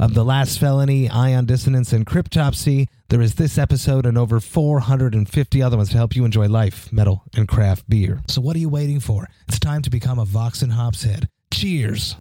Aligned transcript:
of 0.00 0.14
The 0.14 0.24
Last 0.24 0.58
Felony, 0.58 1.10
Ion 1.10 1.44
Dissonance, 1.44 1.92
and 1.92 2.06
Cryptopsy. 2.06 2.88
There 3.10 3.20
is 3.20 3.34
this 3.34 3.58
episode 3.58 4.06
and 4.06 4.16
over 4.16 4.40
450 4.40 5.62
other 5.62 5.76
ones 5.76 5.90
to 5.90 5.98
help 5.98 6.16
you 6.16 6.24
enjoy 6.24 6.48
life, 6.48 6.90
metal, 6.90 7.24
and 7.36 7.46
craft 7.46 7.86
beer. 7.86 8.22
So 8.26 8.40
what 8.40 8.56
are 8.56 8.60
you 8.60 8.70
waiting 8.70 8.98
for? 8.98 9.28
It's 9.46 9.58
time 9.58 9.82
to 9.82 9.90
become 9.90 10.18
a 10.18 10.24
Vox 10.24 10.62
and 10.62 10.72
Hops 10.72 11.02
head. 11.02 11.28
Cheers! 11.52 12.16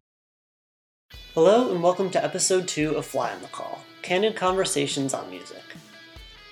Hello, 1.34 1.72
and 1.72 1.82
welcome 1.82 2.10
to 2.10 2.22
episode 2.22 2.68
2 2.68 2.98
of 2.98 3.06
Fly 3.06 3.32
on 3.32 3.42
the 3.42 3.48
Call 3.48 3.80
Candid 4.02 4.36
Conversations 4.36 5.14
on 5.14 5.30
Music. 5.30 5.64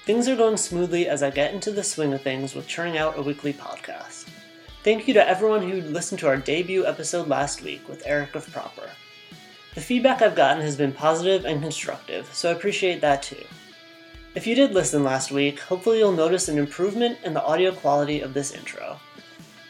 Things 0.05 0.30
are 0.30 0.38
going 0.38 0.55
smoothly 0.55 1.09
as 1.09 1.23
I 1.23 1.30
get 1.30 1.53
into 1.53 1.71
the 1.71 1.83
swing 1.83 2.13
of 2.13 2.21
things 2.21 2.55
with 2.55 2.67
churning 2.67 2.97
out 2.97 3.19
a 3.19 3.21
weekly 3.21 3.52
podcast. 3.52 4.30
Thank 4.85 5.09
you 5.09 5.13
to 5.16 5.27
everyone 5.27 5.69
who 5.69 5.81
listened 5.81 6.19
to 6.19 6.27
our 6.27 6.38
debut 6.38 6.85
episode 6.85 7.27
last 7.27 7.61
week 7.61 7.89
with 7.89 8.02
Eric 8.05 8.33
of 8.35 8.49
Proper. 8.53 8.89
The 9.77 9.84
feedback 9.84 10.23
I've 10.23 10.34
gotten 10.34 10.63
has 10.63 10.76
been 10.76 10.91
positive 10.91 11.45
and 11.45 11.62
constructive, 11.62 12.34
so 12.34 12.49
I 12.49 12.54
appreciate 12.54 12.99
that 13.02 13.22
too. 13.22 13.44
If 14.34 14.48
you 14.48 14.55
did 14.55 14.73
listen 14.73 15.03
last 15.03 15.30
week, 15.30 15.59
hopefully 15.59 16.00
you'll 16.00 16.14
notice 16.14 16.50
an 16.50 16.58
improvement 16.58 17.19
in 17.23 17.36
the 17.36 17.44
audio 17.44 17.72
quality 17.72 18.22
of 18.22 18.34
this 18.34 18.56
intro. 18.56 19.00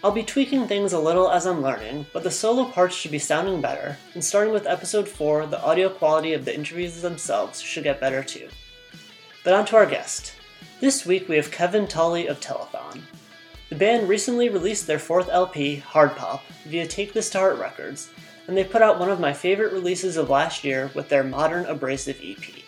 I'll 0.01 0.13
be 0.13 0.23
tweaking 0.23 0.65
things 0.65 0.93
a 0.93 0.99
little 0.99 1.29
as 1.29 1.45
I'm 1.45 1.61
learning, 1.61 2.05
but 2.13 2.23
the 2.23 2.31
solo 2.31 2.63
parts 2.63 2.95
should 2.95 3.11
be 3.11 3.19
sounding 3.19 3.59
better, 3.59 3.97
and 4.13 4.23
starting 4.23 4.53
with 4.53 4.65
episode 4.65 5.09
4, 5.09 5.47
the 5.47 5.61
audio 5.61 5.89
quality 5.89 6.31
of 6.31 6.45
the 6.45 6.55
interviews 6.55 7.01
themselves 7.01 7.59
should 7.59 7.83
get 7.83 7.99
better 7.99 8.23
too. 8.23 8.47
But 9.43 9.55
on 9.55 9.65
to 9.65 9.75
our 9.75 9.85
guest. 9.85 10.35
This 10.79 11.05
week 11.05 11.27
we 11.27 11.35
have 11.35 11.51
Kevin 11.51 11.85
Tully 11.85 12.27
of 12.27 12.39
Telethon. 12.39 13.01
The 13.67 13.75
band 13.75 14.07
recently 14.07 14.47
released 14.47 14.87
their 14.87 14.99
fourth 14.99 15.27
LP, 15.27 15.75
Hard 15.75 16.15
Pop, 16.15 16.45
via 16.63 16.87
Take 16.87 17.11
This 17.11 17.29
to 17.31 17.39
Heart 17.39 17.59
Records, 17.59 18.09
and 18.47 18.57
they 18.57 18.63
put 18.63 18.81
out 18.81 18.99
one 18.99 19.09
of 19.09 19.19
my 19.19 19.33
favorite 19.33 19.73
releases 19.73 20.17
of 20.17 20.29
last 20.29 20.63
year 20.63 20.89
with 20.95 21.09
their 21.09 21.23
Modern 21.23 21.65
Abrasive 21.65 22.19
EP. 22.23 22.63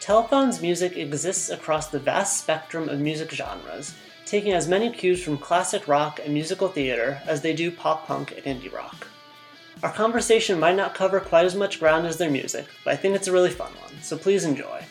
Telethon's 0.00 0.62
music 0.62 0.96
exists 0.96 1.50
across 1.50 1.88
the 1.88 1.98
vast 1.98 2.38
spectrum 2.38 2.88
of 2.88 3.00
music 3.00 3.30
genres, 3.30 3.94
taking 4.26 4.52
as 4.52 4.68
many 4.68 4.90
cues 4.90 5.22
from 5.22 5.38
classic 5.38 5.88
rock 5.88 6.20
and 6.22 6.32
musical 6.32 6.68
theater 6.68 7.20
as 7.26 7.42
they 7.42 7.54
do 7.54 7.70
pop 7.70 8.06
punk 8.06 8.32
and 8.32 8.44
indie 8.44 8.72
rock. 8.72 9.06
Our 9.82 9.92
conversation 9.92 10.58
might 10.60 10.76
not 10.76 10.94
cover 10.94 11.20
quite 11.20 11.44
as 11.44 11.54
much 11.54 11.80
ground 11.80 12.06
as 12.06 12.16
their 12.16 12.30
music, 12.30 12.66
but 12.84 12.92
I 12.92 12.96
think 12.96 13.16
it's 13.16 13.28
a 13.28 13.32
really 13.32 13.50
fun 13.50 13.72
one, 13.82 14.00
so 14.02 14.16
please 14.16 14.44
enjoy. 14.44 14.84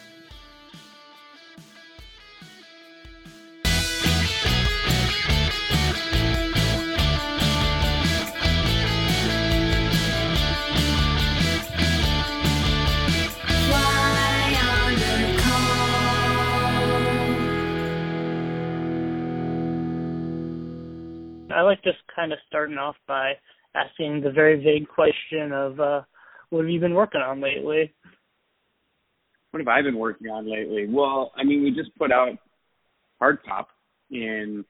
Like 21.73 21.83
just 21.83 21.97
kind 22.15 22.31
of 22.31 22.39
starting 22.47 22.77
off 22.77 22.95
by 23.07 23.33
asking 23.75 24.21
the 24.21 24.31
very 24.31 24.63
vague 24.63 24.87
question 24.87 25.51
of 25.51 25.79
uh, 25.79 26.01
what 26.49 26.61
have 26.61 26.69
you 26.69 26.79
been 26.79 26.93
working 26.93 27.21
on 27.21 27.41
lately? 27.41 27.91
What 29.49 29.59
have 29.59 29.67
I 29.67 29.81
been 29.81 29.97
working 29.97 30.27
on 30.27 30.49
lately? 30.49 30.87
Well, 30.87 31.31
I 31.35 31.43
mean, 31.43 31.63
we 31.63 31.71
just 31.71 31.95
put 31.97 32.11
out 32.11 32.37
Hard 33.19 33.43
Pop 33.43 33.69
in 34.11 34.63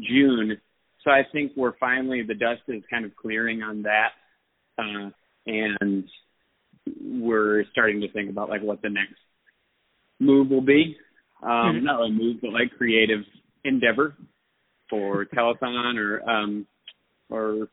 June, 0.00 0.58
so 1.04 1.10
I 1.10 1.22
think 1.30 1.52
we're 1.56 1.76
finally 1.78 2.22
the 2.22 2.34
dust 2.34 2.62
is 2.68 2.82
kind 2.90 3.04
of 3.04 3.14
clearing 3.16 3.62
on 3.62 3.82
that, 3.82 4.08
uh, 4.78 5.10
and 5.46 6.04
we're 7.02 7.64
starting 7.72 8.00
to 8.00 8.10
think 8.12 8.30
about 8.30 8.48
like 8.48 8.62
what 8.62 8.80
the 8.80 8.90
next 8.90 9.16
move 10.20 10.48
will 10.48 10.62
be. 10.62 10.96
Um, 11.42 11.50
mm-hmm. 11.50 11.84
Not 11.84 12.04
a 12.04 12.08
move, 12.08 12.38
but 12.40 12.52
like 12.52 12.76
creative 12.78 13.20
endeavor 13.64 14.14
for 14.88 15.24
telethon 15.26 15.96
or 15.98 16.28
um 16.28 16.66
or 17.28 17.68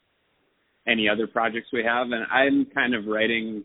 any 0.88 1.07
other 1.07 1.28
projects 1.28 1.68
we 1.72 1.84
have. 1.84 2.07
And 2.12 2.25
i'm 2.31 2.66
kind 2.74 2.96
of 2.96 3.06
writing 3.06 3.63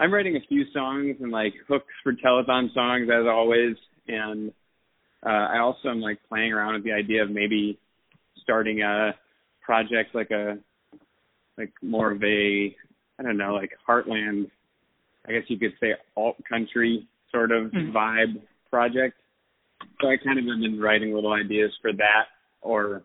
i'm 0.00 0.12
writing 0.12 0.36
a 0.36 0.46
few 0.48 0.64
songs 0.72 1.16
and 1.20 1.30
like 1.30 1.54
hooks 1.68 1.92
for 2.02 2.12
telethon 2.12 2.72
songs 2.74 3.08
as 3.12 3.26
always. 3.28 3.76
And 4.08 4.52
uh 5.24 5.46
i 5.54 5.58
also 5.58 5.88
am 5.88 6.00
like 6.00 6.18
playing 6.28 6.52
around 6.52 6.74
with 6.74 6.84
the 6.84 6.92
idea 6.92 7.22
of 7.22 7.30
maybe 7.30 7.78
starting 8.42 8.82
a 8.82 9.12
project 9.60 10.14
like 10.14 10.30
a 10.30 10.58
like 11.56 11.72
more 11.82 12.10
of 12.10 12.22
a 12.22 12.74
i 13.18 13.22
don't 13.22 13.36
know 13.36 13.54
like 13.54 13.70
heartland 13.88 14.50
i 15.26 15.32
guess 15.32 15.42
you 15.48 15.58
could 15.58 15.74
say 15.80 15.92
alt 16.16 16.36
country 16.48 17.06
sort 17.30 17.50
of 17.50 17.70
mm-hmm. 17.70 17.96
vibe 17.96 18.42
project. 18.70 19.16
So 20.00 20.08
i 20.08 20.16
kind 20.16 20.38
of 20.38 20.44
have 20.46 20.60
been 20.60 20.80
writing 20.80 21.14
little 21.14 21.32
ideas 21.32 21.72
for 21.80 21.92
that 21.92 22.24
or 22.62 23.02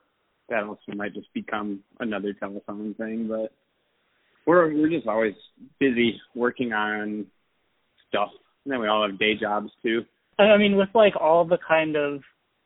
that 0.50 0.64
also 0.64 0.94
might 0.96 1.14
just 1.14 1.34
become 1.34 1.84
another 2.00 2.34
Telethon 2.34 2.96
thing. 2.98 3.28
But 3.28 3.52
we're 4.46 4.74
we're 4.74 4.90
just 4.90 5.08
always 5.08 5.36
busy 5.80 6.20
working 6.36 6.74
on 6.74 7.26
stuff. 8.10 8.30
And 8.66 8.72
then 8.72 8.80
we 8.80 8.88
all 8.88 9.08
have 9.08 9.20
day 9.20 9.34
jobs 9.40 9.70
too. 9.84 10.02
I 10.40 10.58
mean, 10.58 10.78
with 10.78 10.90
like 10.94 11.16
all 11.20 11.46
the 11.46 11.58
kind 11.68 11.96
of 11.96 12.22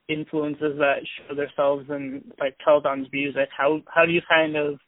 influences 0.10 0.78
that 0.78 0.98
show 1.18 1.36
themselves 1.36 1.90
in 1.90 2.24
like 2.40 2.56
Telethon's 2.66 3.08
music, 3.12 3.50
how 3.56 3.82
how 3.88 4.06
do 4.06 4.12
you 4.12 4.22
kind 4.28 4.56
of 4.56 4.80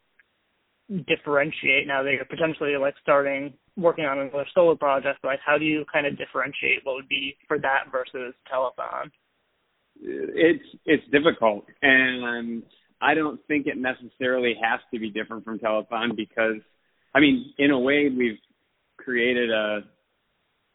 differentiate 1.08 1.88
now 1.88 2.04
that 2.04 2.12
you're 2.12 2.26
potentially 2.26 2.76
like 2.78 2.96
starting 3.02 3.54
working 3.76 4.06
on 4.06 4.20
another 4.20 4.46
solo 4.54 4.76
project? 4.76 5.20
Like, 5.24 5.40
how 5.46 5.58
do 5.58 5.66
you 5.66 5.86
kind 5.92 6.06
of 6.06 6.18
differentiate 6.18 6.82
what 6.84 6.96
would 6.96 7.10
be 7.10 7.36
for 7.48 7.58
that 7.60 7.92
versus 7.92 8.36
Telethon? 8.52 9.12
It's 10.02 10.64
it's 10.86 11.04
difficult, 11.12 11.66
and 11.82 12.64
I 13.02 13.14
don't 13.14 13.40
think 13.48 13.68
it 13.68 13.78
necessarily 13.78 14.56
has 14.62 14.80
to 14.94 15.00
be 15.00 15.10
different 15.10 15.44
from 15.44 15.60
telethon 15.60 16.16
because, 16.16 16.62
I 17.14 17.20
mean, 17.20 17.54
in 17.58 17.72
a 17.72 17.80
way, 17.80 18.10
we've 18.10 18.40
created 18.98 19.52
a 19.52 19.82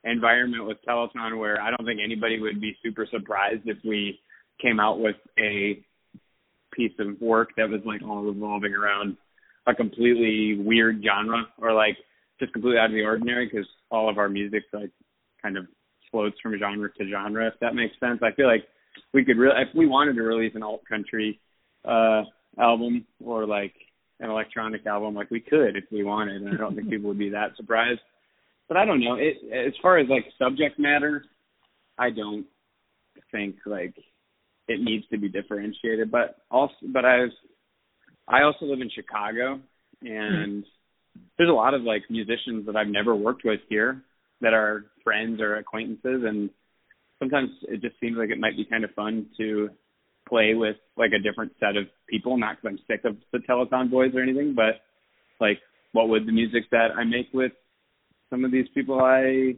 environment 0.04 0.66
with 0.66 0.78
telethon 0.86 1.38
where 1.38 1.60
I 1.60 1.70
don't 1.70 1.84
think 1.84 2.00
anybody 2.02 2.38
would 2.38 2.60
be 2.60 2.76
super 2.82 3.06
surprised 3.10 3.62
if 3.66 3.78
we 3.84 4.20
came 4.60 4.78
out 4.78 5.00
with 5.00 5.16
a 5.38 5.82
piece 6.72 6.92
of 6.98 7.20
work 7.20 7.50
that 7.56 7.68
was 7.68 7.80
like 7.84 8.02
all 8.02 8.22
revolving 8.22 8.74
around 8.74 9.16
a 9.66 9.74
completely 9.74 10.56
weird 10.62 11.02
genre 11.04 11.46
or 11.58 11.72
like 11.72 11.96
just 12.38 12.52
completely 12.52 12.78
out 12.78 12.86
of 12.86 12.92
the 12.92 13.02
ordinary 13.02 13.46
because 13.46 13.66
all 13.90 14.08
of 14.08 14.18
our 14.18 14.28
music 14.28 14.62
like 14.72 14.90
kind 15.42 15.56
of 15.56 15.66
floats 16.10 16.36
from 16.42 16.58
genre 16.58 16.90
to 16.92 17.08
genre 17.10 17.46
if 17.48 17.54
that 17.60 17.74
makes 17.74 17.98
sense. 18.00 18.20
I 18.22 18.32
feel 18.32 18.46
like 18.46 18.64
we 19.12 19.24
could 19.24 19.36
really 19.36 19.54
if 19.60 19.74
we 19.76 19.86
wanted 19.86 20.14
to 20.14 20.22
release 20.22 20.52
an 20.54 20.62
alt 20.62 20.82
country 20.88 21.40
uh 21.84 22.22
album 22.58 23.04
or 23.24 23.46
like 23.46 23.74
an 24.20 24.30
electronic 24.30 24.84
album 24.86 25.14
like 25.14 25.30
we 25.30 25.40
could 25.40 25.76
if 25.76 25.84
we 25.92 26.02
wanted 26.02 26.42
and 26.42 26.54
I 26.54 26.56
don't 26.56 26.74
think 26.74 26.90
people 26.90 27.08
would 27.08 27.18
be 27.18 27.30
that 27.30 27.56
surprised. 27.56 28.00
But 28.66 28.76
I 28.76 28.84
don't 28.84 29.00
know. 29.00 29.14
It 29.14 29.36
as 29.52 29.72
far 29.80 29.98
as 29.98 30.08
like 30.08 30.24
subject 30.38 30.78
matter, 30.78 31.24
I 31.98 32.10
don't 32.10 32.46
think 33.32 33.56
like 33.64 33.94
it 34.66 34.80
needs 34.80 35.06
to 35.08 35.18
be 35.18 35.28
differentiated. 35.28 36.10
But 36.10 36.36
also 36.50 36.74
but 36.92 37.04
I 37.04 37.18
was 37.18 37.32
I 38.26 38.42
also 38.42 38.66
live 38.66 38.80
in 38.80 38.90
Chicago 38.90 39.60
and 40.02 40.64
there's 41.36 41.50
a 41.50 41.52
lot 41.52 41.74
of 41.74 41.82
like 41.82 42.02
musicians 42.10 42.66
that 42.66 42.76
I've 42.76 42.88
never 42.88 43.14
worked 43.14 43.44
with 43.44 43.60
here 43.68 44.02
that 44.40 44.52
are 44.52 44.86
friends 45.02 45.40
or 45.40 45.56
acquaintances 45.56 46.22
and 46.24 46.50
sometimes 47.18 47.50
it 47.62 47.80
just 47.80 47.98
seems 48.00 48.16
like 48.16 48.30
it 48.30 48.38
might 48.38 48.56
be 48.56 48.64
kind 48.64 48.84
of 48.84 48.90
fun 48.92 49.26
to 49.38 49.70
play 50.28 50.54
with 50.54 50.76
like 50.96 51.12
a 51.12 51.22
different 51.22 51.52
set 51.58 51.76
of 51.76 51.84
people. 52.08 52.36
Not 52.36 52.56
because 52.56 52.78
I'm 52.78 52.84
sick 52.86 53.04
of 53.04 53.16
the 53.32 53.38
Telethon 53.48 53.90
boys 53.90 54.12
or 54.14 54.22
anything, 54.22 54.54
but 54.54 54.82
like 55.40 55.58
what 55.92 56.08
would 56.08 56.26
the 56.26 56.32
music 56.32 56.64
that 56.70 56.88
I 56.96 57.04
make 57.04 57.28
with 57.32 57.52
some 58.30 58.44
of 58.44 58.52
these 58.52 58.66
people 58.74 59.00
I 59.00 59.54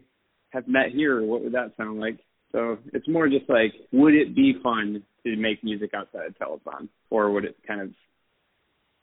have 0.50 0.66
met 0.68 0.90
here, 0.92 1.22
what 1.22 1.42
would 1.42 1.52
that 1.52 1.72
sound 1.76 2.00
like? 2.00 2.18
So 2.52 2.78
it's 2.92 3.08
more 3.08 3.28
just 3.28 3.48
like, 3.48 3.72
would 3.92 4.14
it 4.14 4.34
be 4.34 4.54
fun 4.62 5.02
to 5.24 5.36
make 5.36 5.62
music 5.62 5.90
outside 5.94 6.26
of 6.26 6.38
Telethon, 6.38 6.88
or 7.10 7.30
would 7.30 7.44
it 7.44 7.56
kind 7.66 7.80
of 7.80 7.90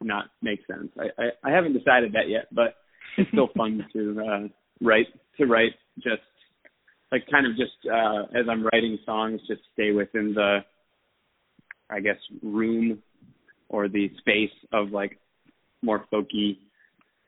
not 0.01 0.25
make 0.41 0.59
sense? 0.67 0.89
I 0.99 1.21
I, 1.21 1.51
I 1.51 1.55
haven't 1.55 1.73
decided 1.73 2.13
that 2.13 2.27
yet, 2.27 2.47
but 2.51 2.75
it's 3.17 3.29
still 3.29 3.49
fun 3.57 3.85
to 3.93 4.21
uh, 4.21 4.47
write 4.81 5.07
to 5.37 5.45
write 5.45 5.73
just 5.97 6.21
like 7.11 7.25
kind 7.31 7.45
of 7.45 7.53
just 7.55 7.77
uh 7.91 8.23
as 8.37 8.45
I'm 8.49 8.63
writing 8.63 8.97
songs, 9.05 9.41
just 9.47 9.61
stay 9.73 9.91
within 9.91 10.33
the 10.33 10.59
I 11.89 11.99
guess 11.99 12.17
room 12.43 13.01
or 13.69 13.87
the 13.87 14.09
space 14.19 14.51
of 14.73 14.91
like 14.91 15.17
more 15.81 16.05
folky 16.11 16.57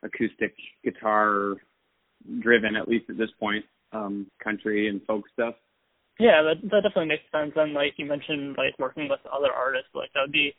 acoustic 0.03 0.53
guitar 0.83 1.55
driven 2.41 2.75
at 2.75 2.87
least 2.87 3.09
at 3.09 3.17
this 3.17 3.29
point 3.39 3.63
um 3.93 4.27
country 4.43 4.89
and 4.89 5.01
folk 5.05 5.23
stuff. 5.33 5.55
Yeah 6.19 6.41
that 6.43 6.61
that 6.69 6.83
definitely 6.83 7.07
makes 7.07 7.31
sense. 7.31 7.53
And 7.55 7.73
like 7.73 7.93
you 7.97 8.05
mentioned 8.05 8.55
like 8.57 8.77
working 8.79 9.07
with 9.09 9.19
other 9.31 9.51
artists 9.51 9.89
like 9.93 10.09
that 10.13 10.21
would 10.21 10.31
be 10.31 10.53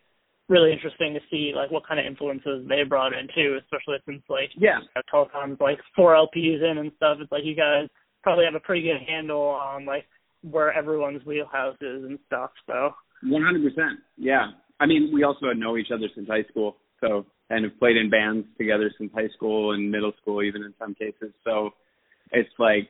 really 0.48 0.72
interesting 0.72 1.14
to 1.14 1.20
see 1.30 1.52
like 1.54 1.70
what 1.70 1.86
kind 1.86 2.00
of 2.00 2.06
influences 2.06 2.66
they 2.68 2.82
brought 2.82 3.12
in 3.12 3.28
too 3.34 3.58
especially 3.62 3.98
since 4.06 4.22
like 4.28 4.50
yeah. 4.56 4.78
Telethon's 5.12 5.60
like 5.60 5.78
four 5.94 6.14
lps 6.14 6.70
in 6.70 6.78
and 6.78 6.92
stuff. 6.96 7.18
It's 7.20 7.30
like 7.30 7.44
you 7.44 7.54
guys 7.54 7.88
probably 8.22 8.44
have 8.44 8.54
a 8.54 8.60
pretty 8.60 8.82
good 8.82 9.00
handle 9.06 9.42
on 9.42 9.84
like 9.84 10.04
where 10.42 10.72
everyone's 10.72 11.24
wheelhouse 11.24 11.76
is 11.80 12.04
and 12.04 12.18
stuff 12.26 12.50
so 12.66 12.90
one 13.24 13.42
hundred 13.42 13.62
percent 13.62 14.00
yeah 14.16 14.48
i 14.80 14.86
mean 14.86 15.10
we 15.12 15.22
also 15.22 15.52
know 15.56 15.76
each 15.76 15.90
other 15.94 16.06
since 16.14 16.28
high 16.28 16.44
school 16.50 16.76
so 17.00 17.26
and 17.50 17.64
have 17.64 17.78
played 17.78 17.96
in 17.96 18.08
bands 18.08 18.46
together 18.56 18.90
since 18.96 19.10
high 19.12 19.28
school 19.36 19.72
and 19.72 19.90
middle 19.90 20.12
school 20.22 20.42
even 20.42 20.62
in 20.62 20.72
some 20.78 20.94
cases. 20.94 21.34
So 21.44 21.70
it's 22.30 22.48
like 22.58 22.88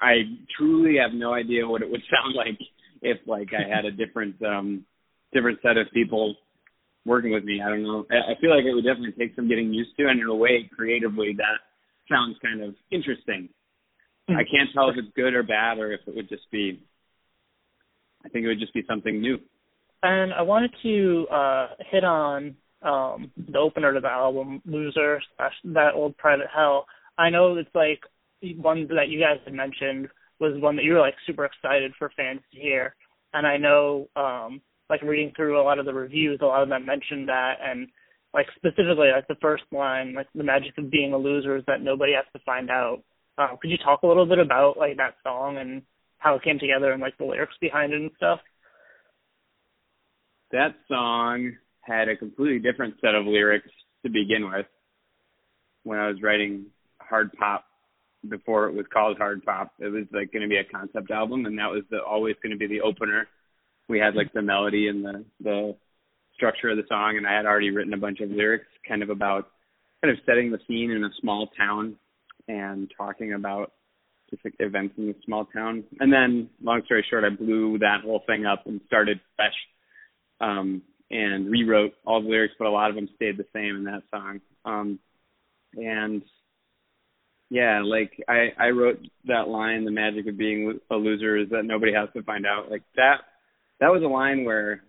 I 0.00 0.22
truly 0.56 0.96
have 1.02 1.12
no 1.12 1.34
idea 1.34 1.66
what 1.66 1.82
it 1.82 1.90
would 1.90 2.02
sound 2.10 2.34
like 2.34 2.58
if 3.02 3.18
like 3.26 3.48
I 3.52 3.68
had 3.68 3.84
a 3.84 3.90
different 3.90 4.40
um 4.42 4.84
different 5.32 5.58
set 5.62 5.76
of 5.76 5.88
people 5.92 6.36
working 7.04 7.32
with 7.32 7.44
me. 7.44 7.60
I 7.64 7.68
don't 7.68 7.82
know. 7.82 8.06
I 8.10 8.40
feel 8.40 8.50
like 8.50 8.64
it 8.64 8.74
would 8.74 8.84
definitely 8.84 9.14
take 9.18 9.36
some 9.36 9.48
getting 9.48 9.72
used 9.72 9.90
to 9.98 10.08
and 10.08 10.20
in 10.20 10.26
a 10.26 10.34
way 10.34 10.70
creatively 10.74 11.34
that 11.36 11.58
sounds 12.08 12.36
kind 12.42 12.62
of 12.62 12.74
interesting. 12.90 13.48
I 14.28 14.42
can't 14.50 14.70
tell 14.74 14.90
if 14.90 14.96
it's 14.98 15.14
good 15.14 15.34
or 15.34 15.42
bad 15.42 15.78
or 15.78 15.92
if 15.92 16.00
it 16.06 16.14
would 16.14 16.28
just 16.28 16.50
be 16.50 16.82
I 18.24 18.28
think 18.28 18.44
it 18.44 18.48
would 18.48 18.60
just 18.60 18.74
be 18.74 18.84
something 18.88 19.20
new. 19.20 19.38
And 20.02 20.34
I 20.34 20.42
wanted 20.42 20.72
to 20.82 21.26
uh 21.32 21.68
hit 21.90 22.04
on 22.04 22.56
um 22.82 23.30
the 23.36 23.58
opener 23.58 23.94
to 23.94 24.00
the 24.00 24.08
album 24.08 24.60
loser 24.66 25.20
that 25.64 25.94
old 25.94 26.16
private 26.16 26.48
hell. 26.54 26.86
I 27.16 27.30
know 27.30 27.56
it's 27.56 27.74
like 27.74 28.00
one 28.56 28.88
that 28.88 29.08
you 29.08 29.20
guys 29.20 29.38
had 29.44 29.54
mentioned 29.54 30.08
was 30.38 30.60
one 30.60 30.76
that 30.76 30.84
you 30.84 30.92
were 30.94 31.00
like 31.00 31.14
super 31.26 31.44
excited 31.44 31.92
for 31.98 32.10
fans 32.16 32.40
to 32.52 32.60
hear. 32.60 32.94
And 33.32 33.46
i 33.46 33.56
know 33.56 34.08
um 34.16 34.60
like 34.90 35.02
reading 35.02 35.32
through 35.34 35.60
a 35.60 35.64
lot 35.64 35.78
of 35.78 35.86
the 35.86 35.94
reviews 35.94 36.38
a 36.42 36.46
lot 36.46 36.62
of 36.62 36.68
them 36.68 36.84
mentioned 36.84 37.28
that. 37.28 37.54
And 37.62 37.88
like 38.34 38.46
specifically 38.56 39.10
like 39.14 39.28
the 39.28 39.40
first 39.40 39.64
line 39.72 40.14
like 40.14 40.28
the 40.34 40.44
magic 40.44 40.76
of 40.78 40.90
being 40.90 41.12
a 41.12 41.16
loser 41.16 41.56
is 41.56 41.64
that 41.66 41.80
nobody 41.80 42.12
has 42.12 42.26
to 42.32 42.44
find 42.44 42.70
out 42.70 43.02
uh, 43.38 43.48
could 43.60 43.70
you 43.70 43.78
talk 43.78 44.02
a 44.02 44.06
little 44.06 44.26
bit 44.26 44.38
about 44.38 44.76
like 44.78 44.96
that 44.96 45.14
song 45.22 45.58
and 45.58 45.82
how 46.18 46.34
it 46.34 46.42
came 46.42 46.58
together 46.58 46.92
and 46.92 47.02
like 47.02 47.16
the 47.18 47.24
lyrics 47.24 47.54
behind 47.60 47.92
it 47.92 48.00
and 48.00 48.10
stuff 48.16 48.40
that 50.52 50.74
song 50.88 51.52
had 51.80 52.08
a 52.08 52.16
completely 52.16 52.58
different 52.58 52.94
set 53.00 53.14
of 53.14 53.26
lyrics 53.26 53.68
to 54.02 54.10
begin 54.10 54.50
with 54.50 54.66
when 55.82 55.98
I 55.98 56.08
was 56.08 56.22
writing 56.22 56.66
hard 57.00 57.32
pop 57.32 57.64
before 58.28 58.66
it 58.68 58.74
was 58.74 58.86
called 58.92 59.18
hard 59.18 59.44
pop. 59.44 59.72
It 59.78 59.88
was 59.88 60.04
like 60.12 60.32
going 60.32 60.42
to 60.42 60.48
be 60.48 60.56
a 60.56 60.64
concept 60.64 61.10
album, 61.10 61.46
and 61.46 61.58
that 61.58 61.70
was 61.70 61.82
the, 61.90 61.98
always 61.98 62.36
going 62.42 62.50
to 62.50 62.58
be 62.58 62.66
the 62.66 62.80
opener. 62.80 63.28
We 63.88 63.98
had 63.98 64.14
like 64.14 64.32
the 64.32 64.42
melody 64.42 64.88
and 64.88 65.04
the 65.04 65.24
the 65.40 65.76
structure 66.34 66.70
of 66.70 66.76
the 66.76 66.82
song, 66.88 67.16
and 67.16 67.26
I 67.26 67.36
had 67.36 67.46
already 67.46 67.70
written 67.70 67.94
a 67.94 67.98
bunch 67.98 68.20
of 68.20 68.30
lyrics, 68.30 68.66
kind 68.86 69.02
of 69.02 69.10
about 69.10 69.50
kind 70.02 70.12
of 70.12 70.22
setting 70.26 70.50
the 70.50 70.58
scene 70.66 70.90
in 70.90 71.04
a 71.04 71.10
small 71.20 71.48
town 71.56 71.96
and 72.48 72.90
talking 72.96 73.32
about 73.32 73.72
just 74.30 74.44
like 74.44 74.54
events 74.58 74.94
in 74.98 75.06
the 75.06 75.14
small 75.24 75.44
town. 75.46 75.84
And 76.00 76.12
then, 76.12 76.50
long 76.62 76.82
story 76.84 77.04
short, 77.08 77.24
I 77.24 77.30
blew 77.30 77.78
that 77.78 78.00
whole 78.04 78.22
thing 78.26 78.44
up 78.46 78.66
and 78.66 78.80
started 78.86 79.20
fresh. 79.36 79.54
Um, 80.40 80.82
and 81.10 81.50
rewrote 81.50 81.94
all 82.04 82.22
the 82.22 82.28
lyrics, 82.28 82.54
but 82.58 82.66
a 82.66 82.70
lot 82.70 82.90
of 82.90 82.96
them 82.96 83.08
stayed 83.14 83.36
the 83.36 83.46
same 83.54 83.76
in 83.76 83.84
that 83.84 84.02
song. 84.10 84.40
Um, 84.64 84.98
and 85.74 86.22
yeah, 87.48 87.82
like 87.84 88.12
I 88.28 88.48
I 88.58 88.70
wrote 88.70 89.00
that 89.26 89.48
line, 89.48 89.84
"The 89.84 89.90
magic 89.90 90.26
of 90.26 90.36
being 90.36 90.80
a 90.90 90.96
loser 90.96 91.36
is 91.36 91.50
that 91.50 91.64
nobody 91.64 91.92
has 91.92 92.08
to 92.14 92.22
find 92.22 92.44
out." 92.44 92.70
Like 92.70 92.82
that, 92.96 93.20
that 93.78 93.92
was 93.92 94.02
a 94.02 94.08
line 94.08 94.44
where 94.44 94.82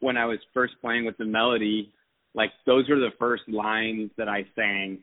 when 0.00 0.16
I 0.16 0.26
was 0.26 0.38
first 0.52 0.74
playing 0.80 1.04
with 1.04 1.16
the 1.16 1.24
melody, 1.24 1.92
like 2.34 2.50
those 2.66 2.88
were 2.88 2.96
the 2.98 3.12
first 3.18 3.44
lines 3.48 4.10
that 4.16 4.28
I 4.28 4.46
sang 4.56 4.98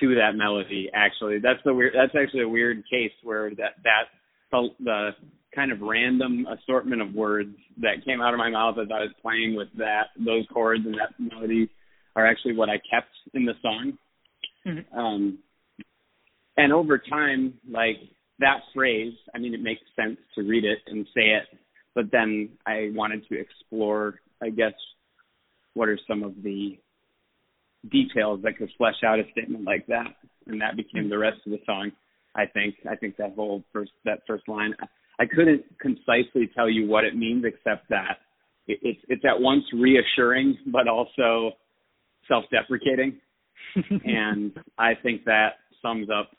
to 0.00 0.14
that 0.16 0.36
melody. 0.36 0.90
Actually, 0.94 1.38
that's 1.38 1.60
the 1.64 1.74
weird. 1.74 1.94
That's 1.94 2.14
actually 2.20 2.42
a 2.42 2.48
weird 2.48 2.84
case 2.90 3.12
where 3.22 3.50
that 3.50 3.76
that 3.84 4.04
the, 4.50 4.68
the 4.80 5.10
kind 5.54 5.72
of 5.72 5.80
random 5.80 6.46
assortment 6.46 7.00
of 7.00 7.14
words 7.14 7.54
that 7.78 8.04
came 8.04 8.20
out 8.20 8.34
of 8.34 8.38
my 8.38 8.50
mouth 8.50 8.76
as 8.80 8.88
I 8.92 9.00
was 9.00 9.12
playing 9.22 9.54
with 9.56 9.68
that 9.78 10.08
those 10.18 10.44
chords 10.52 10.84
and 10.84 10.94
that 10.94 11.14
melody 11.18 11.70
are 12.16 12.26
actually 12.26 12.56
what 12.56 12.68
I 12.68 12.74
kept 12.74 13.10
in 13.34 13.44
the 13.44 13.54
song. 13.62 13.92
Mm-hmm. 14.66 14.98
Um 14.98 15.38
and 16.56 16.72
over 16.72 16.98
time, 16.98 17.54
like 17.68 17.96
that 18.40 18.60
phrase, 18.74 19.14
I 19.34 19.38
mean 19.38 19.54
it 19.54 19.62
makes 19.62 19.82
sense 19.96 20.18
to 20.34 20.42
read 20.42 20.64
it 20.64 20.78
and 20.86 21.06
say 21.14 21.22
it, 21.22 21.58
but 21.94 22.06
then 22.10 22.50
I 22.66 22.90
wanted 22.92 23.26
to 23.28 23.38
explore, 23.38 24.20
I 24.42 24.50
guess, 24.50 24.74
what 25.74 25.88
are 25.88 25.98
some 26.08 26.22
of 26.22 26.42
the 26.42 26.78
details 27.90 28.40
that 28.42 28.56
could 28.56 28.70
flesh 28.76 29.02
out 29.04 29.18
a 29.18 29.24
statement 29.32 29.64
like 29.64 29.86
that. 29.86 30.06
And 30.46 30.60
that 30.60 30.76
became 30.76 31.08
the 31.08 31.18
rest 31.18 31.38
of 31.46 31.52
the 31.52 31.60
song. 31.64 31.92
I 32.34 32.46
think. 32.46 32.76
I 32.90 32.96
think 32.96 33.16
that 33.16 33.34
whole 33.34 33.62
first 33.72 33.92
that 34.04 34.20
first 34.26 34.48
line. 34.48 34.74
I 35.18 35.26
couldn't 35.26 35.64
concisely 35.80 36.50
tell 36.54 36.68
you 36.68 36.88
what 36.88 37.04
it 37.04 37.14
means, 37.16 37.44
except 37.44 37.88
that 37.90 38.18
it, 38.66 38.78
it's 38.82 39.00
it's 39.08 39.24
at 39.24 39.40
once 39.40 39.64
reassuring 39.72 40.58
but 40.66 40.88
also 40.88 41.52
self-deprecating, 42.26 43.18
and 44.04 44.52
I 44.78 44.94
think 45.00 45.24
that 45.24 45.50
sums 45.80 46.08
up 46.10 46.30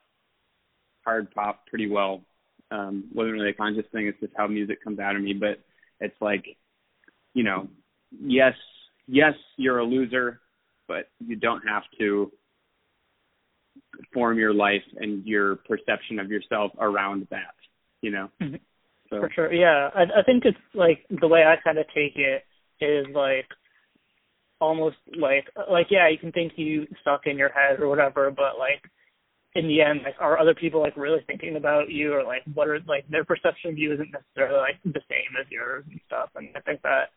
hard 1.06 1.32
pop 1.32 1.68
pretty 1.68 1.90
well. 1.90 2.22
Um, 2.72 3.06
wasn't 3.14 3.34
really 3.34 3.52
a 3.52 3.54
conscious 3.54 3.86
thing; 3.92 4.08
it's 4.08 4.20
just 4.20 4.34
how 4.36 4.48
music 4.48 4.84
comes 4.84 5.00
out 5.00 5.16
of 5.16 5.22
me. 5.22 5.34
But 5.34 5.64
it's 6.02 6.20
like, 6.20 6.46
you 7.34 7.44
know, 7.44 7.68
yes, 8.20 8.54
yes, 9.08 9.34
you're 9.56 9.80
a 9.80 9.86
loser, 9.86 10.42
but 10.88 11.10
you 11.26 11.36
don't 11.36 11.62
have 11.68 11.84
to 12.00 12.32
form 14.14 14.38
your 14.38 14.54
life 14.54 14.84
and 14.98 15.26
your 15.26 15.58
perception 15.58 16.20
of 16.20 16.30
yourself 16.30 16.72
around 16.80 17.28
that 17.30 17.56
you 18.06 18.12
know. 18.12 18.30
Mm-hmm. 18.42 18.56
So. 19.10 19.20
For 19.20 19.32
sure, 19.34 19.54
yeah. 19.54 19.90
I 19.94 20.04
I 20.04 20.24
think 20.26 20.46
it's 20.46 20.58
like 20.74 21.06
the 21.10 21.28
way 21.28 21.44
I 21.44 21.56
kind 21.64 21.78
of 21.78 21.86
take 21.88 22.16
it 22.16 22.44
is 22.80 23.06
like 23.14 23.48
almost 24.62 24.98
like 25.18 25.46
like 25.70 25.88
yeah, 25.90 26.08
you 26.10 26.18
can 26.18 26.32
think 26.32 26.54
you 26.56 26.88
stuck 27.02 27.22
in 27.26 27.38
your 27.38 27.50
head 27.50 27.80
or 27.80 27.88
whatever, 27.90 28.32
but 28.32 28.58
like 28.58 28.82
in 29.56 29.68
the 29.68 29.82
end, 29.82 30.02
like 30.04 30.16
are 30.20 30.40
other 30.40 30.54
people 30.54 30.82
like 30.82 30.98
really 30.98 31.22
thinking 31.28 31.56
about 31.56 31.90
you 31.90 32.14
or 32.14 32.24
like 32.24 32.44
what 32.54 32.68
are 32.68 32.80
like 32.88 33.08
their 33.10 33.26
perception 33.26 33.72
of 33.72 33.78
you 33.78 33.94
isn't 33.94 34.12
necessarily 34.12 34.60
like 34.60 34.82
the 34.84 35.02
same 35.10 35.34
as 35.40 35.46
yours 35.50 35.84
and 35.90 36.00
stuff. 36.08 36.30
And 36.36 36.50
I 36.56 36.60
think 36.62 36.82
that 36.82 37.10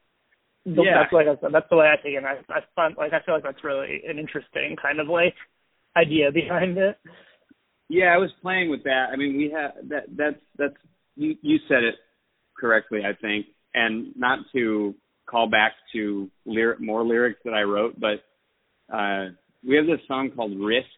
yeah. 0.76 1.02
that's 1.02 1.12
like 1.12 1.26
I 1.26 1.40
said, 1.40 1.50
that's 1.52 1.68
the 1.70 1.76
way 1.76 1.86
I 1.86 2.00
think, 2.00 2.14
it. 2.14 2.18
And 2.18 2.26
I 2.26 2.38
I 2.48 2.60
find 2.74 2.96
like 2.96 3.12
I 3.12 3.24
feel 3.24 3.34
like 3.34 3.44
that's 3.44 3.64
really 3.64 4.02
an 4.08 4.18
interesting 4.18 4.76
kind 4.80 5.00
of 5.00 5.08
like 5.08 5.34
idea 5.96 6.30
behind 6.32 6.78
it. 6.78 6.96
Yeah, 7.88 8.14
I 8.14 8.18
was 8.18 8.30
playing 8.42 8.70
with 8.70 8.84
that. 8.84 9.06
I 9.12 9.16
mean, 9.16 9.36
we 9.36 9.50
have 9.54 9.88
that. 9.88 10.04
That's 10.16 10.40
that's 10.56 10.76
you. 11.16 11.36
You 11.42 11.58
said 11.68 11.84
it 11.84 11.94
correctly, 12.58 13.00
I 13.04 13.14
think, 13.20 13.46
and 13.74 14.12
not 14.16 14.40
to 14.54 14.94
call 15.28 15.48
back 15.48 15.72
to 15.92 16.30
lyric 16.44 16.80
more 16.80 17.04
lyrics 17.04 17.40
that 17.44 17.54
I 17.54 17.62
wrote, 17.62 17.98
but 17.98 18.24
uh, 18.94 19.30
we 19.66 19.76
have 19.76 19.86
this 19.86 20.00
song 20.06 20.30
called 20.34 20.58
Risks 20.58 20.88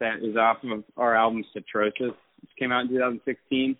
that 0.00 0.16
is 0.22 0.36
off 0.36 0.58
of 0.64 0.84
our 0.96 1.16
album 1.16 1.44
Citrosis, 1.54 2.14
which 2.40 2.50
came 2.58 2.72
out 2.72 2.82
in 2.82 2.88
2016, 2.88 3.76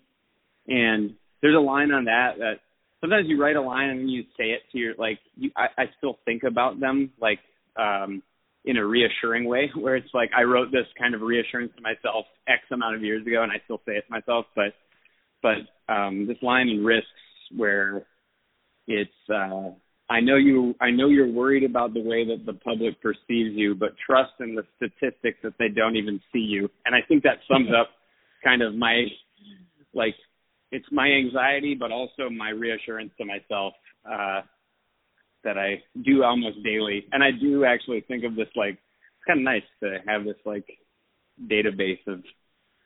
and 0.67 1.13
there's 1.41 1.55
a 1.55 1.59
line 1.59 1.91
on 1.91 2.05
that 2.05 2.37
that 2.37 2.59
sometimes 3.01 3.27
you 3.27 3.41
write 3.41 3.55
a 3.55 3.61
line 3.61 3.89
and 3.89 4.09
you 4.09 4.23
say 4.37 4.45
it 4.45 4.61
to 4.71 4.77
your 4.77 4.93
like 4.97 5.19
you. 5.35 5.51
I, 5.57 5.81
I 5.81 5.85
still 5.97 6.19
think 6.23 6.43
about 6.43 6.79
them 6.79 7.11
like 7.19 7.39
um 7.77 8.21
in 8.63 8.77
a 8.77 8.85
reassuring 8.85 9.45
way 9.45 9.71
where 9.75 9.95
it's 9.95 10.13
like 10.13 10.29
I 10.35 10.43
wrote 10.43 10.71
this 10.71 10.85
kind 10.97 11.13
of 11.15 11.21
reassurance 11.21 11.71
to 11.75 11.81
myself 11.81 12.25
X 12.47 12.61
amount 12.71 12.95
of 12.95 13.03
years 13.03 13.25
ago 13.25 13.43
and 13.43 13.51
I 13.51 13.55
still 13.65 13.81
say 13.85 13.93
it 13.93 14.05
to 14.07 14.11
myself, 14.11 14.45
but 14.55 14.73
but 15.41 15.93
um 15.93 16.27
this 16.27 16.37
line 16.41 16.69
in 16.69 16.85
risks 16.85 17.07
where 17.55 18.05
it's 18.87 19.11
uh 19.29 19.71
I 20.09 20.19
know 20.19 20.35
you 20.35 20.75
I 20.81 20.91
know 20.91 21.07
you're 21.07 21.31
worried 21.31 21.63
about 21.63 21.93
the 21.93 22.01
way 22.01 22.25
that 22.25 22.45
the 22.45 22.53
public 22.53 23.01
perceives 23.01 23.55
you, 23.55 23.75
but 23.75 23.91
trust 24.05 24.33
in 24.39 24.55
the 24.55 24.63
statistics 24.75 25.39
that 25.43 25.53
they 25.57 25.69
don't 25.69 25.95
even 25.95 26.19
see 26.33 26.39
you. 26.39 26.69
And 26.85 26.93
I 26.93 26.99
think 27.07 27.23
that 27.23 27.37
sums 27.49 27.69
up 27.79 27.89
kind 28.43 28.61
of 28.61 28.75
my 28.75 29.05
like 29.93 30.15
it's 30.71 30.85
my 30.91 31.07
anxiety 31.07 31.75
but 31.75 31.91
also 31.91 32.29
my 32.29 32.49
reassurance 32.49 33.11
to 33.17 33.25
myself. 33.25 33.73
Uh 34.09 34.41
that 35.43 35.57
I 35.57 35.81
do 36.03 36.23
almost 36.23 36.63
daily. 36.63 37.05
And 37.11 37.23
I 37.23 37.31
do 37.31 37.65
actually 37.65 38.01
think 38.01 38.23
of 38.23 38.35
this 38.35 38.47
like 38.55 38.73
it's 38.73 39.27
kind 39.27 39.39
of 39.39 39.45
nice 39.45 39.63
to 39.81 39.97
have 40.07 40.25
this 40.25 40.35
like 40.45 40.65
database 41.47 42.05
of 42.07 42.23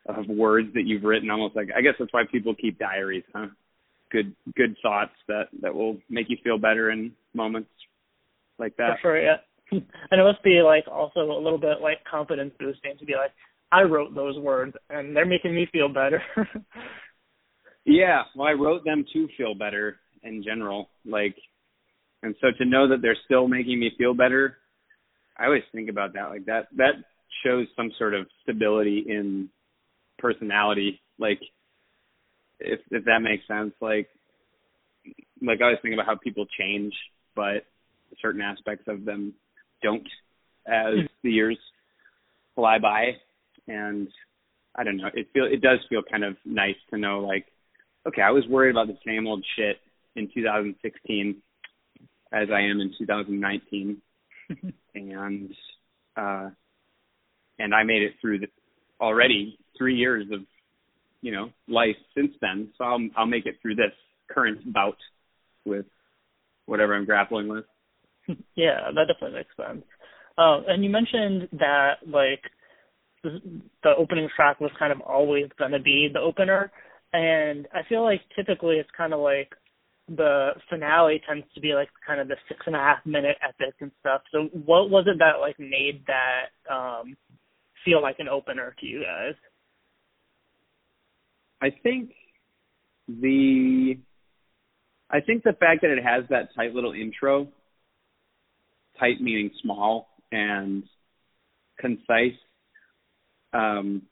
of 0.06 0.28
words 0.28 0.68
that 0.74 0.86
you've 0.86 1.04
written. 1.04 1.30
Almost 1.30 1.56
like 1.56 1.68
I 1.76 1.80
guess 1.80 1.94
that's 1.98 2.12
why 2.12 2.24
people 2.30 2.54
keep 2.54 2.78
diaries, 2.78 3.24
huh? 3.34 3.46
Good 4.10 4.34
good 4.56 4.76
thoughts 4.82 5.14
that 5.28 5.48
that 5.62 5.74
will 5.74 5.98
make 6.08 6.30
you 6.30 6.36
feel 6.42 6.58
better 6.58 6.90
in 6.90 7.12
moments 7.34 7.70
like 8.58 8.76
that. 8.76 8.98
For 9.02 9.08
sure, 9.08 9.22
yeah. 9.22 9.36
and 9.70 10.20
it 10.20 10.24
must 10.24 10.42
be 10.44 10.62
like 10.62 10.84
also 10.90 11.20
a 11.20 11.42
little 11.42 11.58
bit 11.58 11.80
like 11.82 12.04
confidence 12.08 12.52
boosting 12.58 12.96
to 12.98 13.04
be 13.04 13.14
like, 13.14 13.32
I 13.72 13.82
wrote 13.82 14.14
those 14.14 14.38
words 14.38 14.74
and 14.90 15.14
they're 15.14 15.26
making 15.26 15.54
me 15.54 15.66
feel 15.72 15.88
better. 15.88 16.22
yeah, 17.86 18.22
well, 18.34 18.48
I 18.48 18.52
wrote 18.52 18.84
them 18.84 19.04
to 19.12 19.28
feel 19.36 19.54
better 19.54 19.96
in 20.22 20.42
general. 20.42 20.90
Like, 21.04 21.36
and 22.22 22.34
so 22.40 22.48
to 22.58 22.64
know 22.64 22.88
that 22.88 23.00
they're 23.00 23.16
still 23.24 23.48
making 23.48 23.80
me 23.80 23.92
feel 23.96 24.14
better, 24.14 24.58
I 25.38 25.46
always 25.46 25.62
think 25.72 25.88
about 25.88 26.14
that. 26.14 26.28
Like 26.28 26.46
that, 26.46 26.66
that 26.76 26.94
shows 27.44 27.66
some 27.76 27.92
sort 27.98 28.14
of 28.14 28.26
stability 28.42 29.04
in 29.08 29.48
personality. 30.18 31.00
Like, 31.18 31.40
if 32.58 32.80
if 32.90 33.04
that 33.04 33.20
makes 33.20 33.46
sense. 33.46 33.72
Like, 33.80 34.08
like 35.40 35.60
I 35.60 35.64
always 35.64 35.78
think 35.82 35.94
about 35.94 36.06
how 36.06 36.16
people 36.16 36.46
change, 36.58 36.94
but 37.34 37.64
certain 38.20 38.40
aspects 38.40 38.84
of 38.88 39.04
them 39.04 39.34
don't 39.82 40.06
as 40.66 40.94
hmm. 40.94 41.06
the 41.22 41.30
years 41.30 41.58
fly 42.54 42.78
by 42.78 43.12
and 43.68 44.08
I 44.74 44.84
don't 44.84 44.96
know, 44.96 45.08
it 45.14 45.28
feel 45.32 45.44
it 45.44 45.60
does 45.60 45.78
feel 45.88 46.02
kind 46.02 46.24
of 46.24 46.36
nice 46.44 46.76
to 46.90 46.98
know 46.98 47.20
like, 47.20 47.46
okay, 48.06 48.22
I 48.22 48.30
was 48.30 48.44
worried 48.48 48.70
about 48.70 48.86
the 48.88 48.98
same 49.06 49.26
old 49.26 49.44
shit 49.56 49.76
in 50.14 50.28
2016 50.34 51.42
as 52.32 52.48
I 52.52 52.60
am 52.60 52.80
in 52.80 52.92
2019, 52.98 54.02
and 54.94 55.50
uh, 56.16 56.50
and 57.58 57.74
I 57.74 57.82
made 57.82 58.02
it 58.02 58.14
through 58.20 58.40
the, 58.40 58.46
already 59.00 59.58
three 59.76 59.96
years 59.96 60.26
of 60.32 60.40
you 61.20 61.32
know 61.32 61.50
life 61.68 61.96
since 62.14 62.32
then, 62.40 62.70
so 62.76 62.84
I'll 62.84 63.08
I'll 63.16 63.26
make 63.26 63.46
it 63.46 63.56
through 63.62 63.76
this 63.76 63.92
current 64.30 64.72
bout 64.72 64.98
with 65.64 65.86
whatever 66.66 66.94
I'm 66.94 67.04
grappling 67.04 67.48
with. 67.48 67.64
Yeah, 68.56 68.90
that 68.92 69.06
definitely 69.06 69.38
makes 69.38 69.56
sense. 69.56 69.84
Uh, 70.36 70.62
and 70.66 70.82
you 70.82 70.90
mentioned 70.90 71.48
that 71.60 71.98
like 72.04 72.42
the 73.22 73.90
opening 73.96 74.28
track 74.34 74.60
was 74.60 74.70
kind 74.78 74.92
of 74.92 75.00
always 75.00 75.46
going 75.58 75.72
to 75.72 75.78
be 75.78 76.08
the 76.12 76.20
opener, 76.20 76.72
and 77.16 77.66
I 77.72 77.80
feel 77.88 78.02
like 78.02 78.20
typically 78.36 78.76
it's 78.76 78.90
kind 78.94 79.14
of 79.14 79.20
like 79.20 79.50
the 80.08 80.50
finale 80.68 81.20
tends 81.26 81.46
to 81.54 81.60
be 81.60 81.72
like 81.72 81.88
kind 82.06 82.20
of 82.20 82.28
the 82.28 82.36
six 82.46 82.60
and 82.66 82.76
a 82.76 82.78
half 82.78 83.04
minute 83.06 83.36
epic 83.42 83.74
and 83.80 83.90
stuff. 84.00 84.20
So 84.30 84.48
what 84.52 84.90
was 84.90 85.06
it 85.08 85.18
that 85.18 85.40
like 85.40 85.58
made 85.58 86.04
that 86.06 86.72
um 86.72 87.16
feel 87.84 88.02
like 88.02 88.16
an 88.18 88.28
opener 88.28 88.74
to 88.78 88.86
you 88.86 89.02
guys? 89.02 89.34
I 91.62 91.70
think 91.82 92.10
the 93.08 93.98
I 95.08 95.20
think 95.20 95.42
the 95.42 95.54
fact 95.58 95.82
that 95.82 95.90
it 95.90 96.04
has 96.04 96.24
that 96.28 96.54
tight 96.54 96.74
little 96.74 96.92
intro, 96.92 97.48
tight 99.00 99.22
meaning 99.22 99.50
small 99.62 100.08
and 100.32 100.82
concise 101.78 102.36
um, 103.54 104.02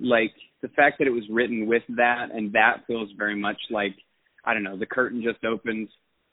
like 0.00 0.34
the 0.62 0.68
fact 0.68 0.98
that 0.98 1.06
it 1.06 1.12
was 1.12 1.24
written 1.30 1.66
with 1.66 1.82
that 1.96 2.28
and 2.32 2.52
that 2.52 2.84
feels 2.86 3.08
very 3.16 3.36
much 3.36 3.58
like 3.70 3.94
I 4.44 4.54
don't 4.54 4.62
know 4.62 4.76
the 4.76 4.86
curtain 4.86 5.22
just 5.22 5.44
opened 5.44 5.88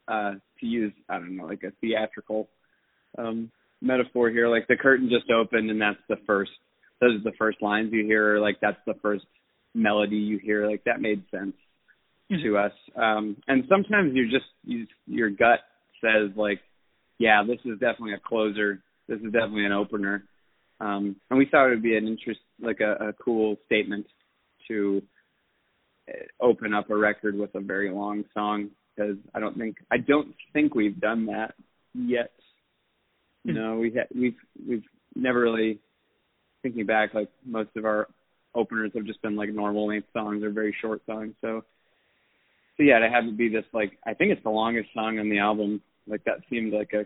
uh, 0.08 0.34
to 0.60 0.66
use 0.66 0.94
I 1.10 1.16
don't 1.16 1.36
know 1.36 1.46
like 1.46 1.64
a 1.64 1.72
theatrical 1.82 2.50
um, 3.18 3.52
metaphor 3.82 4.30
here. 4.30 4.48
Like 4.48 4.68
the 4.68 4.78
curtain 4.78 5.10
just 5.10 5.32
opened 5.32 5.70
and 5.70 5.82
that's 5.82 5.98
the 6.10 6.18
first 6.26 6.52
those 7.00 7.16
are 7.16 7.24
the 7.24 7.38
first 7.38 7.62
lines 7.62 7.90
you 7.92 8.06
hear 8.06 8.40
like 8.40 8.58
that's 8.62 8.80
the 8.86 8.96
first 9.02 9.26
melody 9.76 10.18
you 10.18 10.40
hear. 10.40 10.70
Like 10.70 10.84
that 10.86 11.02
made 11.02 11.24
sense 11.32 11.56
mm-hmm. 12.32 12.44
to 12.44 12.58
us. 12.58 12.74
Um 12.96 13.38
and 13.48 13.64
sometimes 13.70 14.14
you 14.16 14.30
just 14.30 14.46
you 14.64 14.88
your 15.06 15.30
gut 15.30 15.60
says 16.02 16.32
like 16.36 16.60
yeah 17.20 17.44
this 17.46 17.60
is 17.66 17.80
definitely 17.80 18.14
a 18.14 18.20
closer 18.20 18.82
this 19.08 19.20
is 19.20 19.32
definitely 19.32 19.66
an 19.66 19.72
opener. 19.72 20.24
Um, 20.80 21.16
and 21.30 21.40
we 21.40 21.48
thought 21.50 21.68
it 21.68 21.70
would 21.72 21.84
be 21.84 21.98
an 21.98 22.08
interest, 22.08 22.40
like 22.62 22.80
a, 22.80 23.10
a 23.10 23.14
cool 23.14 23.58
statement 23.66 24.06
to 24.68 25.02
open 26.40 26.74
up 26.74 26.90
a 26.90 26.96
record 26.96 27.36
with 27.36 27.54
a 27.56 27.60
very 27.60 27.90
long 27.90 28.24
song 28.34 28.70
because 28.96 29.18
I 29.34 29.40
don't 29.40 29.58
think 29.58 29.78
I 29.92 29.98
don't 29.98 30.34
think 30.54 30.74
we've 30.74 31.00
done 31.00 31.28
that 31.28 31.54
yet. 31.94 32.32
Hmm. 33.46 33.54
No, 33.54 33.76
we 33.78 33.92
ha- 33.92 34.14
we've 34.16 34.38
we've 34.68 34.86
never 35.16 35.40
really 35.40 35.80
thinking 36.62 36.86
back 36.86 37.14
like 37.14 37.30
most 37.46 37.70
of 37.76 37.86
our 37.86 38.08
openers 38.56 38.92
have 38.96 39.06
just 39.06 39.22
been 39.22 39.36
like 39.36 39.50
normal 39.50 39.88
length 39.88 40.08
songs 40.14 40.44
or 40.44 40.50
very 40.50 40.76
short 40.82 41.02
songs. 41.06 41.34
So 41.42 41.64
so 42.78 42.84
yeah, 42.84 43.00
to 43.00 43.10
have 43.10 43.26
it 43.26 43.38
be 43.38 43.50
this 43.50 43.66
like 43.74 43.98
I 44.06 44.14
think 44.14 44.32
it's 44.32 44.44
the 44.44 44.50
longest 44.50 44.90
song 44.94 45.20
on 45.20 45.30
the 45.30 45.40
album. 45.40 45.82
Like 46.08 46.24
that 46.24 46.40
seemed 46.50 46.74
like 46.74 46.94
a 46.94 47.06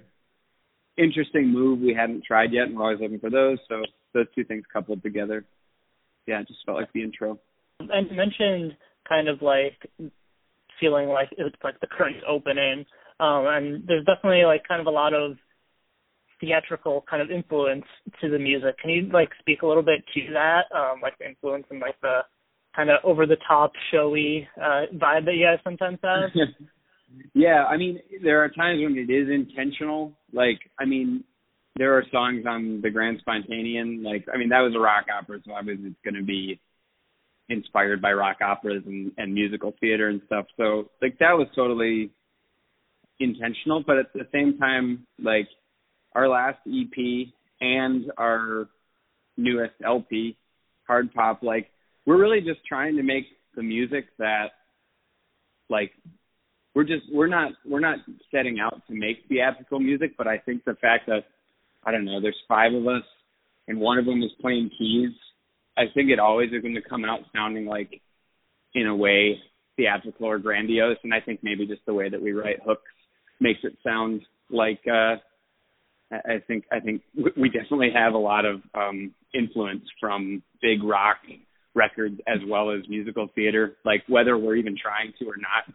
interesting 1.01 1.47
move 1.47 1.79
we 1.79 1.93
hadn't 1.93 2.23
tried 2.23 2.53
yet, 2.53 2.67
and 2.67 2.75
we're 2.75 2.83
always 2.83 2.99
looking 2.99 3.19
for 3.19 3.29
those. 3.29 3.57
So 3.67 3.83
those 4.13 4.27
two 4.35 4.43
things 4.43 4.63
coupled 4.71 5.03
together, 5.03 5.45
yeah, 6.27 6.41
it 6.41 6.47
just 6.47 6.59
felt 6.65 6.77
like 6.77 6.91
the 6.93 7.03
intro. 7.03 7.39
And 7.79 8.09
you 8.09 8.15
mentioned 8.15 8.77
kind 9.07 9.27
of 9.27 9.41
like 9.41 9.77
feeling 10.79 11.09
like 11.09 11.29
it's 11.37 11.55
like 11.63 11.79
the 11.79 11.87
current 11.87 12.17
opening, 12.27 12.85
um, 13.19 13.45
and 13.47 13.83
there's 13.87 14.05
definitely 14.05 14.43
like 14.45 14.67
kind 14.67 14.81
of 14.81 14.87
a 14.87 14.91
lot 14.91 15.13
of 15.13 15.37
theatrical 16.39 17.05
kind 17.09 17.21
of 17.21 17.29
influence 17.29 17.85
to 18.19 18.29
the 18.29 18.39
music. 18.39 18.77
Can 18.79 18.89
you 18.89 19.09
like 19.13 19.29
speak 19.39 19.61
a 19.61 19.67
little 19.67 19.83
bit 19.83 20.03
to 20.13 20.33
that, 20.33 20.63
um, 20.75 20.99
like 21.01 21.17
the 21.19 21.27
influence 21.27 21.65
and 21.69 21.79
like 21.79 21.99
the 22.01 22.21
kind 22.75 22.89
of 22.89 22.97
over 23.03 23.25
the 23.25 23.37
top 23.47 23.71
showy 23.91 24.47
uh, 24.57 24.85
vibe 24.95 25.25
that 25.25 25.35
you 25.35 25.45
guys 25.45 25.59
sometimes 25.63 25.99
have? 26.03 26.29
Yeah, 27.33 27.65
I 27.65 27.77
mean, 27.77 27.99
there 28.23 28.41
are 28.41 28.49
times 28.49 28.81
when 28.81 28.97
it 28.97 29.11
is 29.11 29.29
intentional. 29.29 30.13
Like, 30.31 30.59
I 30.79 30.85
mean, 30.85 31.25
there 31.75 31.97
are 31.97 32.03
songs 32.11 32.45
on 32.47 32.81
the 32.81 32.89
Grand 32.89 33.21
Spontanean. 33.25 34.03
Like, 34.03 34.25
I 34.33 34.37
mean, 34.37 34.49
that 34.49 34.59
was 34.59 34.73
a 34.75 34.79
rock 34.79 35.05
opera, 35.15 35.39
so 35.45 35.53
obviously 35.53 35.87
it's 35.87 35.95
going 36.03 36.15
to 36.15 36.23
be 36.23 36.59
inspired 37.49 38.01
by 38.01 38.13
rock 38.13 38.37
operas 38.41 38.83
and, 38.85 39.11
and 39.17 39.33
musical 39.33 39.73
theater 39.79 40.09
and 40.09 40.21
stuff. 40.25 40.45
So, 40.57 40.89
like, 41.01 41.17
that 41.19 41.33
was 41.33 41.47
totally 41.55 42.11
intentional. 43.19 43.83
But 43.85 43.97
at 43.97 44.13
the 44.13 44.27
same 44.31 44.57
time, 44.57 45.05
like, 45.21 45.47
our 46.13 46.27
last 46.27 46.59
EP 46.67 47.27
and 47.61 48.11
our 48.17 48.67
newest 49.37 49.73
LP, 49.85 50.37
Hard 50.87 51.13
Pop, 51.13 51.41
like, 51.41 51.69
we're 52.05 52.19
really 52.19 52.41
just 52.41 52.65
trying 52.67 52.97
to 52.97 53.03
make 53.03 53.25
the 53.55 53.63
music 53.63 54.05
that, 54.17 54.51
like, 55.69 55.91
we're 56.73 56.83
just 56.83 57.03
we're 57.11 57.27
not 57.27 57.51
we're 57.65 57.81
not 57.81 57.99
setting 58.33 58.59
out 58.59 58.81
to 58.87 58.93
make 58.93 59.25
theatrical 59.27 59.79
music, 59.79 60.15
but 60.17 60.27
I 60.27 60.37
think 60.37 60.63
the 60.63 60.75
fact 60.75 61.07
that 61.07 61.25
I 61.85 61.91
don't 61.91 62.05
know, 62.05 62.21
there's 62.21 62.37
five 62.47 62.73
of 62.73 62.87
us 62.87 63.03
and 63.67 63.79
one 63.79 63.97
of 63.97 64.05
them 64.05 64.21
is 64.23 64.31
playing 64.41 64.71
keys, 64.77 65.11
I 65.77 65.83
think 65.93 66.09
it 66.09 66.19
always 66.19 66.51
is 66.51 66.61
going 66.61 66.75
to 66.75 66.81
come 66.81 67.05
out 67.05 67.21
sounding 67.33 67.65
like 67.65 68.01
in 68.73 68.87
a 68.87 68.95
way 68.95 69.39
theatrical 69.77 70.27
or 70.27 70.37
grandiose 70.37 70.97
and 71.03 71.13
I 71.13 71.21
think 71.21 71.39
maybe 71.43 71.65
just 71.65 71.85
the 71.85 71.93
way 71.93 72.09
that 72.09 72.21
we 72.21 72.33
write 72.33 72.59
hooks 72.65 72.81
makes 73.39 73.59
it 73.63 73.77
sound 73.83 74.21
like 74.49 74.81
uh 74.87 75.15
I 76.11 76.43
think 76.45 76.65
I 76.71 76.81
think 76.81 77.03
we 77.15 77.49
definitely 77.49 77.91
have 77.95 78.13
a 78.13 78.17
lot 78.17 78.45
of 78.45 78.61
um 78.75 79.13
influence 79.33 79.83
from 79.99 80.43
big 80.61 80.83
rock 80.83 81.17
records 81.73 82.19
as 82.27 82.39
well 82.47 82.71
as 82.71 82.81
musical 82.89 83.29
theater 83.33 83.77
like 83.85 84.03
whether 84.07 84.37
we're 84.37 84.55
even 84.55 84.75
trying 84.77 85.13
to 85.19 85.25
or 85.25 85.37
not 85.37 85.73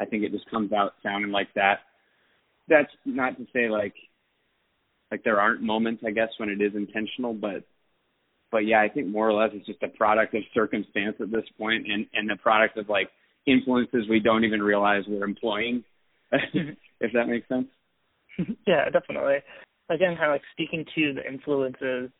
I 0.00 0.04
think 0.04 0.22
it 0.22 0.32
just 0.32 0.48
comes 0.50 0.72
out 0.72 0.92
sounding 1.02 1.32
like 1.32 1.52
that. 1.54 1.80
That's 2.68 2.90
not 3.04 3.36
to 3.38 3.46
say 3.52 3.68
like 3.68 3.94
like 5.10 5.24
there 5.24 5.40
aren't 5.40 5.62
moments 5.62 6.02
I 6.06 6.10
guess 6.10 6.28
when 6.38 6.48
it 6.48 6.60
is 6.60 6.74
intentional, 6.74 7.34
but 7.34 7.64
but 8.50 8.58
yeah, 8.58 8.80
I 8.80 8.88
think 8.88 9.08
more 9.08 9.28
or 9.28 9.32
less 9.32 9.50
it's 9.52 9.66
just 9.66 9.82
a 9.82 9.88
product 9.88 10.34
of 10.34 10.42
circumstance 10.54 11.16
at 11.20 11.30
this 11.30 11.44
point 11.58 11.86
and 11.90 12.06
and 12.12 12.28
the 12.28 12.36
product 12.36 12.76
of 12.78 12.88
like 12.88 13.10
influences 13.46 14.08
we 14.08 14.20
don't 14.20 14.44
even 14.44 14.62
realize 14.62 15.04
we're 15.06 15.24
employing. 15.24 15.84
if 16.32 17.12
that 17.14 17.26
makes 17.26 17.48
sense. 17.48 17.66
yeah, 18.66 18.90
definitely. 18.90 19.36
Again, 19.90 20.16
kind 20.16 20.30
of 20.30 20.34
like 20.34 20.42
speaking 20.52 20.84
to 20.94 21.14
the 21.14 21.26
influences 21.26 22.10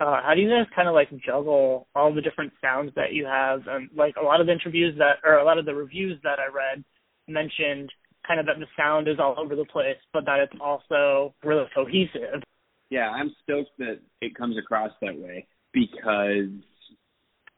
uh, 0.00 0.20
how 0.22 0.32
do 0.34 0.40
you 0.40 0.48
guys 0.48 0.66
kind 0.74 0.88
of 0.88 0.94
like 0.94 1.08
juggle 1.24 1.88
all 1.94 2.14
the 2.14 2.20
different 2.20 2.52
sounds 2.62 2.92
that 2.94 3.12
you 3.12 3.24
have 3.24 3.62
and 3.66 3.90
like 3.96 4.14
a 4.20 4.24
lot 4.24 4.40
of 4.40 4.46
the 4.46 4.52
interviews 4.52 4.94
that 4.98 5.16
or 5.24 5.38
a 5.38 5.44
lot 5.44 5.58
of 5.58 5.64
the 5.64 5.74
reviews 5.74 6.18
that 6.22 6.38
I 6.38 6.46
read 6.46 6.84
mentioned 7.26 7.90
kind 8.28 8.38
of 8.38 8.46
that 8.46 8.58
the 8.58 8.66
sound 8.76 9.08
is 9.08 9.16
all 9.18 9.34
over 9.38 9.56
the 9.56 9.64
place, 9.64 9.96
but 10.12 10.26
that 10.26 10.38
it's 10.38 10.60
also 10.60 11.34
really 11.42 11.64
cohesive. 11.74 12.42
Yeah, 12.90 13.08
I'm 13.08 13.34
stoked 13.42 13.76
that 13.78 14.00
it 14.20 14.34
comes 14.36 14.56
across 14.58 14.92
that 15.00 15.18
way 15.18 15.46
because, 15.72 16.52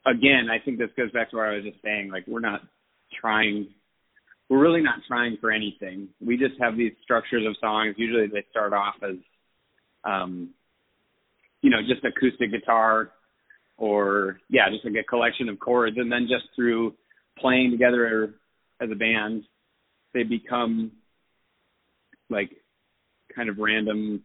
again, 0.07 0.49
I 0.51 0.65
think 0.65 0.79
this 0.79 0.91
goes 0.97 1.11
back 1.13 1.31
to 1.31 1.37
what 1.37 1.49
I 1.49 1.57
was 1.57 1.65
just 1.65 1.83
saying. 1.83 2.11
Like, 2.11 2.27
we're 2.27 2.41
not 2.41 2.63
trying, 3.21 3.69
we're 4.49 4.63
really 4.63 4.83
not 4.83 5.01
trying 5.07 5.37
for 5.41 5.51
anything. 5.51 6.09
We 6.25 6.37
just 6.37 6.55
have 6.61 6.77
these 6.77 6.93
structures 7.03 7.45
of 7.47 7.57
songs. 7.61 7.97
Usually 7.99 8.29
they 8.29 8.45
start 8.51 8.73
off 8.73 8.95
as, 9.03 9.17
um, 10.05 10.51
you 11.63 11.71
know, 11.71 11.79
just 11.87 12.05
acoustic 12.05 12.53
guitar 12.53 13.11
or 13.77 14.39
yeah, 14.49 14.69
just 14.71 14.85
like 14.85 14.95
a 14.95 15.09
collection 15.09 15.49
of 15.49 15.59
chords, 15.59 15.97
and 15.99 16.13
then 16.13 16.29
just 16.29 16.45
through 16.55 16.95
playing 17.39 17.71
together 17.71 18.35
as 18.81 18.91
a 18.91 18.95
band, 18.95 19.43
they 20.15 20.23
become 20.23 20.93
like 22.29 22.51
kind 23.35 23.49
of 23.49 23.59
random, 23.59 24.23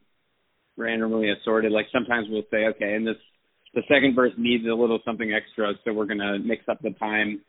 randomly 0.78 1.32
assorted. 1.32 1.72
Like 1.72 1.88
sometimes 1.92 2.28
we'll 2.30 2.44
say, 2.52 2.66
okay, 2.76 2.94
and 2.94 3.06
this 3.06 3.16
the 3.74 3.84
second 3.90 4.16
verse 4.16 4.32
needs 4.38 4.64
a 4.66 4.74
little 4.74 5.00
something 5.06 5.34
extra, 5.34 5.74
so 5.84 5.94
we're 5.94 6.06
gonna 6.06 6.40
mix 6.40 6.64
up 6.70 6.82
the 6.82 6.92
time 6.92 7.42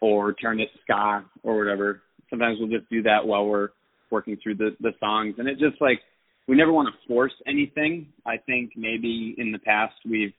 or 0.00 0.32
turn 0.32 0.60
it 0.60 0.68
ska 0.82 1.24
or 1.42 1.58
whatever. 1.58 2.02
Sometimes 2.30 2.58
we'll 2.58 2.70
just 2.70 2.90
do 2.90 3.02
that 3.02 3.26
while 3.26 3.46
we're 3.46 3.68
working 4.10 4.36
through 4.42 4.56
the 4.56 4.76
the 4.80 4.92
songs, 5.00 5.34
and 5.38 5.48
it 5.48 5.58
just 5.58 5.80
like 5.80 6.00
we 6.48 6.56
never 6.56 6.72
want 6.72 6.88
to 6.88 7.08
force 7.08 7.32
anything. 7.46 8.08
I 8.24 8.36
think 8.38 8.72
maybe 8.76 9.34
in 9.38 9.52
the 9.52 9.58
past 9.58 9.94
we've 10.08 10.32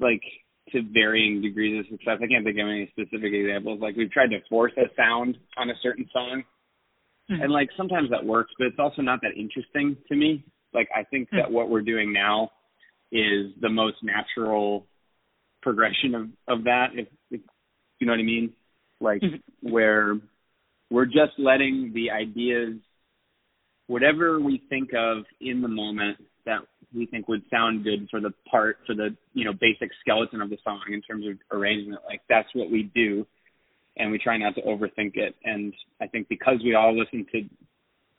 like 0.00 0.22
to 0.72 0.82
varying 0.92 1.42
degrees 1.42 1.80
of 1.80 1.86
success. 1.90 2.18
I 2.22 2.26
can't 2.26 2.44
think 2.44 2.58
of 2.58 2.68
any 2.68 2.90
specific 2.90 3.32
examples. 3.32 3.80
Like 3.80 3.96
we've 3.96 4.10
tried 4.10 4.30
to 4.30 4.38
force 4.48 4.72
a 4.76 4.88
sound 4.96 5.36
on 5.56 5.70
a 5.70 5.74
certain 5.82 6.08
song, 6.12 6.44
mm-hmm. 7.30 7.42
and 7.42 7.52
like 7.52 7.68
sometimes 7.76 8.10
that 8.10 8.24
works, 8.24 8.52
but 8.58 8.66
it's 8.66 8.78
also 8.78 9.02
not 9.02 9.20
that 9.22 9.36
interesting 9.36 9.96
to 10.08 10.14
me. 10.14 10.44
Like 10.74 10.88
I 10.94 11.04
think 11.04 11.28
mm-hmm. 11.28 11.38
that 11.38 11.50
what 11.50 11.70
we're 11.70 11.82
doing 11.82 12.12
now 12.12 12.50
is 13.10 13.52
the 13.60 13.70
most 13.70 13.96
natural 14.02 14.86
progression 15.62 16.14
of 16.14 16.58
of 16.58 16.64
that. 16.64 16.88
If, 16.94 17.08
if 17.30 17.40
you 17.98 18.06
know 18.06 18.12
what 18.12 18.20
I 18.20 18.24
mean, 18.24 18.52
like 19.00 19.22
mm-hmm. 19.22 19.72
where 19.72 20.18
we're 20.90 21.06
just 21.06 21.32
letting 21.38 21.92
the 21.94 22.10
ideas, 22.10 22.74
whatever 23.86 24.40
we 24.40 24.62
think 24.68 24.90
of 24.96 25.24
in 25.40 25.60
the 25.62 25.68
moment 25.68 26.18
that 26.46 26.60
we 26.94 27.06
think 27.06 27.28
would 27.28 27.42
sound 27.50 27.84
good 27.84 28.08
for 28.10 28.20
the 28.20 28.32
part 28.50 28.78
for 28.86 28.94
the 28.94 29.16
you 29.34 29.44
know 29.44 29.52
basic 29.52 29.90
skeleton 30.00 30.40
of 30.40 30.50
the 30.50 30.58
song 30.64 30.82
in 30.92 31.02
terms 31.02 31.26
of 31.26 31.36
arrangement. 31.50 32.00
Like 32.06 32.22
that's 32.28 32.48
what 32.54 32.70
we 32.70 32.90
do 32.94 33.26
and 33.98 34.10
we 34.12 34.18
try 34.18 34.36
not 34.36 34.54
to 34.54 34.62
overthink 34.62 35.16
it. 35.16 35.34
And 35.44 35.74
i 36.00 36.06
think 36.06 36.28
because 36.28 36.58
we 36.64 36.74
all 36.74 36.96
listen 36.96 37.26
to 37.32 37.42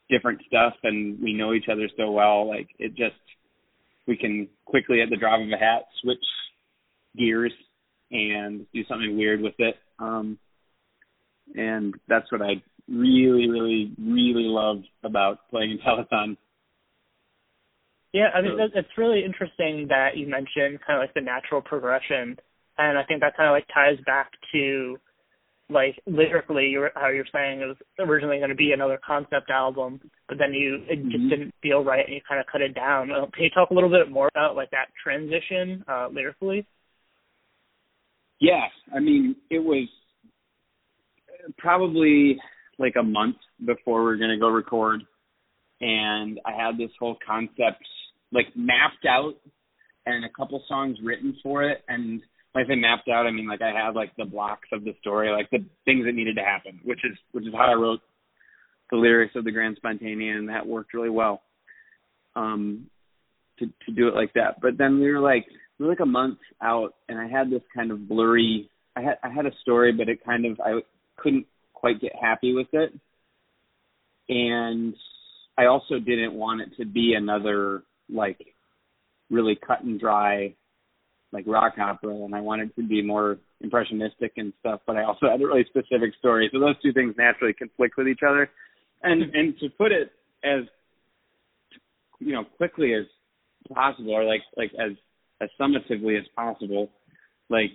different 0.10 0.42
stuff 0.48 0.74
and 0.84 1.20
we 1.22 1.34
know 1.34 1.54
each 1.54 1.70
other 1.72 1.88
so 1.98 2.12
well 2.12 2.48
like 2.48 2.68
it 2.80 2.90
just 2.96 3.16
we 4.08 4.18
can 4.18 4.48
quickly 4.66 5.02
at 5.02 5.10
the 5.10 5.16
drop 5.16 5.40
of 5.40 5.48
a 5.48 5.58
hat 5.58 5.84
switch 6.02 6.18
gears 7.18 7.54
and 8.12 8.66
do 8.74 8.84
something 8.86 9.16
weird 9.18 9.40
with 9.40 9.54
it. 9.60 9.76
Um 10.00 10.38
and 11.56 11.96
that's 12.08 12.32
what 12.32 12.42
i 12.42 12.62
really 12.88 13.50
really 13.50 13.92
really 14.00 14.46
love 14.46 14.82
about 15.04 15.50
playing 15.50 15.72
in 15.72 15.78
telethon 15.86 16.38
yeah, 18.14 18.30
I 18.34 18.42
mean, 18.42 18.58
so, 18.58 18.80
it's 18.80 18.98
really 18.98 19.24
interesting 19.24 19.88
that 19.90 20.18
you 20.18 20.28
mentioned 20.28 20.80
kind 20.86 20.98
of 20.98 21.04
like 21.04 21.14
the 21.14 21.22
natural 21.22 21.62
progression, 21.62 22.38
and 22.78 22.98
I 22.98 23.04
think 23.04 23.22
that 23.22 23.38
kind 23.38 23.50
of 23.50 23.54
like 23.54 23.68
ties 23.74 24.04
back 24.06 24.32
to 24.54 24.98
like 25.70 26.02
lyrically 26.08 26.70
you're, 26.70 26.90
how 26.96 27.10
you're 27.10 27.30
saying 27.32 27.62
it 27.62 27.66
was 27.66 27.78
originally 28.00 28.38
going 28.38 28.50
to 28.50 28.56
be 28.56 28.72
another 28.72 29.00
concept 29.06 29.52
album, 29.52 30.00
but 30.28 30.40
then 30.40 30.54
you 30.54 30.80
it 30.90 30.96
just 31.04 31.18
mm-hmm. 31.18 31.30
didn't 31.30 31.54
feel 31.62 31.84
right 31.84 32.06
and 32.06 32.16
you 32.16 32.22
kind 32.28 32.42
of 32.42 32.48
cut 32.52 32.62
it 32.62 32.74
down. 32.74 33.12
Uh, 33.12 33.28
can 33.32 33.44
you 33.44 33.52
talk 33.52 33.70
a 33.70 33.74
little 33.74 33.90
bit 33.90 34.10
more 34.10 34.30
about 34.36 34.56
like 34.56 34.72
that 34.72 34.88
transition 35.04 35.84
uh, 35.88 36.08
lyrically? 36.12 36.66
Yeah, 38.40 38.66
I 38.96 39.00
mean, 39.00 39.36
it 39.52 39.60
was 39.60 39.88
probably 41.60 42.40
like 42.80 42.96
a 43.00 43.04
month 43.04 43.36
before 43.64 44.00
we 44.00 44.06
were 44.06 44.18
going 44.18 44.32
to 44.32 44.40
go 44.40 44.50
record 44.50 45.04
and 45.82 46.40
I 46.46 46.52
had 46.52 46.78
this 46.78 46.92
whole 47.00 47.18
concept 47.26 47.84
like 48.32 48.48
mapped 48.56 49.06
out 49.08 49.34
and 50.06 50.26
a 50.26 50.30
couple 50.30 50.64
songs 50.68 50.98
written 51.04 51.36
for 51.44 51.64
it 51.64 51.84
and 51.88 52.22
when 52.52 52.66
I 52.66 52.68
say 52.68 52.76
mapped 52.76 53.08
out, 53.10 53.28
I 53.28 53.32
mean 53.32 53.48
like 53.48 53.62
I 53.62 53.72
had 53.72 53.96
like 53.96 54.16
the 54.18 54.26
blocks 54.26 54.68
of 54.72 54.84
the 54.84 54.96
story, 55.00 55.30
like 55.32 55.50
the 55.52 55.66
things 55.86 56.06
that 56.06 56.16
needed 56.16 56.36
to 56.38 56.44
happen, 56.44 56.80
which 56.84 57.00
is 57.04 57.18
which 57.32 57.46
is 57.46 57.54
how 57.54 57.72
I 57.72 57.76
wrote 57.76 58.00
the 58.90 58.98
lyrics 58.98 59.36
of 59.36 59.44
the 59.44 59.52
Grand 59.52 59.78
Spontanean, 59.84 60.38
and 60.38 60.50
that 60.50 60.66
worked 60.66 60.94
really 60.94 61.10
well. 61.10 61.42
Um, 62.36 62.88
to 63.60 63.66
to 63.86 63.92
do 63.92 64.08
it 64.08 64.16
like 64.16 64.34
that. 64.34 64.62
But 64.62 64.78
then 64.78 65.00
we 65.00 65.12
were 65.12 65.20
like 65.20 65.46
we 65.78 65.86
were 65.86 65.92
like 65.92 66.00
a 66.00 66.06
month 66.06 66.40
out, 66.62 66.96
and 67.08 67.20
I 67.20 67.28
had 67.28 67.50
this 67.50 67.62
kind 67.76 67.92
of 67.92 68.08
blurry. 68.08 68.70
I 68.96 69.02
had 69.02 69.18
I 69.24 69.30
had 69.30 69.46
a 69.46 69.56
story, 69.62 69.92
but 69.92 70.10
it 70.10 70.24
kind 70.26 70.46
of 70.46 70.60
I 70.60 70.80
couldn't 71.18 71.46
quite 71.74 72.02
get 72.02 72.14
happy 72.20 72.54
with 72.54 72.68
it, 72.74 72.94
and 74.28 74.96
I 75.58 75.66
also 75.66 76.00
didn't 76.00 76.34
want 76.34 76.62
it 76.62 76.70
to 76.78 76.86
be 76.86 77.14
another 77.16 77.84
like 78.12 78.40
really 79.30 79.56
cut 79.56 79.84
and 79.84 80.00
dry 80.00 80.54
like 81.32 81.46
rock 81.46 81.74
opera 81.80 82.14
and 82.14 82.34
I 82.34 82.42
wanted 82.42 82.76
to 82.76 82.88
be 82.88 83.04
more 83.04 83.38
impressionistic 83.62 84.34
and 84.38 84.52
stuff, 84.60 84.82
but 84.88 84.96
I 84.96 85.04
also 85.04 85.30
had 85.30 85.42
a 85.42 85.46
really 85.46 85.66
specific 85.70 86.16
story. 86.18 86.50
So 86.52 86.60
those 86.60 86.82
two 86.82 86.92
things 86.92 87.14
naturally 87.18 87.54
conflict 87.54 87.96
with 87.98 88.08
each 88.08 88.22
other. 88.28 88.50
And 89.04 89.24
mm-hmm. 89.24 89.36
and 89.36 89.60
to 89.60 89.70
put 89.70 89.92
it 89.92 90.12
as 90.44 90.64
you 92.20 92.34
know, 92.34 92.44
quickly 92.58 92.94
as 92.94 93.06
possible 93.74 94.12
or 94.12 94.24
like 94.24 94.42
like 94.58 94.72
as 94.74 94.92
as 95.42 95.50
summatively 95.60 96.20
as 96.20 96.26
possible, 96.36 96.90
like 97.50 97.72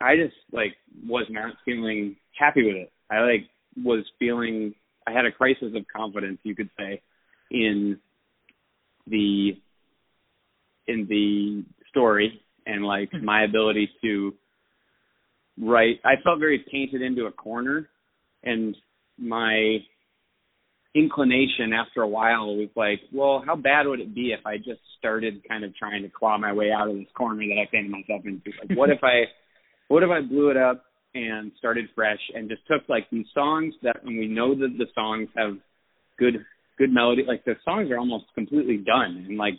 I 0.00 0.16
just 0.16 0.36
like 0.52 0.76
was 1.06 1.26
not 1.30 1.54
feeling 1.64 2.16
happy 2.38 2.64
with 2.64 2.76
it. 2.76 2.92
I 3.10 3.20
like 3.20 3.48
was 3.76 4.04
feeling 4.18 4.74
I 5.06 5.12
had 5.12 5.24
a 5.24 5.32
crisis 5.32 5.72
of 5.74 5.84
confidence, 5.94 6.38
you 6.42 6.54
could 6.54 6.70
say, 6.78 7.00
in 7.50 7.98
the 9.06 9.52
in 10.88 11.06
the 11.08 11.64
story 11.90 12.40
and 12.66 12.84
like 12.84 13.10
hmm. 13.12 13.24
my 13.24 13.44
ability 13.44 13.88
to 14.02 14.34
write 15.60 16.00
I 16.04 16.14
felt 16.22 16.38
very 16.40 16.64
painted 16.70 17.02
into 17.02 17.26
a 17.26 17.32
corner 17.32 17.88
and 18.42 18.76
my 19.18 19.78
inclination 20.94 21.72
after 21.72 22.02
a 22.02 22.08
while 22.08 22.56
was 22.56 22.70
like, 22.74 23.00
well, 23.12 23.42
how 23.46 23.54
bad 23.54 23.86
would 23.86 24.00
it 24.00 24.14
be 24.14 24.32
if 24.32 24.44
I 24.46 24.56
just 24.56 24.80
started 24.98 25.42
kind 25.46 25.64
of 25.64 25.76
trying 25.76 26.02
to 26.02 26.08
claw 26.08 26.38
my 26.38 26.52
way 26.52 26.70
out 26.72 26.88
of 26.88 26.96
this 26.96 27.06
corner 27.16 27.44
that 27.46 27.60
I 27.60 27.68
painted 27.70 27.90
myself 27.90 28.22
into? 28.24 28.50
Like 28.60 28.76
what 28.76 28.90
if 28.90 28.98
I 29.02 29.24
what 29.88 30.02
if 30.02 30.10
I 30.10 30.20
blew 30.20 30.50
it 30.50 30.56
up 30.56 30.84
and 31.14 31.52
started 31.58 31.86
fresh 31.94 32.20
and 32.34 32.48
just 32.48 32.62
took 32.66 32.88
like 32.88 33.08
these 33.10 33.26
songs 33.34 33.74
that 33.82 33.96
and 34.04 34.18
we 34.18 34.26
know 34.26 34.54
that 34.54 34.74
the 34.78 34.86
songs 34.94 35.28
have 35.36 35.56
good 36.18 36.44
good 36.78 36.92
melody. 36.92 37.24
Like 37.26 37.44
the 37.44 37.54
songs 37.64 37.90
are 37.90 37.98
almost 37.98 38.26
completely 38.34 38.78
done, 38.78 39.24
and 39.28 39.36
like 39.36 39.58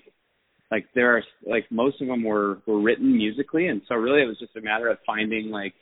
like 0.72 0.86
there 0.94 1.16
are 1.18 1.24
like 1.46 1.66
most 1.72 2.02
of 2.02 2.08
them 2.08 2.24
were 2.24 2.60
were 2.66 2.82
written 2.82 3.16
musically, 3.16 3.68
and 3.68 3.82
so 3.88 3.96
really 3.96 4.22
it 4.22 4.28
was 4.28 4.40
just 4.40 4.56
a 4.56 4.62
matter 4.62 4.88
of 4.90 4.98
finding 5.06 5.50
like 5.50 5.74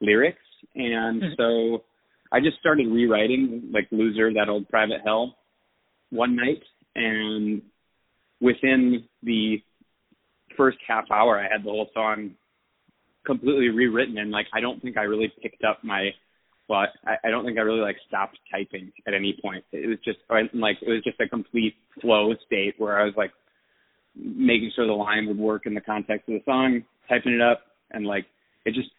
lyrics, 0.00 0.38
and 0.74 1.22
mm-hmm. 1.22 1.34
so 1.36 1.84
I 2.32 2.40
just 2.40 2.58
started 2.58 2.88
rewriting 2.88 3.70
like 3.72 3.88
"Loser," 3.90 4.32
that 4.34 4.48
old 4.48 4.68
private 4.68 5.00
hell, 5.04 5.36
one 6.10 6.36
night, 6.36 6.62
and 6.94 7.62
within 8.40 9.04
the 9.22 9.62
first 10.56 10.78
half 10.86 11.04
hour, 11.12 11.38
I 11.38 11.44
had 11.44 11.62
the 11.64 11.70
whole 11.70 11.88
song 11.94 12.32
completely 13.24 13.68
rewritten, 13.68 14.18
and 14.18 14.30
like 14.30 14.46
I 14.52 14.60
don't 14.60 14.82
think 14.82 14.96
I 14.96 15.02
really 15.02 15.32
picked 15.42 15.62
up 15.64 15.84
my 15.84 16.10
but 16.68 16.90
I, 17.06 17.14
I 17.24 17.30
don't 17.30 17.46
think 17.46 17.58
I 17.58 17.62
really 17.62 17.80
like 17.80 17.96
stopped 18.06 18.38
typing 18.50 18.92
at 19.06 19.14
any 19.14 19.38
point. 19.42 19.64
It 19.72 19.88
was 19.88 19.98
just 20.04 20.18
like 20.28 20.76
it 20.82 20.88
was 20.88 21.02
just 21.02 21.18
a 21.20 21.28
complete 21.28 21.74
flow 22.00 22.34
state 22.46 22.74
where 22.76 23.00
I 23.00 23.04
was 23.04 23.14
like 23.16 23.32
making 24.14 24.72
sure 24.74 24.86
the 24.86 24.92
line 24.92 25.26
would 25.26 25.38
work 25.38 25.66
in 25.66 25.74
the 25.74 25.80
context 25.80 26.28
of 26.28 26.34
the 26.34 26.42
song, 26.44 26.82
typing 27.08 27.32
it 27.32 27.40
up, 27.40 27.60
and 27.90 28.06
like 28.06 28.26
it 28.64 28.74
just 28.74 28.90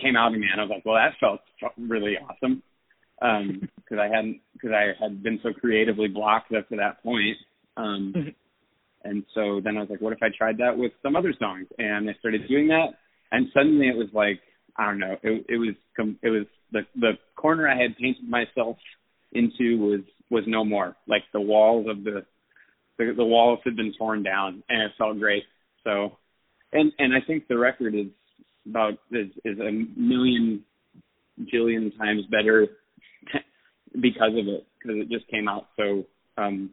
came 0.00 0.16
out 0.16 0.32
of 0.32 0.40
me, 0.40 0.46
and 0.50 0.60
I 0.60 0.64
was 0.64 0.70
like, 0.70 0.84
well, 0.84 0.96
that 0.96 1.14
felt, 1.20 1.40
really 1.78 2.16
awesome 2.16 2.62
because 3.22 3.92
um, 3.92 3.98
I 4.00 4.08
hadn't 4.08 4.40
because 4.54 4.70
I 4.72 4.92
had 5.00 5.22
been 5.22 5.38
so 5.42 5.52
creatively 5.52 6.08
blocked 6.08 6.52
up 6.52 6.68
to 6.68 6.76
that 6.76 7.02
point. 7.02 7.36
Um, 7.76 8.12
mm-hmm. 8.14 8.28
and 9.08 9.24
so 9.34 9.60
then 9.62 9.76
I 9.76 9.80
was 9.80 9.90
like, 9.90 10.00
what 10.00 10.12
if 10.12 10.22
I 10.22 10.28
tried 10.36 10.58
that 10.58 10.76
with 10.76 10.92
some 11.02 11.16
other 11.16 11.32
songs? 11.38 11.66
And 11.78 12.10
I 12.10 12.14
started 12.18 12.48
doing 12.48 12.68
that, 12.68 12.88
and 13.30 13.46
suddenly 13.54 13.88
it 13.88 13.96
was 13.96 14.08
like 14.12 14.40
I 14.76 14.86
don't 14.86 14.98
know, 14.98 15.16
it 15.22 15.46
it 15.48 15.56
was 15.56 15.74
it 16.22 16.30
was 16.30 16.46
the 16.72 16.80
the 16.96 17.12
corner 17.36 17.68
I 17.68 17.80
had 17.80 17.96
painted 17.96 18.28
myself 18.28 18.76
into 19.32 19.78
was 19.78 20.00
was 20.30 20.44
no 20.46 20.64
more. 20.64 20.96
Like 21.06 21.22
the 21.32 21.40
walls 21.40 21.86
of 21.88 22.04
the 22.04 22.24
the, 22.98 23.12
the 23.16 23.24
walls 23.24 23.60
had 23.64 23.76
been 23.76 23.92
torn 23.98 24.22
down, 24.22 24.62
and 24.68 24.82
it 24.82 24.92
felt 24.98 25.18
great. 25.18 25.44
So, 25.84 26.16
and 26.72 26.92
and 26.98 27.14
I 27.14 27.18
think 27.26 27.48
the 27.48 27.58
record 27.58 27.94
is 27.94 28.06
about 28.68 28.94
is 29.10 29.28
is 29.44 29.58
a 29.58 29.70
million 29.98 30.64
jillion 31.52 31.96
times 31.98 32.22
better 32.30 32.68
because 34.00 34.32
of 34.38 34.46
it 34.46 34.66
because 34.78 34.98
it 34.98 35.08
just 35.10 35.26
came 35.28 35.48
out 35.48 35.68
so 35.76 36.04
um 36.36 36.72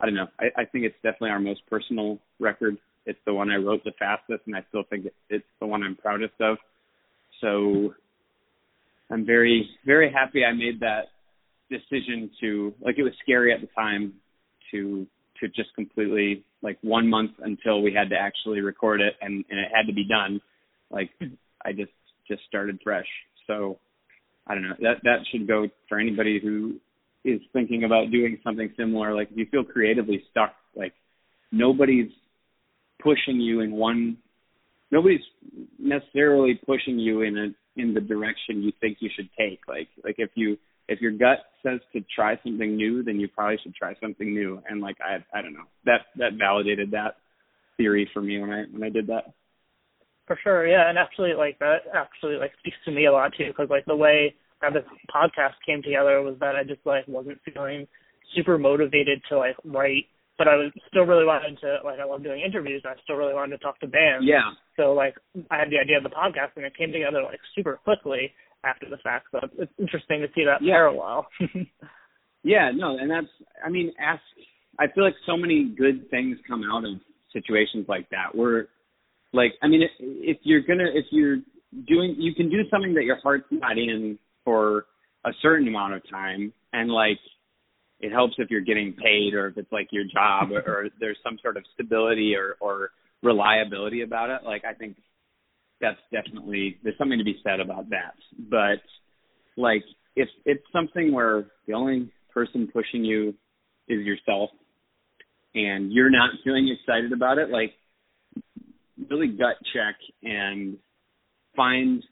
I 0.00 0.06
don't 0.06 0.14
know. 0.14 0.28
I, 0.38 0.62
I 0.62 0.64
think 0.64 0.84
it's 0.84 0.96
definitely 0.96 1.30
our 1.30 1.40
most 1.40 1.60
personal 1.68 2.18
record. 2.38 2.76
It's 3.06 3.18
the 3.24 3.32
one 3.32 3.50
I 3.50 3.56
wrote 3.56 3.82
the 3.84 3.92
fastest, 3.98 4.42
and 4.46 4.54
I 4.54 4.64
still 4.68 4.82
think 4.90 5.06
it's 5.30 5.44
the 5.60 5.66
one 5.66 5.82
I'm 5.82 5.96
proudest 5.96 6.34
of. 6.40 6.58
So 7.40 7.94
I'm 9.10 9.24
very 9.24 9.68
very 9.84 10.10
happy 10.12 10.44
I 10.44 10.52
made 10.52 10.80
that 10.80 11.06
decision 11.70 12.30
to 12.40 12.74
like 12.80 12.98
it 12.98 13.02
was 13.02 13.12
scary 13.22 13.52
at 13.52 13.60
the 13.60 13.68
time 13.68 14.14
to 14.72 15.06
to 15.40 15.48
just 15.48 15.74
completely 15.74 16.44
like 16.62 16.78
one 16.82 17.08
month 17.08 17.32
until 17.40 17.82
we 17.82 17.92
had 17.92 18.10
to 18.10 18.16
actually 18.16 18.60
record 18.60 19.00
it 19.00 19.14
and, 19.20 19.44
and 19.50 19.58
it 19.58 19.68
had 19.74 19.86
to 19.86 19.92
be 19.92 20.04
done. 20.04 20.40
Like 20.90 21.10
I 21.64 21.72
just 21.72 21.92
just 22.28 22.42
started 22.48 22.78
fresh. 22.82 23.06
So 23.46 23.78
I 24.46 24.54
don't 24.54 24.64
know. 24.64 24.76
That 24.80 24.96
that 25.04 25.18
should 25.30 25.46
go 25.46 25.68
for 25.88 25.98
anybody 25.98 26.40
who 26.42 26.76
is 27.24 27.40
thinking 27.52 27.84
about 27.84 28.10
doing 28.10 28.38
something 28.44 28.72
similar. 28.76 29.14
Like 29.14 29.30
if 29.30 29.36
you 29.36 29.46
feel 29.50 29.64
creatively 29.64 30.22
stuck, 30.30 30.54
like 30.76 30.92
nobody's 31.52 32.10
pushing 33.02 33.40
you 33.40 33.60
in 33.60 33.72
one 33.72 34.18
nobody's 34.90 35.20
necessarily 35.78 36.58
pushing 36.66 36.98
you 36.98 37.22
in 37.22 37.36
a 37.36 37.80
in 37.80 37.92
the 37.92 38.00
direction 38.00 38.62
you 38.62 38.72
think 38.80 38.98
you 39.00 39.10
should 39.14 39.28
take. 39.38 39.60
Like 39.68 39.88
like 40.04 40.16
if 40.18 40.30
you 40.34 40.56
if 40.88 41.00
your 41.00 41.12
gut 41.12 41.38
says 41.62 41.80
to 41.92 42.00
try 42.14 42.38
something 42.44 42.76
new, 42.76 43.02
then 43.02 43.18
you 43.18 43.28
probably 43.28 43.58
should 43.62 43.74
try 43.74 43.94
something 44.00 44.32
new. 44.32 44.62
And 44.68 44.80
like 44.80 44.96
I 45.00 45.24
I 45.36 45.42
don't 45.42 45.54
know 45.54 45.68
that 45.84 46.06
that 46.16 46.34
validated 46.38 46.90
that 46.92 47.16
theory 47.76 48.08
for 48.12 48.22
me 48.22 48.38
when 48.38 48.50
I 48.50 48.64
when 48.70 48.82
I 48.82 48.90
did 48.90 49.06
that. 49.08 49.32
For 50.26 50.38
sure, 50.42 50.66
yeah, 50.66 50.88
and 50.88 50.98
actually 50.98 51.34
like 51.34 51.58
that 51.60 51.86
actually 51.94 52.36
like 52.36 52.52
speaks 52.58 52.76
to 52.84 52.92
me 52.92 53.06
a 53.06 53.12
lot 53.12 53.32
too 53.36 53.46
because 53.48 53.70
like 53.70 53.84
the 53.86 53.96
way 53.96 54.34
that 54.62 54.72
this 54.72 54.84
podcast 55.14 55.54
came 55.66 55.82
together 55.82 56.22
was 56.22 56.36
that 56.40 56.56
I 56.56 56.64
just 56.64 56.84
like 56.84 57.06
wasn't 57.06 57.38
feeling 57.44 57.86
super 58.34 58.58
motivated 58.58 59.22
to 59.28 59.38
like 59.38 59.56
write 59.64 60.06
but 60.38 60.48
I 60.48 60.56
was 60.56 60.72
still 60.88 61.04
really 61.04 61.24
wanted 61.24 61.58
to 61.60 61.78
like 61.84 61.98
I 61.98 62.04
love 62.04 62.22
doing 62.22 62.42
interviews. 62.44 62.82
and 62.84 62.92
I 62.92 63.02
still 63.02 63.16
really 63.16 63.34
wanted 63.34 63.56
to 63.56 63.62
talk 63.62 63.80
to 63.80 63.86
bands. 63.86 64.26
Yeah. 64.26 64.52
So 64.76 64.92
like 64.92 65.16
I 65.50 65.58
had 65.58 65.70
the 65.70 65.78
idea 65.80 65.96
of 65.96 66.02
the 66.02 66.12
podcast 66.12 66.56
and 66.56 66.64
it 66.64 66.76
came 66.76 66.92
together 66.92 67.22
like 67.22 67.40
super 67.54 67.80
quickly 67.84 68.32
after 68.64 68.86
the 68.88 68.98
fact. 68.98 69.26
So 69.32 69.40
it's 69.58 69.72
interesting 69.78 70.20
to 70.20 70.28
see 70.34 70.44
that 70.44 70.62
yeah. 70.62 70.74
parallel. 70.74 71.26
yeah, 72.42 72.70
no, 72.74 72.98
and 72.98 73.10
that's 73.10 73.26
I 73.64 73.70
mean, 73.70 73.92
ask 74.00 74.22
I 74.78 74.86
feel 74.94 75.04
like 75.04 75.14
so 75.26 75.36
many 75.36 75.74
good 75.76 76.10
things 76.10 76.38
come 76.48 76.62
out 76.70 76.84
of 76.84 77.00
situations 77.32 77.86
like 77.88 78.08
that 78.10 78.34
where 78.34 78.68
like 79.32 79.52
I 79.62 79.68
mean 79.68 79.82
if 80.00 80.38
you're 80.42 80.62
gonna 80.62 80.88
if 80.94 81.06
you're 81.10 81.38
doing 81.86 82.16
you 82.18 82.34
can 82.34 82.50
do 82.50 82.62
something 82.70 82.94
that 82.94 83.04
your 83.04 83.18
heart's 83.22 83.46
not 83.50 83.78
in 83.78 84.18
for 84.44 84.86
a 85.24 85.30
certain 85.42 85.68
amount 85.68 85.94
of 85.94 86.02
time 86.08 86.52
and 86.72 86.90
like 86.90 87.18
it 88.00 88.12
helps 88.12 88.34
if 88.38 88.50
you're 88.50 88.60
getting 88.60 88.94
paid 88.94 89.34
or 89.34 89.48
if 89.48 89.58
it's 89.58 89.72
like 89.72 89.88
your 89.90 90.04
job 90.04 90.50
or, 90.52 90.60
or 90.60 90.88
there's 91.00 91.18
some 91.22 91.38
sort 91.42 91.56
of 91.56 91.64
stability 91.74 92.34
or 92.34 92.56
or 92.60 92.90
reliability 93.22 94.02
about 94.02 94.30
it 94.30 94.42
like 94.44 94.64
i 94.64 94.72
think 94.72 94.96
that's 95.80 95.98
definitely 96.12 96.78
there's 96.82 96.96
something 96.98 97.18
to 97.18 97.24
be 97.24 97.40
said 97.44 97.60
about 97.60 97.90
that. 97.90 98.14
But 98.50 98.80
like 99.56 99.84
if 100.14 100.28
it's 100.44 100.64
something 100.72 101.12
where 101.12 101.46
the 101.66 101.74
only 101.74 102.10
person 102.32 102.68
pushing 102.72 103.04
you 103.04 103.34
is 103.88 104.04
yourself 104.04 104.50
and 105.54 105.92
you're 105.92 106.10
not 106.10 106.30
feeling 106.44 106.68
excited 106.68 107.12
about 107.12 107.38
it 107.38 107.50
like 107.50 107.72
really 109.10 109.28
gut 109.28 109.56
check 109.74 109.94
and 110.22 110.76
find 111.54 112.02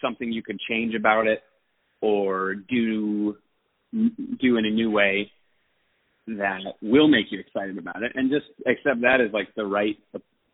something 0.00 0.32
you 0.32 0.42
could 0.42 0.58
change 0.68 0.94
about 0.94 1.26
it 1.26 1.42
or 2.00 2.54
do 2.54 3.36
do 3.92 4.56
in 4.56 4.66
a 4.66 4.70
new 4.70 4.90
way 4.90 5.30
that 6.26 6.60
will 6.82 7.08
make 7.08 7.26
you 7.30 7.38
excited 7.38 7.78
about 7.78 8.02
it. 8.02 8.12
And 8.14 8.30
just 8.30 8.46
accept 8.66 9.02
that 9.02 9.20
as 9.20 9.32
like 9.32 9.54
the 9.56 9.64
right 9.64 9.96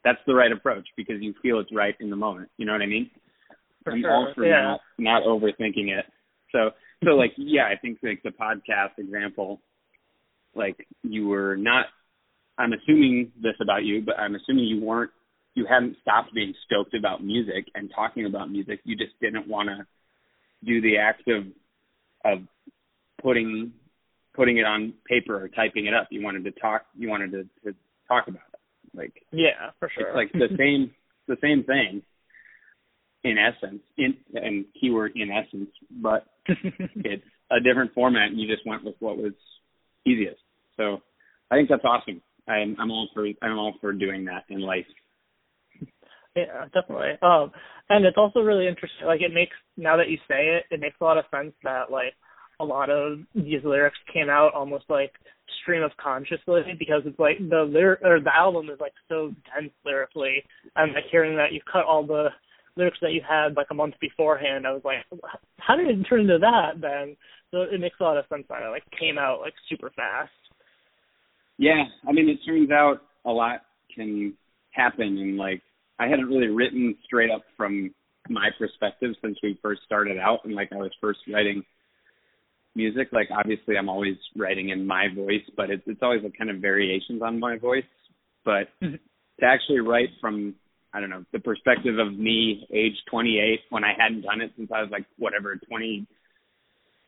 that's 0.05 0.19
the 0.27 0.35
right 0.35 0.53
approach 0.53 0.87
because 0.97 1.17
you 1.21 1.35
feel 1.43 1.59
it's 1.59 1.71
right 1.75 1.95
in 2.01 2.11
the 2.11 2.17
moment 2.17 2.49
you 2.57 2.67
know 2.67 2.73
what 2.73 2.83
i 2.83 2.87
mean 2.87 3.11
for 3.85 3.93
i'm 3.93 4.01
sure. 4.01 4.11
all 4.11 4.33
for 4.35 4.47
yeah. 4.47 4.77
not, 4.99 5.23
not 5.23 5.23
overthinking 5.23 5.89
it 5.89 6.05
so 6.53 6.71
so 7.05 7.11
like 7.11 7.33
yeah 7.37 7.65
i 7.65 7.77
think 7.81 7.99
like 8.03 8.23
the 8.23 8.31
podcast 8.31 8.99
example 8.99 9.61
like 10.55 10.87
you 11.03 11.29
were 11.29 11.57
not 11.57 11.87
i'm 12.59 12.73
assuming 12.73 13.31
this 13.43 13.55
about 13.61 13.85
you 13.85 14.03
but 14.05 14.19
i'm 14.19 14.35
assuming 14.35 14.65
you 14.65 14.81
weren't 14.81 15.11
you 15.55 15.67
hadn't 15.69 15.97
stopped 16.01 16.33
being 16.33 16.55
stoked 16.65 16.95
about 16.95 17.23
music 17.23 17.67
and 17.75 17.91
talking 17.95 18.27
about 18.27 18.51
music 18.51 18.81
you 18.85 18.97
just 18.97 19.13
didn't 19.21 19.49
want 19.49 19.69
to 19.69 19.87
do 20.65 20.81
the 20.81 20.99
act 20.99 21.27
of 21.29 21.45
of 22.25 22.47
putting 23.23 23.73
putting 24.35 24.59
it 24.59 24.65
on 24.65 24.95
paper 25.07 25.43
or 25.43 25.49
typing 25.49 25.87
it 25.87 25.95
up. 25.95 26.09
You 26.11 26.23
wanted 26.23 26.45
to 26.45 26.53
talk. 26.53 26.87
You 26.97 27.09
wanted 27.09 27.33
to, 27.33 27.43
to 27.65 27.77
talk 28.09 28.29
about 28.29 28.43
it. 28.50 28.50
Like 28.95 29.23
yeah, 29.33 29.71
for 29.79 29.91
sure. 29.95 30.09
It's 30.09 30.17
like 30.17 30.33
the 30.33 30.55
same 30.59 30.93
the 31.29 31.37
same 31.41 31.65
thing 31.65 32.03
in 33.25 33.37
essence. 33.39 33.83
In 33.97 34.17
and 34.35 34.65
keyword 34.81 35.13
in 35.15 35.31
essence, 35.31 35.71
but 35.91 36.27
it's 36.47 37.25
a 37.51 37.61
different 37.61 37.93
format, 37.95 38.31
and 38.31 38.41
you 38.41 38.49
just 38.49 38.67
went 38.67 38.85
with 38.85 38.97
what 39.01 39.17
was 39.17 39.33
easiest. 40.07 40.41
So 40.77 41.03
I 41.51 41.57
think 41.57 41.69
that's 41.69 41.85
awesome. 41.85 42.23
I'm 42.49 42.77
I'm 42.79 42.91
all 42.91 43.09
for 43.15 43.27
I'm 43.43 43.59
all 43.59 43.75
for 43.81 43.93
doing 43.93 44.25
that 44.27 44.45
in 44.49 44.61
life. 44.61 44.87
Yeah, 46.37 46.67
definitely. 46.73 47.19
Um, 47.23 47.51
and 47.89 48.05
it's 48.07 48.17
also 48.17 48.41
really 48.41 48.69
interesting. 48.69 49.07
Like 49.07 49.21
it 49.21 49.35
makes 49.35 49.57
now 49.77 49.97
that 49.97 50.09
you 50.09 50.19
say 50.29 50.59
it, 50.59 50.65
it 50.71 50.81
makes 50.81 50.97
a 51.01 51.05
lot 51.05 51.19
of 51.19 51.25
sense 51.31 51.53
that 51.65 51.91
like 51.91 52.15
a 52.61 52.65
lot 52.65 52.91
of 52.91 53.19
these 53.35 53.65
lyrics 53.65 53.97
came 54.13 54.29
out 54.29 54.53
almost 54.55 54.85
like 54.89 55.13
stream 55.63 55.83
of 55.83 55.91
consciously 55.97 56.63
because 56.79 57.03
it's 57.07 57.19
like 57.19 57.39
the 57.39 57.63
lyric 57.63 58.01
or 58.05 58.21
the 58.21 58.35
album 58.35 58.69
is 58.71 58.79
like 58.79 58.93
so 59.09 59.33
dense 59.55 59.73
lyrically. 59.85 60.45
And 60.77 60.93
like 60.93 61.05
hearing 61.11 61.37
that 61.37 61.53
you 61.53 61.61
cut 61.71 61.85
all 61.85 62.07
the 62.07 62.29
lyrics 62.77 62.99
that 63.01 63.13
you 63.13 63.23
had 63.27 63.57
like 63.57 63.67
a 63.73 63.75
month 63.75 63.95
beforehand 64.01 64.65
i 64.65 64.73
was 64.73 64.81
like 64.85 65.05
how 65.59 65.77
did 65.77 65.89
it 65.89 66.03
turn 66.05 66.21
into 66.21 66.39
that 66.39 66.81
then? 66.81 67.17
So 67.51 67.63
it 67.63 67.81
makes 67.81 67.97
a 68.01 68.05
lot 68.05 68.17
of 68.17 68.25
sense 68.29 68.45
that 68.49 68.63
it 68.63 68.71
like 68.71 68.85
came 68.99 69.19
out 69.19 69.41
like 69.41 69.55
super 69.69 69.91
fast. 69.97 70.31
Yeah. 71.59 71.83
I 72.09 72.13
mean 72.13 72.29
it 72.29 72.39
turns 72.47 72.71
out 72.71 73.01
a 73.25 73.31
lot 73.31 73.63
can 73.95 74.35
happen. 74.71 75.19
And 75.19 75.37
like 75.37 75.63
i 75.99 76.07
hadn't 76.07 76.27
really 76.27 76.49
written 76.49 76.95
straight 77.05 77.31
up 77.31 77.43
from 77.57 77.93
my 78.29 78.51
perspective 78.59 79.15
since 79.23 79.39
we 79.43 79.59
first 79.63 79.81
started 79.85 80.19
out 80.19 80.41
and 80.45 80.55
like 80.55 80.69
i 80.73 80.77
was 80.77 80.93
first 81.01 81.21
writing 81.33 81.65
music. 82.75 83.09
Like 83.13 83.29
obviously 83.37 83.77
I'm 83.77 83.89
always 83.89 84.17
writing 84.37 84.71
in 84.71 84.87
my 84.87 85.09
voice, 85.15 85.45
but 85.57 85.71
it's 85.71 85.83
it's 85.87 86.03
always 86.03 86.23
like 86.23 86.37
kind 86.37 86.51
of 86.51 86.59
variations 86.59 87.23
on 87.23 87.39
my 87.41 87.59
voice. 87.59 87.85
But 88.45 88.69
Mm-hmm. 88.83 88.97
to 89.41 89.47
actually 89.47 89.81
write 89.81 90.11
from 90.21 90.55
I 90.93 91.01
don't 91.01 91.11
know, 91.11 91.25
the 91.33 91.39
perspective 91.39 91.99
of 91.99 92.19
me 92.19 92.67
age 92.73 92.97
28 93.11 93.61
when 93.71 93.85
I 93.85 93.93
hadn't 93.97 94.23
done 94.23 94.41
it 94.41 94.53
since 94.57 94.71
I 94.75 94.83
was 94.83 94.91
like 94.91 95.07
whatever 95.19 95.57
20 95.57 96.07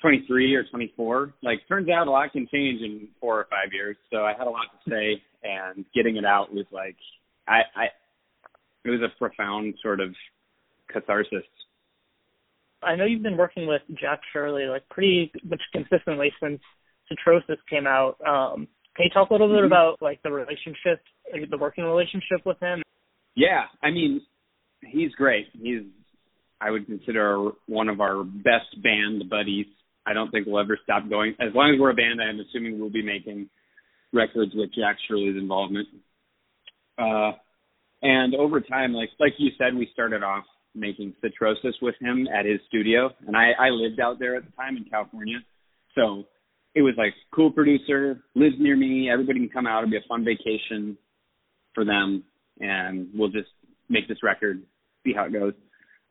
23 0.01 0.55
or 0.55 0.65
24. 0.65 1.35
Like 1.43 1.61
turns 1.69 1.89
out 1.89 2.07
a 2.07 2.11
lot 2.11 2.33
can 2.33 2.49
change 2.53 2.83
in 2.83 3.09
4 3.21 3.39
or 3.41 3.47
5 3.51 3.73
years. 3.73 3.97
So 4.13 4.25
I 4.25 4.35
had 4.37 4.47
a 4.47 4.51
lot 4.51 4.67
to 4.85 4.91
say 4.91 5.23
and 5.43 5.85
getting 5.95 6.17
it 6.17 6.25
out 6.25 6.53
was 6.53 6.67
like 6.71 6.97
I 7.49 7.63
I 7.75 7.85
it 8.85 8.91
was 8.91 9.01
a 9.01 9.17
profound 9.19 9.75
sort 9.83 10.01
of 10.01 10.15
catharsis 10.93 11.45
I 12.83 12.97
know 12.97 13.05
you've 13.05 13.23
been 13.23 13.37
working 13.37 13.67
with 13.67 13.83
Jack 14.01 14.21
Shirley 14.33 14.65
like 14.65 14.89
pretty 14.89 15.33
much 15.45 15.61
consistently 15.73 16.33
since 16.43 16.61
Citrosis 17.11 17.59
came 17.69 17.87
out. 17.87 18.17
Um, 18.27 18.69
can 18.97 19.05
you 19.05 19.11
talk 19.11 19.31
a 19.31 19.35
little 19.35 19.49
bit 19.49 19.59
mm-hmm. 19.59 19.67
about 19.67 20.03
like 20.03 20.23
the 20.23 20.31
relationship, 20.31 21.01
the 21.51 21.59
working 21.59 21.85
relationship 21.85 22.45
with 22.45 22.59
him? 22.61 22.83
Yeah, 23.35 23.65
I 23.83 23.91
mean, 23.91 24.21
he's 24.83 25.13
great. 25.13 25.47
He's 25.53 25.83
I 26.61 26.71
would 26.71 26.87
consider 26.87 27.51
one 27.67 27.89
of 27.89 28.01
our 28.01 28.23
best 28.23 28.81
band 28.83 29.29
buddies. 29.29 29.67
I 30.07 30.13
don't 30.13 30.31
think 30.31 30.47
we'll 30.47 30.63
ever 30.63 30.79
stop 30.83 31.09
going. 31.09 31.35
As 31.41 31.55
long 31.55 31.73
as 31.75 31.81
we're 31.81 31.91
a 31.91 31.95
band, 31.95 32.21
I'm 32.21 32.39
assuming 32.41 32.79
we'll 32.79 32.91
be 32.91 33.03
making 33.03 33.49
records 34.13 34.53
with 34.55 34.71
Jack 34.75 34.97
Shirley's 35.09 35.37
involvement. 35.37 35.89
Uh, 36.99 37.33
and 38.03 38.35
over 38.35 38.61
time, 38.61 38.93
like 38.93 39.11
like 39.19 39.33
you 39.39 39.51
said, 39.59 39.75
we 39.75 39.89
started 39.93 40.23
off 40.23 40.45
making 40.75 41.15
Citrosis 41.23 41.75
with 41.81 41.95
him 42.01 42.27
at 42.29 42.47
his 42.47 42.61
studio, 42.69 43.11
and 43.27 43.37
I, 43.37 43.51
I 43.59 43.69
lived 43.69 44.01
out 44.01 44.19
there 44.19 44.37
at 44.37 44.45
the 44.45 44.53
time 44.53 44.77
in 44.77 44.85
California, 44.85 45.39
so 45.95 46.25
it 46.75 46.83
was 46.83 46.95
like 46.97 47.13
cool 47.35 47.51
producer 47.51 48.23
lives 48.35 48.57
near 48.59 48.77
me. 48.77 49.11
Everybody 49.11 49.41
can 49.41 49.49
come 49.51 49.67
out. 49.67 49.83
It'll 49.83 49.91
be 49.91 49.97
a 49.99 50.09
fun 50.09 50.25
vacation 50.25 50.97
for 51.75 51.85
them, 51.85 52.25
and 52.61 53.09
we'll 53.15 53.31
just 53.31 53.51
make 53.89 54.09
this 54.09 54.23
record, 54.23 54.63
see 55.05 55.13
how 55.15 55.25
it 55.25 55.33
goes. 55.33 55.55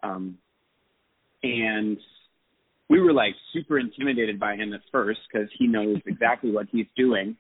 Um, 0.04 0.38
and 1.41 1.97
we 2.89 3.00
were 3.00 3.13
like 3.13 3.34
super 3.54 3.80
intimidated 3.80 4.39
by 4.39 4.56
him 4.56 4.74
at 4.74 4.82
first 4.91 5.19
because 5.32 5.50
he 5.58 5.65
knows 5.65 5.97
exactly 6.06 6.52
what 6.52 6.67
he's 6.71 6.88
doing 6.95 7.36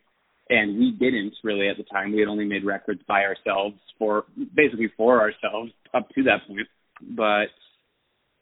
and 0.51 0.77
we 0.77 0.91
didn't 0.91 1.33
really 1.43 1.69
at 1.69 1.77
the 1.77 1.83
time. 1.83 2.11
We 2.11 2.19
had 2.19 2.27
only 2.27 2.45
made 2.45 2.65
records 2.65 3.01
by 3.07 3.23
ourselves 3.23 3.77
for 3.97 4.25
basically 4.53 4.91
for 4.97 5.21
ourselves 5.21 5.71
up 5.93 6.09
to 6.09 6.23
that 6.23 6.45
point. 6.47 6.67
But 7.01 7.49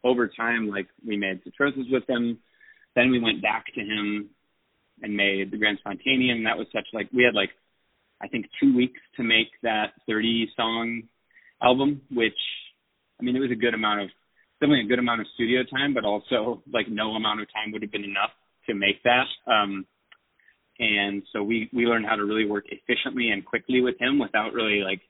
over 0.03 0.27
time, 0.27 0.67
like 0.67 0.87
we 1.05 1.17
made 1.17 1.41
Citrosis 1.43 1.91
with 1.91 2.09
him, 2.09 2.39
then 2.95 3.11
we 3.11 3.19
went 3.19 3.41
back 3.41 3.65
to 3.75 3.81
him 3.81 4.29
and 5.01 5.15
made 5.15 5.51
the 5.51 5.57
Grand 5.57 5.79
Spontanean. 5.85 6.43
That 6.43 6.57
was 6.57 6.67
such 6.73 6.87
like 6.93 7.09
we 7.13 7.23
had 7.23 7.35
like 7.35 7.51
I 8.21 8.27
think 8.27 8.47
two 8.61 8.75
weeks 8.75 8.99
to 9.15 9.23
make 9.23 9.47
that 9.63 9.93
30 10.07 10.49
song 10.55 11.03
album, 11.61 12.01
which 12.11 12.33
I 13.19 13.23
mean 13.23 13.35
it 13.35 13.39
was 13.39 13.51
a 13.51 13.55
good 13.55 13.73
amount 13.73 14.01
of 14.01 14.09
definitely 14.59 14.85
a 14.85 14.89
good 14.89 14.99
amount 14.99 15.21
of 15.21 15.27
studio 15.35 15.61
time, 15.63 15.93
but 15.93 16.05
also 16.05 16.61
like 16.71 16.87
no 16.89 17.11
amount 17.11 17.41
of 17.41 17.47
time 17.53 17.71
would 17.71 17.81
have 17.81 17.91
been 17.91 18.03
enough 18.03 18.31
to 18.67 18.75
make 18.75 19.01
that. 19.03 19.25
Um, 19.47 19.85
and 20.79 21.23
so 21.33 21.43
we 21.43 21.69
we 21.73 21.85
learned 21.85 22.05
how 22.05 22.15
to 22.15 22.23
really 22.23 22.45
work 22.45 22.65
efficiently 22.69 23.29
and 23.29 23.45
quickly 23.45 23.81
with 23.81 23.99
him 23.99 24.19
without 24.19 24.53
really 24.53 24.81
like 24.83 25.01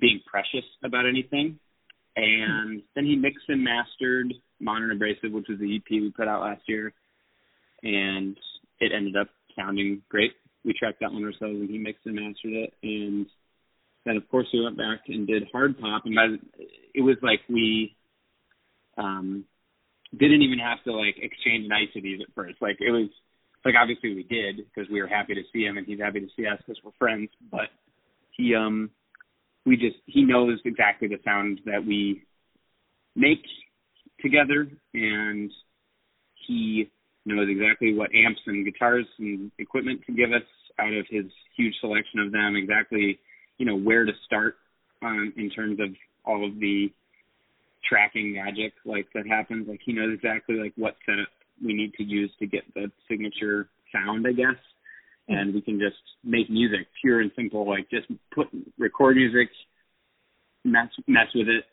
being 0.00 0.20
precious 0.26 0.64
about 0.82 1.06
anything. 1.06 1.58
And 2.16 2.82
then 2.94 3.04
he 3.04 3.16
mixed 3.16 3.48
and 3.48 3.64
mastered 3.64 4.34
Modern 4.60 4.92
Abrasive, 4.92 5.32
which 5.32 5.46
was 5.48 5.58
the 5.58 5.76
EP 5.76 5.90
we 5.90 6.12
put 6.16 6.28
out 6.28 6.42
last 6.42 6.62
year, 6.68 6.92
and 7.82 8.36
it 8.80 8.92
ended 8.94 9.16
up 9.16 9.28
sounding 9.56 10.02
great. 10.08 10.32
We 10.64 10.74
tracked 10.78 11.00
that 11.00 11.12
one 11.12 11.24
ourselves, 11.24 11.60
and 11.60 11.68
he 11.68 11.78
mixed 11.78 12.06
and 12.06 12.14
mastered 12.14 12.52
it. 12.52 12.72
And 12.82 13.26
then, 14.04 14.16
of 14.16 14.28
course, 14.30 14.46
we 14.52 14.62
went 14.62 14.76
back 14.76 15.00
and 15.08 15.26
did 15.26 15.48
Hard 15.52 15.78
Pop, 15.78 16.02
and 16.06 16.14
by 16.14 16.28
the, 16.28 16.38
it 16.94 17.02
was 17.02 17.16
like 17.22 17.40
we 17.48 17.96
um 18.96 19.44
didn't 20.16 20.42
even 20.42 20.58
have 20.58 20.82
to 20.84 20.92
like 20.92 21.16
exchange 21.20 21.66
niceties 21.68 22.20
at 22.22 22.34
first. 22.34 22.56
Like 22.60 22.76
it 22.80 22.90
was 22.90 23.08
like 23.64 23.74
obviously 23.80 24.14
we 24.14 24.22
did 24.22 24.56
because 24.56 24.90
we 24.90 25.00
were 25.00 25.08
happy 25.08 25.34
to 25.34 25.42
see 25.52 25.64
him 25.64 25.76
and 25.76 25.86
he's 25.86 26.00
happy 26.00 26.20
to 26.20 26.28
see 26.36 26.46
us 26.46 26.58
because 26.64 26.80
we're 26.84 26.92
friends. 26.98 27.30
But 27.50 27.68
he 28.30 28.54
um 28.54 28.90
we 29.66 29.76
just 29.76 29.96
he 30.06 30.22
knows 30.22 30.58
exactly 30.64 31.08
the 31.08 31.18
sound 31.24 31.60
that 31.66 31.84
we 31.84 32.22
make 33.16 33.44
together 34.20 34.68
and 34.92 35.50
he 36.46 36.90
knows 37.24 37.48
exactly 37.48 37.94
what 37.94 38.14
amps 38.14 38.40
and 38.46 38.64
guitars 38.64 39.06
and 39.18 39.50
equipment 39.58 40.00
to 40.06 40.12
give 40.12 40.32
us 40.32 40.42
out 40.78 40.92
of 40.92 41.06
his 41.08 41.24
huge 41.56 41.74
selection 41.80 42.20
of 42.20 42.32
them 42.32 42.56
exactly 42.56 43.18
you 43.58 43.66
know 43.66 43.76
where 43.76 44.04
to 44.04 44.12
start 44.26 44.56
um 45.02 45.32
in 45.36 45.48
terms 45.50 45.78
of 45.80 45.88
all 46.24 46.44
of 46.46 46.58
the 46.60 46.90
tracking 47.88 48.32
magic 48.32 48.72
like 48.84 49.06
that 49.14 49.26
happens. 49.26 49.68
Like 49.68 49.80
he 49.84 49.92
knows 49.92 50.14
exactly 50.14 50.56
like 50.56 50.72
what 50.76 50.96
setup 51.06 51.28
we 51.62 51.74
need 51.74 51.92
to 51.94 52.02
use 52.02 52.30
to 52.38 52.46
get 52.46 52.62
the 52.74 52.90
signature 53.08 53.68
sound 53.92 54.26
i 54.26 54.32
guess 54.32 54.56
and 55.28 55.54
we 55.54 55.60
can 55.60 55.78
just 55.78 55.96
make 56.22 56.50
music 56.50 56.86
pure 57.00 57.20
and 57.20 57.30
simple 57.36 57.68
like 57.68 57.88
just 57.90 58.06
put 58.34 58.46
record 58.78 59.16
music 59.16 59.48
mess 60.64 60.88
mess 61.06 61.28
with 61.34 61.48
it 61.48 61.64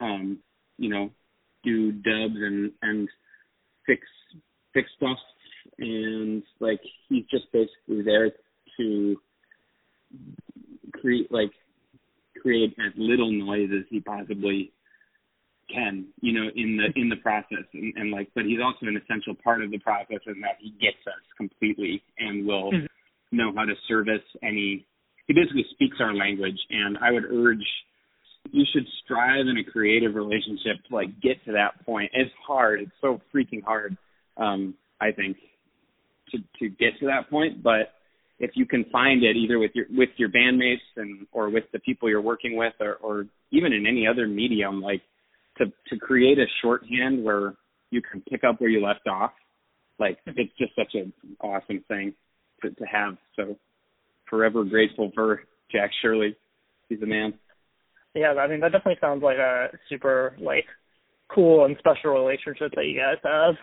um 0.00 0.38
you 0.78 0.88
know 0.88 1.10
do 1.64 1.92
dubs 1.92 2.36
and 2.36 2.72
and 2.82 3.08
fix 3.86 4.02
fix 4.72 4.88
stuff. 4.96 5.18
And 5.78 6.42
like 6.60 6.80
he's 7.08 7.24
just 7.30 7.50
basically 7.52 8.02
there 8.04 8.30
to 8.78 9.16
create 10.94 11.30
like 11.30 11.50
create 12.40 12.74
as 12.78 12.92
little 12.96 13.30
noise 13.30 13.70
as 13.76 13.84
he 13.90 14.00
possibly 14.00 14.72
can, 15.72 16.06
you 16.20 16.32
know, 16.32 16.48
in 16.54 16.76
the 16.76 17.00
in 17.00 17.08
the 17.08 17.16
process, 17.16 17.64
and, 17.74 17.92
and 17.96 18.10
like, 18.10 18.28
but 18.34 18.44
he's 18.44 18.60
also 18.62 18.86
an 18.86 18.96
essential 18.96 19.34
part 19.42 19.62
of 19.62 19.70
the 19.70 19.78
process 19.78 20.20
in 20.26 20.40
that 20.40 20.56
he 20.60 20.70
gets 20.80 21.00
us 21.06 21.22
completely 21.36 22.02
and 22.18 22.46
will 22.46 22.72
mm-hmm. 22.72 22.86
know 23.36 23.52
how 23.54 23.64
to 23.64 23.74
service 23.86 24.24
any. 24.42 24.86
He 25.26 25.34
basically 25.34 25.66
speaks 25.72 25.98
our 26.00 26.14
language, 26.14 26.58
and 26.70 26.96
I 26.98 27.12
would 27.12 27.24
urge 27.24 27.64
you 28.50 28.64
should 28.72 28.86
strive 29.04 29.46
in 29.46 29.58
a 29.58 29.70
creative 29.70 30.14
relationship 30.14 30.76
to 30.88 30.94
like 30.94 31.20
get 31.20 31.44
to 31.44 31.52
that 31.52 31.84
point. 31.84 32.10
It's 32.14 32.30
hard. 32.46 32.80
It's 32.80 32.92
so 33.00 33.20
freaking 33.34 33.62
hard. 33.62 33.96
Um, 34.36 34.74
I 35.00 35.12
think 35.12 35.36
to 36.30 36.38
to 36.60 36.68
get 36.68 36.98
to 37.00 37.06
that 37.06 37.30
point, 37.30 37.62
but 37.62 37.92
if 38.38 38.52
you 38.54 38.66
can 38.66 38.84
find 38.90 39.22
it 39.24 39.36
either 39.36 39.58
with 39.58 39.72
your 39.74 39.86
with 39.90 40.10
your 40.16 40.28
bandmates 40.28 40.86
and 40.96 41.26
or 41.32 41.50
with 41.50 41.64
the 41.72 41.78
people 41.80 42.08
you're 42.08 42.20
working 42.20 42.56
with 42.56 42.74
or, 42.80 42.94
or 42.94 43.26
even 43.50 43.72
in 43.72 43.86
any 43.86 44.06
other 44.06 44.26
medium 44.26 44.80
like 44.80 45.02
to 45.58 45.66
to 45.88 45.98
create 45.98 46.38
a 46.38 46.46
shorthand 46.62 47.22
where 47.22 47.54
you 47.90 48.02
can 48.02 48.22
pick 48.22 48.44
up 48.44 48.60
where 48.60 48.70
you 48.70 48.84
left 48.84 49.06
off. 49.08 49.32
Like 49.98 50.18
it's 50.26 50.52
just 50.58 50.74
such 50.76 50.94
an 50.94 51.12
awesome 51.40 51.84
thing 51.88 52.14
to, 52.62 52.70
to 52.70 52.84
have. 52.84 53.16
So 53.36 53.56
forever 54.28 54.64
grateful 54.64 55.10
for 55.14 55.42
jack 55.70 55.90
shirley. 56.02 56.36
He's 56.88 57.02
a 57.02 57.06
man. 57.06 57.34
Yeah 58.14 58.34
i 58.34 58.48
mean 58.48 58.60
that 58.60 58.72
definitely 58.72 58.98
sounds 59.00 59.22
like 59.22 59.36
a 59.36 59.68
super 59.88 60.36
like 60.40 60.64
cool 61.32 61.64
and 61.66 61.76
special 61.78 62.12
relationship 62.12 62.72
that 62.74 62.86
you 62.86 62.98
guys 62.98 63.18
have. 63.24 63.54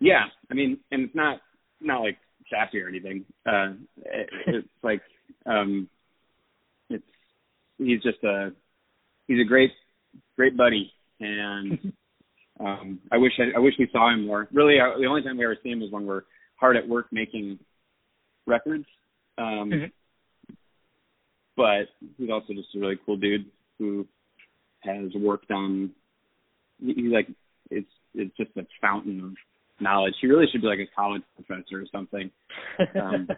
Yeah 0.00 0.24
i 0.50 0.54
mean 0.54 0.78
and 0.90 1.04
it's 1.04 1.14
not 1.14 1.38
not 1.80 2.00
like 2.00 2.18
sassy 2.50 2.80
or 2.80 2.88
anything. 2.88 3.24
Uh 3.46 3.74
it, 4.04 4.30
it's 4.46 4.68
like 4.82 5.02
um 5.46 5.88
it's 6.88 7.04
he's 7.78 8.02
just 8.02 8.22
a 8.24 8.50
he's 9.26 9.40
a 9.40 9.48
great 9.48 9.70
great 10.36 10.56
buddy, 10.56 10.92
and 11.20 11.92
um, 12.60 13.00
I 13.12 13.18
wish 13.18 13.32
I, 13.38 13.56
I 13.56 13.60
wish 13.60 13.74
we 13.78 13.88
saw 13.92 14.12
him 14.12 14.26
more. 14.26 14.48
Really, 14.52 14.80
I, 14.80 14.98
the 14.98 15.06
only 15.06 15.22
time 15.22 15.38
we 15.38 15.44
ever 15.44 15.56
see 15.62 15.70
him 15.70 15.82
is 15.82 15.90
when 15.90 16.06
we're 16.06 16.22
hard 16.56 16.76
at 16.76 16.88
work 16.88 17.06
making 17.12 17.58
records. 18.46 18.86
Um, 19.36 19.70
mm-hmm. 19.70 20.54
But 21.56 21.88
he's 22.16 22.30
also 22.30 22.52
just 22.54 22.74
a 22.76 22.78
really 22.78 22.98
cool 23.04 23.16
dude 23.16 23.46
who 23.78 24.06
has 24.80 25.10
worked 25.14 25.50
on. 25.50 25.90
He, 26.80 26.94
he 26.94 27.02
like 27.08 27.28
it's 27.70 27.88
it's 28.14 28.36
just 28.36 28.50
a 28.56 28.66
fountain 28.80 29.20
of 29.20 29.32
knowledge. 29.80 30.14
He 30.20 30.26
really 30.26 30.46
should 30.50 30.60
be 30.60 30.66
like 30.66 30.78
a 30.78 30.94
college 30.94 31.22
professor 31.34 31.80
or 31.80 31.86
something. 31.92 32.30
Um, 33.00 33.28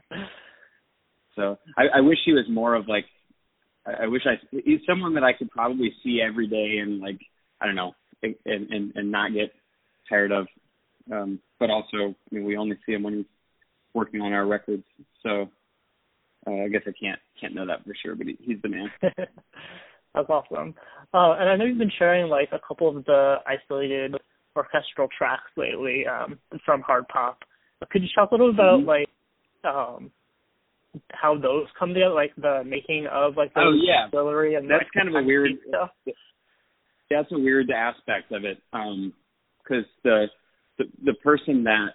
so 1.34 1.58
I, 1.78 1.98
I 1.98 2.00
wish 2.00 2.18
he 2.26 2.32
was 2.32 2.44
more 2.50 2.74
of 2.74 2.88
like 2.88 3.06
I, 3.86 4.04
I 4.04 4.06
wish 4.06 4.22
I 4.26 4.34
he's 4.50 4.80
someone 4.88 5.14
that 5.14 5.24
I 5.24 5.32
could 5.32 5.50
probably 5.50 5.92
see 6.02 6.20
every 6.26 6.46
day 6.46 6.78
and 6.82 7.00
like 7.00 7.20
I 7.60 7.66
don't 7.66 7.76
know 7.76 7.92
and 8.22 8.34
and 8.44 8.92
and 8.94 9.10
not 9.10 9.32
get 9.32 9.52
tired 10.08 10.32
of. 10.32 10.46
Um, 11.10 11.40
but 11.58 11.70
also, 11.70 12.14
I 12.30 12.34
mean, 12.34 12.44
we 12.44 12.56
only 12.56 12.76
see 12.86 12.92
him 12.92 13.02
when 13.02 13.16
he's 13.16 13.26
working 13.94 14.20
on 14.20 14.32
our 14.32 14.46
records, 14.46 14.84
so 15.22 15.48
uh, 16.46 16.64
I 16.64 16.68
guess 16.68 16.82
I 16.86 16.92
can't 17.00 17.18
can't 17.40 17.54
know 17.54 17.66
that 17.66 17.84
for 17.84 17.94
sure. 18.02 18.14
But 18.14 18.28
he, 18.28 18.38
he's 18.40 18.62
the 18.62 18.68
man. 18.68 18.90
That's 19.02 20.28
awesome. 20.28 20.74
Uh, 21.14 21.36
and 21.38 21.48
I 21.48 21.56
know 21.56 21.64
you've 21.64 21.78
been 21.78 21.92
sharing 21.98 22.28
like 22.28 22.48
a 22.52 22.60
couple 22.66 22.88
of 22.88 23.04
the 23.04 23.36
isolated 23.46 24.16
orchestral 24.56 25.08
tracks 25.16 25.50
lately 25.56 26.04
um, 26.06 26.38
from 26.64 26.80
Hard 26.82 27.06
Pop. 27.08 27.38
Could 27.90 28.02
you 28.02 28.08
talk 28.14 28.30
a 28.30 28.34
little 28.34 28.50
about 28.50 28.80
mm-hmm. 28.80 28.88
like 28.88 29.08
um, 29.64 30.10
how 31.12 31.36
those 31.38 31.66
come 31.78 31.90
together, 31.90 32.14
like 32.14 32.34
the 32.36 32.62
making 32.66 33.06
of 33.12 33.36
like 33.36 33.54
the 33.54 33.60
oh 33.60 33.72
yeah, 33.72 34.06
auxiliary 34.06 34.54
and 34.54 34.68
that's 34.68 34.90
kind 34.96 35.08
of 35.08 35.14
a 35.14 35.24
weird 35.24 35.52
stuff. 35.68 35.90
That's 37.10 37.30
a 37.32 37.38
weird 37.38 37.70
aspect 37.70 38.32
of 38.32 38.44
it, 38.44 38.58
because 38.72 39.84
um, 39.84 39.94
the, 40.04 40.26
the 40.78 40.84
the 41.04 41.14
person 41.22 41.64
that 41.64 41.88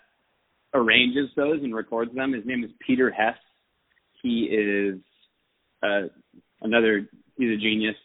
arranges 0.73 1.29
those 1.35 1.63
and 1.63 1.75
records 1.75 2.13
them, 2.15 2.33
his 2.33 2.45
name 2.45 2.63
is 2.63 2.71
Peter 2.85 3.11
Hess. 3.11 3.37
He 4.21 4.49
is 4.51 4.99
uh, 5.83 6.07
another. 6.61 7.07
He's 7.37 7.51
a 7.51 7.61
genius. 7.61 7.95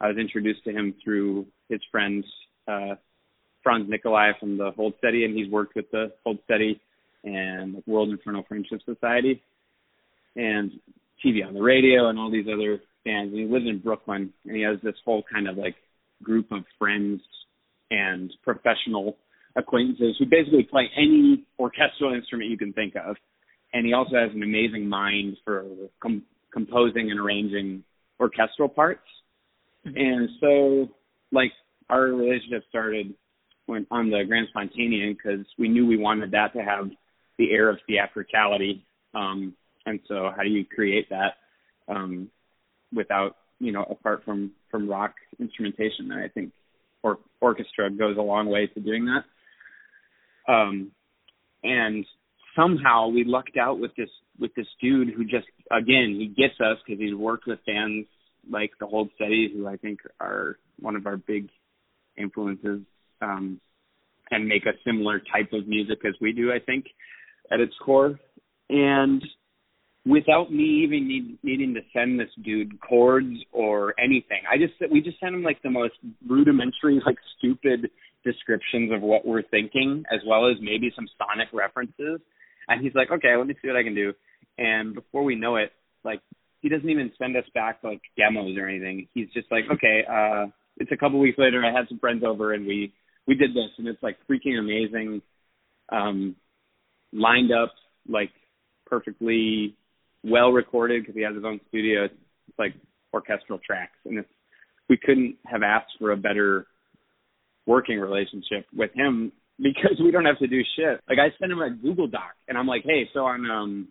I 0.00 0.08
was 0.08 0.16
introduced 0.18 0.62
to 0.64 0.70
him 0.70 0.94
through 1.02 1.46
his 1.68 1.80
friend 1.90 2.24
uh, 2.68 2.94
Franz 3.62 3.88
Nicolay 3.88 4.30
from 4.38 4.56
the 4.56 4.70
Hold 4.76 4.94
Steady, 4.98 5.24
and 5.24 5.36
he's 5.36 5.50
worked 5.50 5.74
with 5.74 5.90
the 5.90 6.12
Hold 6.24 6.38
Steady 6.44 6.80
and 7.24 7.82
World/Inferno 7.86 8.44
Friendship 8.48 8.80
Society 8.84 9.42
and 10.38 10.70
TV 11.24 11.46
on 11.46 11.52
the 11.52 11.60
radio 11.60 12.08
and 12.08 12.18
all 12.18 12.30
these 12.30 12.46
other 12.46 12.80
bands. 13.04 13.32
And 13.32 13.40
he 13.40 13.46
lives 13.46 13.66
in 13.68 13.80
Brooklyn, 13.80 14.32
and 14.46 14.56
he 14.56 14.62
has 14.62 14.78
this 14.82 14.94
whole 15.04 15.24
kind 15.30 15.48
of 15.48 15.56
like 15.56 15.74
group 16.22 16.50
of 16.52 16.64
friends 16.78 17.20
and 17.90 18.32
professional 18.42 19.16
acquaintances 19.56 20.16
who 20.18 20.26
basically 20.26 20.62
play 20.62 20.88
any 20.96 21.44
orchestral 21.58 22.14
instrument 22.14 22.50
you 22.50 22.58
can 22.58 22.72
think 22.72 22.94
of. 22.94 23.16
And 23.72 23.84
he 23.84 23.92
also 23.92 24.16
has 24.16 24.30
an 24.34 24.42
amazing 24.42 24.88
mind 24.88 25.36
for 25.44 25.64
com- 26.00 26.24
composing 26.52 27.10
and 27.10 27.20
arranging 27.20 27.82
orchestral 28.20 28.68
parts. 28.68 29.02
Mm-hmm. 29.86 29.96
And 29.96 30.28
so, 30.40 30.94
like, 31.32 31.52
our 31.90 32.02
relationship 32.04 32.62
started 32.68 33.14
when 33.66 33.86
on 33.90 34.10
the 34.10 34.22
Grand 34.26 34.48
Spontanean 34.54 35.16
because 35.16 35.44
we 35.58 35.68
knew 35.68 35.86
we 35.86 35.98
wanted 35.98 36.30
that 36.30 36.52
to 36.54 36.60
have 36.60 36.88
the 37.38 37.52
air 37.52 37.68
of 37.68 37.78
theatricality 37.86 38.86
um, 39.14 39.54
and 39.88 40.00
so 40.08 40.30
how 40.34 40.42
do 40.42 40.48
you 40.48 40.64
create 40.64 41.08
that 41.10 41.34
um, 41.88 42.28
without 42.94 43.36
you 43.58 43.72
know 43.72 43.84
apart 43.84 44.22
from 44.24 44.52
from 44.70 44.88
rock 44.88 45.14
instrumentation? 45.38 46.10
And 46.12 46.20
i 46.20 46.28
think 46.28 46.52
or 47.02 47.18
orchestra 47.40 47.90
goes 47.90 48.16
a 48.16 48.22
long 48.22 48.48
way 48.48 48.66
to 48.66 48.80
doing 48.80 49.06
that. 49.06 50.52
Um 50.52 50.92
and 51.62 52.04
somehow 52.56 53.08
we 53.08 53.24
lucked 53.24 53.56
out 53.56 53.78
with 53.78 53.94
this 53.96 54.10
with 54.38 54.54
this 54.54 54.66
dude 54.80 55.10
who 55.14 55.24
just 55.24 55.46
again 55.70 56.16
he 56.18 56.26
gets 56.26 56.60
us 56.60 56.78
because 56.86 57.00
he's 57.00 57.14
worked 57.14 57.46
with 57.46 57.58
bands 57.66 58.06
like 58.50 58.70
the 58.78 58.86
hold 58.86 59.10
steady 59.16 59.52
who 59.52 59.66
i 59.66 59.76
think 59.76 59.98
are 60.20 60.56
one 60.78 60.94
of 60.94 61.06
our 61.06 61.16
big 61.16 61.48
influences 62.16 62.80
um 63.20 63.60
and 64.30 64.46
make 64.46 64.64
a 64.64 64.78
similar 64.86 65.18
type 65.18 65.52
of 65.52 65.66
music 65.66 65.98
as 66.06 66.14
we 66.20 66.32
do 66.32 66.52
i 66.52 66.58
think 66.64 66.86
at 67.50 67.60
its 67.60 67.74
core. 67.84 68.18
And 68.70 69.22
without 70.06 70.52
me 70.52 70.84
even 70.84 71.08
need, 71.08 71.38
needing 71.42 71.74
to 71.74 71.80
send 71.92 72.18
this 72.18 72.30
dude 72.42 72.80
chords 72.80 73.36
or 73.52 73.94
anything. 73.98 74.42
I 74.50 74.56
just 74.56 74.74
we 74.90 75.00
just 75.00 75.20
sent 75.20 75.34
him 75.34 75.42
like 75.42 75.62
the 75.62 75.70
most 75.70 75.94
rudimentary, 76.26 77.00
like 77.04 77.16
stupid 77.38 77.90
descriptions 78.24 78.92
of 78.92 79.02
what 79.02 79.26
we're 79.26 79.42
thinking, 79.42 80.04
as 80.12 80.20
well 80.26 80.48
as 80.50 80.56
maybe 80.60 80.92
some 80.94 81.08
sonic 81.18 81.48
references. 81.52 82.20
And 82.68 82.82
he's 82.82 82.94
like, 82.94 83.10
okay, 83.10 83.36
let 83.36 83.46
me 83.46 83.54
see 83.60 83.68
what 83.68 83.76
I 83.76 83.82
can 83.82 83.94
do. 83.94 84.12
And 84.58 84.94
before 84.94 85.24
we 85.24 85.34
know 85.34 85.56
it, 85.56 85.72
like 86.04 86.20
he 86.60 86.68
doesn't 86.68 86.88
even 86.88 87.12
send 87.18 87.36
us 87.36 87.44
back 87.54 87.78
like 87.82 88.00
demos 88.16 88.56
or 88.58 88.66
anything. 88.66 89.08
He's 89.14 89.28
just 89.32 89.50
like, 89.50 89.64
okay, 89.72 90.02
uh, 90.10 90.46
it's 90.78 90.92
a 90.92 90.96
couple 90.96 91.18
weeks 91.18 91.38
later. 91.38 91.64
I 91.64 91.72
had 91.72 91.88
some 91.88 91.98
friends 91.98 92.22
over 92.24 92.54
and 92.54 92.66
we 92.66 92.92
we 93.26 93.34
did 93.34 93.50
this, 93.50 93.70
and 93.76 93.86
it's 93.86 94.02
like 94.02 94.16
freaking 94.28 94.58
amazing. 94.58 95.22
Um, 95.90 96.36
lined 97.12 97.52
up 97.52 97.72
like 98.08 98.30
perfectly 98.86 99.76
well 100.24 100.50
recorded 100.50 101.02
because 101.02 101.14
he 101.14 101.22
has 101.22 101.34
his 101.34 101.44
own 101.44 101.60
studio. 101.68 102.04
It's 102.04 102.58
like 102.58 102.74
orchestral 103.12 103.58
tracks, 103.64 103.98
and 104.04 104.18
it's 104.18 104.28
we 104.88 104.96
couldn't 104.96 105.36
have 105.44 105.62
asked 105.62 105.92
for 105.98 106.12
a 106.12 106.16
better 106.16 106.66
working 107.66 107.98
relationship 107.98 108.66
with 108.74 108.90
him 108.94 109.32
because 109.58 110.00
we 110.02 110.10
don't 110.10 110.24
have 110.24 110.38
to 110.38 110.46
do 110.46 110.60
shit. 110.76 111.00
Like 111.08 111.18
I 111.18 111.28
send 111.38 111.52
him 111.52 111.60
a 111.60 111.70
Google 111.70 112.06
Doc, 112.06 112.34
and 112.48 112.56
I'm 112.56 112.66
like, 112.66 112.82
hey, 112.84 113.08
so 113.12 113.20
on 113.20 113.50
um 113.50 113.88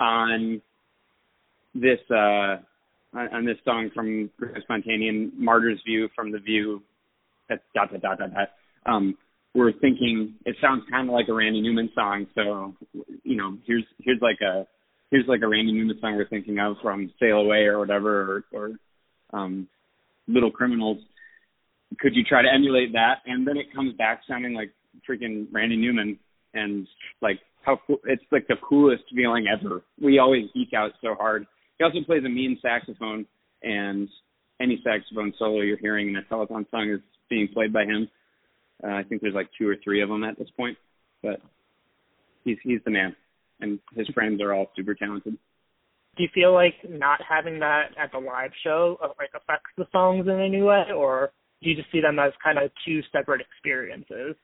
on 0.00 0.62
this 1.74 1.98
uh 2.10 2.56
on, 3.12 3.44
this 3.44 3.56
song 3.64 3.90
from 3.94 4.30
Spontaneous, 4.62 5.32
Martyr's 5.36 5.80
View 5.84 6.08
from 6.14 6.30
the 6.30 6.38
View, 6.38 6.80
that's 7.48 7.62
dot 7.74 7.90
dot 7.90 8.00
dot 8.02 8.18
dot 8.18 8.30
dot. 8.32 8.48
Um, 8.86 9.18
we're 9.52 9.72
thinking 9.72 10.34
it 10.46 10.54
sounds 10.62 10.84
kind 10.90 11.08
of 11.08 11.12
like 11.12 11.26
a 11.28 11.34
Randy 11.34 11.60
Newman 11.60 11.90
song, 11.94 12.26
so 12.34 12.74
you 13.24 13.36
know, 13.36 13.58
here's 13.66 13.84
here's 13.98 14.20
like 14.20 14.38
a 14.40 14.66
here's 15.10 15.26
like 15.26 15.42
a 15.42 15.48
Randy 15.48 15.72
Newman 15.72 15.98
song 16.00 16.16
we're 16.16 16.28
thinking 16.28 16.58
of 16.58 16.76
from 16.82 17.12
Sail 17.20 17.38
Away 17.38 17.64
or 17.64 17.78
whatever, 17.78 18.44
or, 18.52 18.58
or 18.60 19.38
um, 19.38 19.68
Little 20.28 20.50
Criminals. 20.50 20.98
Could 21.98 22.14
you 22.14 22.22
try 22.24 22.42
to 22.42 22.48
emulate 22.52 22.92
that? 22.92 23.16
And 23.26 23.46
then 23.46 23.56
it 23.56 23.74
comes 23.74 23.94
back 23.96 24.22
sounding 24.28 24.54
like 24.54 24.70
freaking 25.08 25.46
Randy 25.52 25.76
Newman, 25.76 26.18
and 26.54 26.86
like 27.20 27.40
how 27.62 27.80
cool, 27.86 27.98
it's 28.04 28.22
like 28.30 28.46
the 28.48 28.56
coolest 28.56 29.04
feeling 29.14 29.46
ever. 29.48 29.82
We 30.00 30.18
always 30.18 30.44
geek 30.54 30.72
out 30.74 30.92
so 31.02 31.14
hard. 31.14 31.46
He 31.78 31.84
also 31.84 31.98
plays 32.06 32.22
a 32.24 32.28
mean 32.28 32.58
saxophone, 32.62 33.26
and 33.62 34.08
any 34.60 34.80
saxophone 34.84 35.32
solo 35.38 35.62
you're 35.62 35.78
hearing 35.78 36.08
in 36.08 36.16
a 36.16 36.22
telethon 36.22 36.70
song 36.70 36.90
is 36.90 37.00
being 37.28 37.48
played 37.52 37.72
by 37.72 37.84
him. 37.84 38.08
Uh, 38.82 38.92
I 38.92 39.02
think 39.02 39.20
there's 39.20 39.34
like 39.34 39.48
two 39.58 39.68
or 39.68 39.76
three 39.82 40.02
of 40.02 40.08
them 40.08 40.24
at 40.24 40.38
this 40.38 40.48
point, 40.56 40.76
but 41.22 41.40
he's 42.44 42.58
he's 42.62 42.80
the 42.84 42.90
man, 42.90 43.14
and 43.60 43.78
his 43.94 44.08
friends 44.08 44.40
are 44.40 44.52
all 44.52 44.70
super 44.76 44.94
talented. 44.94 45.36
Do 46.16 46.22
you 46.22 46.28
feel 46.34 46.52
like 46.52 46.74
not 46.88 47.20
having 47.26 47.60
that 47.60 47.90
at 47.98 48.12
the 48.12 48.18
live 48.18 48.50
show 48.64 48.98
uh, 49.02 49.08
like 49.18 49.30
affects 49.34 49.70
the 49.76 49.86
songs 49.92 50.26
in 50.26 50.40
a 50.40 50.48
new 50.48 50.66
way, 50.66 50.84
or 50.94 51.32
do 51.62 51.70
you 51.70 51.76
just 51.76 51.90
see 51.92 52.00
them 52.00 52.18
as 52.18 52.32
kind 52.42 52.58
of 52.58 52.70
two 52.84 53.00
separate 53.12 53.40
experiences? 53.40 54.34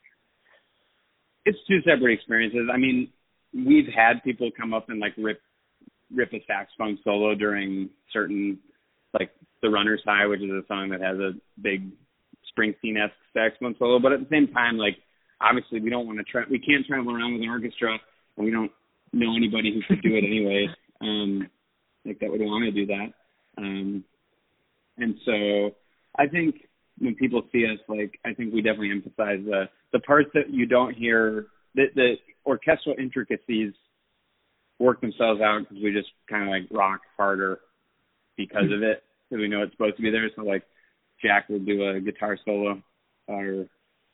It's 1.45 1.59
two 1.69 1.81
separate 1.83 2.13
experiences. 2.13 2.69
I 2.73 2.77
mean, 2.77 3.09
we've 3.55 3.89
had 3.95 4.23
people 4.25 4.51
come 4.57 4.75
up 4.75 4.89
and 4.89 5.01
like 5.01 5.15
rip 5.17 5.41
rip 6.15 6.33
a 6.33 6.45
saxophone 6.47 6.99
solo 7.03 7.35
during 7.35 7.91
certain 8.13 8.59
like 9.19 9.31
the 9.63 9.69
runner's 9.69 10.03
high 10.05 10.27
which 10.27 10.41
is 10.41 10.51
a 10.51 10.63
song 10.69 10.91
that 10.91 11.01
has 11.01 11.19
a 11.19 11.33
big 11.61 11.91
Springsteen 12.57 13.03
esque 13.03 13.15
saxophone 13.35 13.75
solo, 13.79 13.99
but 13.99 14.13
at 14.13 14.21
the 14.21 14.29
same 14.31 14.49
time, 14.49 14.77
like 14.77 14.97
obviously 15.41 15.81
we 15.81 15.91
don't 15.91 16.07
want 16.07 16.19
to 16.19 16.25
try 16.25 16.43
we 16.49 16.59
can't 16.59 16.87
travel 16.87 17.13
around 17.13 17.35
with 17.35 17.43
an 17.43 17.49
orchestra 17.49 17.99
and 18.37 18.47
we 18.47 18.53
don't 18.53 18.73
know 19.19 19.37
anybody 19.37 19.73
who 19.73 19.83
could 19.87 20.03
do 20.03 20.15
it 20.15 20.25
anyway. 20.25 20.69
Um 21.01 21.49
like 22.05 22.19
that 22.21 22.31
would 22.31 22.41
want 22.41 22.65
to 22.65 22.71
do 22.71 22.87
that. 22.87 23.13
Um 23.59 24.05
and 24.99 25.15
so 25.25 25.75
I 26.19 26.27
think 26.27 26.67
when 26.99 27.15
people 27.15 27.43
see 27.53 27.65
us 27.67 27.79
like 27.89 28.19
I 28.25 28.33
think 28.33 28.53
we 28.53 28.63
definitely 28.63 28.91
emphasize 28.91 29.41
the 29.45 29.69
the 29.93 30.01
parts 30.01 30.31
that 30.35 30.51
you 30.51 30.67
don't 30.67 30.95
hear 30.95 31.47
the 31.75 31.87
the 31.95 32.15
orchestral 32.45 32.95
intricacies 32.99 33.73
work 34.79 35.01
themselves 35.01 35.41
out 35.41 35.61
because 35.61 35.83
we 35.83 35.93
just 35.93 36.11
kind 36.29 36.45
of 36.45 36.49
like 36.49 36.69
rock 36.71 37.01
harder 37.17 37.61
because 38.37 38.71
of 38.73 38.83
it 38.83 39.03
because 39.29 39.41
we 39.41 39.49
know 39.49 39.63
it's 39.63 39.73
supposed 39.73 39.97
to 39.97 40.03
be 40.03 40.11
there. 40.11 40.29
So 40.37 40.43
like 40.43 40.63
Jack 41.23 41.49
will 41.49 41.59
do 41.59 41.89
a 41.89 42.01
guitar 42.01 42.39
solo 42.45 42.83
or 43.27 43.67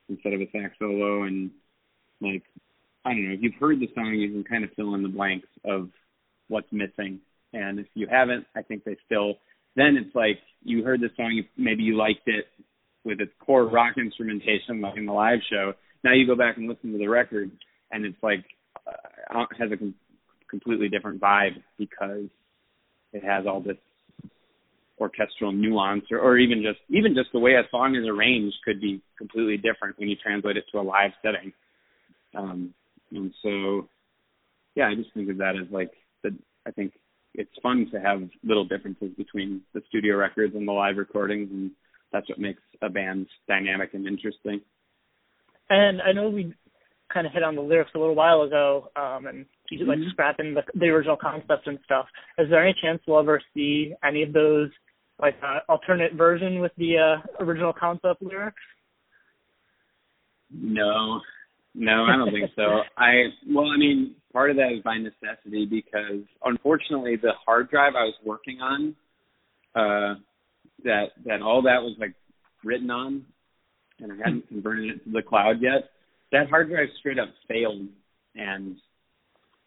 instead 0.09 0.33
of 0.33 0.41
a 0.41 0.51
sax 0.53 0.75
solo 0.79 1.25
and 1.25 1.51
like 2.21 2.43
I 3.05 3.11
don't 3.11 3.29
know, 3.29 3.35
if 3.35 3.43
you've 3.43 3.55
heard 3.59 3.81
the 3.81 3.89
song 3.95 4.15
you 4.15 4.31
can 4.31 4.45
kind 4.45 4.65
of 4.65 4.71
fill 4.77 4.95
in 4.95 5.03
the 5.03 5.09
blanks 5.09 5.49
of 5.65 5.91
what's 6.49 6.71
missing. 6.71 7.21
And 7.53 7.79
if 7.79 7.87
you 7.95 8.07
haven't, 8.11 8.47
I 8.55 8.63
think 8.63 8.85
they 8.85 8.97
still 9.07 9.35
then 9.75 9.97
it's 9.97 10.15
like 10.15 10.39
you 10.63 10.85
heard 10.85 11.01
the 11.01 11.09
song, 11.17 11.43
maybe 11.57 11.83
you 11.83 11.97
liked 11.97 12.27
it 12.27 12.47
with 13.05 13.21
its 13.21 13.33
core 13.41 13.67
rock 13.67 13.95
instrumentation 13.97 14.81
like 14.81 14.97
in 14.97 15.07
the 15.07 15.13
live 15.13 15.39
show. 15.51 15.73
Now 16.05 16.13
you 16.13 16.27
go 16.27 16.37
back 16.37 16.57
and 16.57 16.69
listen 16.69 16.93
to 16.93 16.99
the 16.99 17.09
record 17.09 17.51
and 17.91 18.05
it's 18.05 18.23
like 18.23 18.45
uh, 18.87 19.45
has 19.59 19.73
a 19.73 19.77
com- 19.77 19.95
completely 20.49 20.89
different 20.89 21.21
vibe 21.21 21.63
because 21.79 22.27
it 23.13 23.25
has 23.25 23.47
all 23.47 23.61
this 23.61 23.77
orchestral 25.01 25.53
nuance 25.53 26.05
or, 26.11 26.19
or 26.19 26.39
even 26.39 26.63
just 26.63 26.79
even 26.89 27.15
just 27.15 27.33
the 27.33 27.39
way 27.39 27.55
a 27.55 27.63
song 27.71 27.97
is 27.97 28.07
arranged 28.07 28.57
could 28.65 28.81
be 28.81 29.01
completely 29.19 29.57
different 29.57 29.99
when 29.99 30.09
you 30.09 30.17
translate 30.23 30.57
it 30.57 30.65
to 30.71 30.79
a 30.79 30.83
live 30.83 31.11
setting. 31.23 31.53
Um, 32.37 32.75
and 33.13 33.33
so, 33.43 33.89
yeah, 34.75 34.89
I 34.89 34.95
just 34.95 35.13
think 35.15 35.31
of 35.31 35.39
that 35.39 35.55
as 35.61 35.71
like 35.71 35.91
the. 36.23 36.37
I 36.67 36.71
think 36.71 36.93
it's 37.35 37.51
fun 37.63 37.89
to 37.93 38.01
have 38.01 38.23
little 38.45 38.65
differences 38.65 39.11
between 39.17 39.63
the 39.75 39.83
studio 39.89 40.17
records 40.17 40.55
and 40.55 40.67
the 40.67 40.73
live 40.73 40.97
recordings, 40.97 41.51
and 41.51 41.71
that's 42.13 42.29
what 42.29 42.39
makes 42.39 42.63
a 42.83 42.91
band 42.91 43.27
dynamic 43.49 43.95
and 43.95 44.07
interesting. 44.07 44.61
And 45.71 46.03
I 46.03 46.13
know 46.13 46.29
we 46.29 46.55
kind 47.13 47.27
of 47.27 47.33
hit 47.33 47.43
on 47.43 47.57
the 47.57 47.63
lyrics 47.63 47.91
a 47.95 47.99
little 47.99 48.15
while 48.15 48.43
ago, 48.43 48.91
um, 48.97 49.27
and 49.27 49.47
you 49.71 49.81
mm-hmm. 49.81 49.89
like 49.89 49.99
scrapping 50.11 50.55
the, 50.55 50.63
the 50.75 50.87
original 50.87 51.17
concept 51.17 51.67
and 51.67 51.79
stuff. 51.85 52.07
Is 52.39 52.49
there 52.51 52.63
any 52.63 52.75
chance 52.83 53.01
we'll 53.07 53.21
ever 53.21 53.41
see 53.55 53.95
any 54.05 54.23
of 54.23 54.33
those 54.33 54.71
like 55.21 55.37
uh, 55.43 55.61
alternate 55.69 56.15
version 56.15 56.61
with 56.61 56.73
the 56.77 56.99
uh, 56.99 57.45
original 57.45 57.73
concept 57.73 58.23
lyrics? 58.23 58.61
No, 60.51 61.21
no, 61.75 62.05
I 62.05 62.17
don't 62.17 62.33
think 62.33 62.51
so. 62.55 62.63
I 62.97 63.25
well, 63.49 63.67
I 63.67 63.77
mean, 63.79 64.15
part 64.33 64.51
of 64.51 64.57
that 64.57 64.73
is 64.73 64.83
by 64.83 64.99
necessity 64.99 65.67
because 65.67 66.23
unfortunately, 66.45 67.17
the 67.17 67.33
hard 67.45 67.71
drive 67.71 67.95
I 67.97 68.05
was 68.05 68.15
working 68.25 68.61
on, 68.61 68.95
uh, 69.75 70.15
that 70.85 71.07
that 71.27 71.43
all 71.43 71.63
that 71.63 71.83
was 71.83 71.97
like 71.99 72.15
written 72.65 72.91
on, 72.91 73.25
and 74.01 74.13
I 74.13 74.17
hadn't 74.17 74.49
converted 74.49 74.91
it 74.91 75.05
to 75.05 75.11
the 75.11 75.23
cloud 75.23 75.61
yet. 75.61 75.91
That 76.33 76.49
hard 76.49 76.69
drive 76.69 76.89
straight 76.99 77.19
up 77.19 77.29
failed, 77.49 77.89
and 78.35 78.77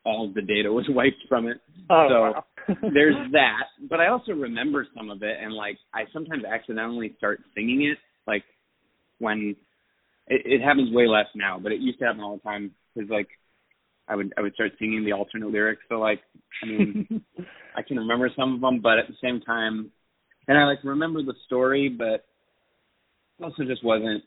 all 0.05 0.27
of 0.27 0.33
the 0.33 0.41
data 0.41 0.71
was 0.71 0.85
wiped 0.89 1.27
from 1.27 1.47
it. 1.47 1.57
Oh, 1.89 2.07
so 2.09 2.21
wow. 2.21 2.45
there's 2.93 3.31
that. 3.31 3.63
But 3.89 3.99
I 3.99 4.09
also 4.09 4.31
remember 4.31 4.87
some 4.95 5.09
of 5.09 5.23
it, 5.23 5.37
and 5.41 5.53
like 5.53 5.77
I 5.93 6.01
sometimes 6.13 6.43
accidentally 6.45 7.13
start 7.17 7.41
singing 7.55 7.83
it, 7.83 7.97
like 8.27 8.43
when 9.19 9.55
it, 10.27 10.41
it 10.45 10.61
happens 10.61 10.93
way 10.93 11.07
less 11.07 11.27
now, 11.35 11.59
but 11.61 11.71
it 11.71 11.81
used 11.81 11.99
to 11.99 12.05
happen 12.05 12.21
all 12.21 12.35
the 12.35 12.41
time. 12.41 12.71
Because 12.93 13.09
like 13.09 13.27
I 14.07 14.15
would 14.15 14.33
I 14.37 14.41
would 14.41 14.53
start 14.53 14.71
singing 14.79 15.03
the 15.03 15.13
alternate 15.13 15.49
lyrics. 15.51 15.81
So 15.89 15.95
like 15.95 16.21
I 16.63 16.67
mean 16.67 17.23
I 17.75 17.81
can 17.81 17.97
remember 17.97 18.29
some 18.35 18.55
of 18.55 18.61
them, 18.61 18.79
but 18.81 18.99
at 18.99 19.07
the 19.07 19.15
same 19.21 19.41
time, 19.41 19.91
and 20.47 20.57
I 20.57 20.65
like 20.65 20.79
remember 20.83 21.21
the 21.21 21.35
story, 21.45 21.89
but 21.89 22.25
it 23.39 23.43
also 23.43 23.63
just 23.63 23.83
wasn't. 23.83 24.23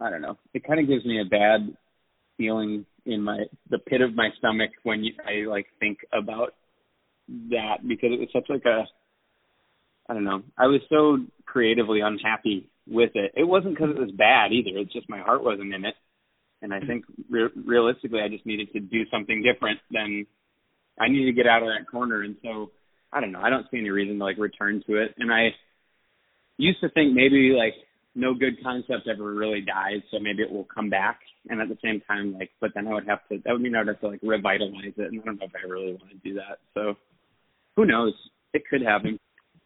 I 0.00 0.08
don't 0.08 0.22
know. 0.22 0.38
It 0.54 0.66
kind 0.66 0.80
of 0.80 0.88
gives 0.88 1.04
me 1.04 1.20
a 1.20 1.28
bad 1.28 1.76
feeling 2.38 2.86
in 3.04 3.22
my 3.22 3.44
the 3.68 3.78
pit 3.78 4.00
of 4.00 4.14
my 4.14 4.30
stomach 4.38 4.70
when 4.82 5.04
you, 5.04 5.12
I 5.26 5.48
like 5.48 5.66
think 5.78 5.98
about 6.12 6.54
that 7.50 7.86
because 7.86 8.10
it 8.12 8.18
was 8.18 8.28
such 8.32 8.46
like 8.48 8.64
a 8.64 8.84
I 10.08 10.14
don't 10.14 10.24
know. 10.24 10.42
I 10.58 10.66
was 10.66 10.80
so 10.88 11.18
creatively 11.46 12.00
unhappy 12.00 12.68
with 12.86 13.10
it. 13.14 13.32
It 13.36 13.44
wasn't 13.44 13.74
because 13.74 13.90
it 13.90 14.00
was 14.00 14.10
bad 14.10 14.52
either. 14.52 14.78
It's 14.78 14.92
just 14.92 15.08
my 15.08 15.20
heart 15.20 15.44
wasn't 15.44 15.74
in 15.74 15.84
it, 15.84 15.94
and 16.62 16.72
I 16.72 16.78
mm-hmm. 16.78 16.86
think 16.86 17.04
re- 17.28 17.48
realistically, 17.64 18.20
I 18.20 18.28
just 18.28 18.46
needed 18.46 18.72
to 18.72 18.80
do 18.80 19.04
something 19.10 19.42
different 19.42 19.80
than 19.90 20.26
I 20.98 21.08
needed 21.08 21.26
to 21.26 21.32
get 21.32 21.46
out 21.46 21.62
of 21.62 21.68
that 21.68 21.90
corner. 21.90 22.22
And 22.22 22.36
so 22.42 22.70
I 23.12 23.20
don't 23.20 23.32
know. 23.32 23.40
I 23.40 23.50
don't 23.50 23.66
see 23.70 23.78
any 23.78 23.90
reason 23.90 24.18
to 24.18 24.24
like 24.24 24.38
return 24.38 24.82
to 24.86 24.96
it. 24.96 25.14
And 25.18 25.32
I 25.32 25.48
used 26.58 26.80
to 26.80 26.90
think 26.90 27.14
maybe 27.14 27.54
like 27.56 27.74
no 28.14 28.34
good 28.34 28.62
concept 28.62 29.08
ever 29.08 29.32
really 29.32 29.60
dies, 29.60 30.02
so 30.10 30.18
maybe 30.18 30.42
it 30.42 30.50
will 30.50 30.64
come 30.72 30.90
back. 30.90 31.20
And 31.48 31.60
at 31.60 31.68
the 31.68 31.78
same 31.82 32.02
time, 32.06 32.34
like, 32.34 32.50
but 32.60 32.72
then 32.74 32.86
I 32.86 32.92
would 32.92 33.06
have 33.08 33.20
to. 33.30 33.38
That 33.44 33.52
would 33.52 33.62
mean 33.62 33.74
I 33.74 33.78
would 33.78 33.88
have 33.88 34.00
to 34.00 34.08
like 34.08 34.20
revitalize 34.22 34.92
it, 34.96 35.12
and 35.12 35.20
I 35.20 35.24
don't 35.24 35.40
know 35.40 35.46
if 35.46 35.52
I 35.54 35.66
really 35.66 35.92
want 35.92 36.10
to 36.10 36.18
do 36.28 36.34
that. 36.34 36.58
So 36.74 36.96
who 37.76 37.86
knows? 37.86 38.12
It 38.52 38.62
could 38.68 38.82
happen. 38.82 39.18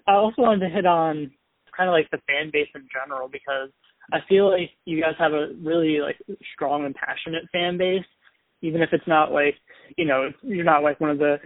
I 0.07 0.13
also 0.13 0.43
wanted 0.43 0.69
to 0.69 0.75
hit 0.75 0.87
on 0.87 1.33
kind 1.77 1.89
of 1.89 1.93
like 1.93 2.11
the 2.11 2.21
fan 2.27 2.51
base 2.53 2.69
in 2.75 2.87
general 2.93 3.29
because 3.29 3.71
I 4.13 4.19
feel 4.29 4.51
like 4.51 4.71
you 4.85 5.01
guys 5.01 5.15
have 5.19 5.33
a 5.33 5.49
really 5.63 6.01
like 6.01 6.19
strong 6.55 6.85
and 6.85 6.95
passionate 6.95 7.45
fan 7.53 7.79
base, 7.79 8.05
even 8.63 8.83
if 8.83 8.91
it's 8.93 9.07
not 9.07 9.33
like 9.33 9.55
you 9.97 10.05
know 10.05 10.31
you're 10.43 10.65
not 10.65 10.83
like 10.83 11.01
one 11.01 11.11
of 11.11 11.19
the 11.19 11.37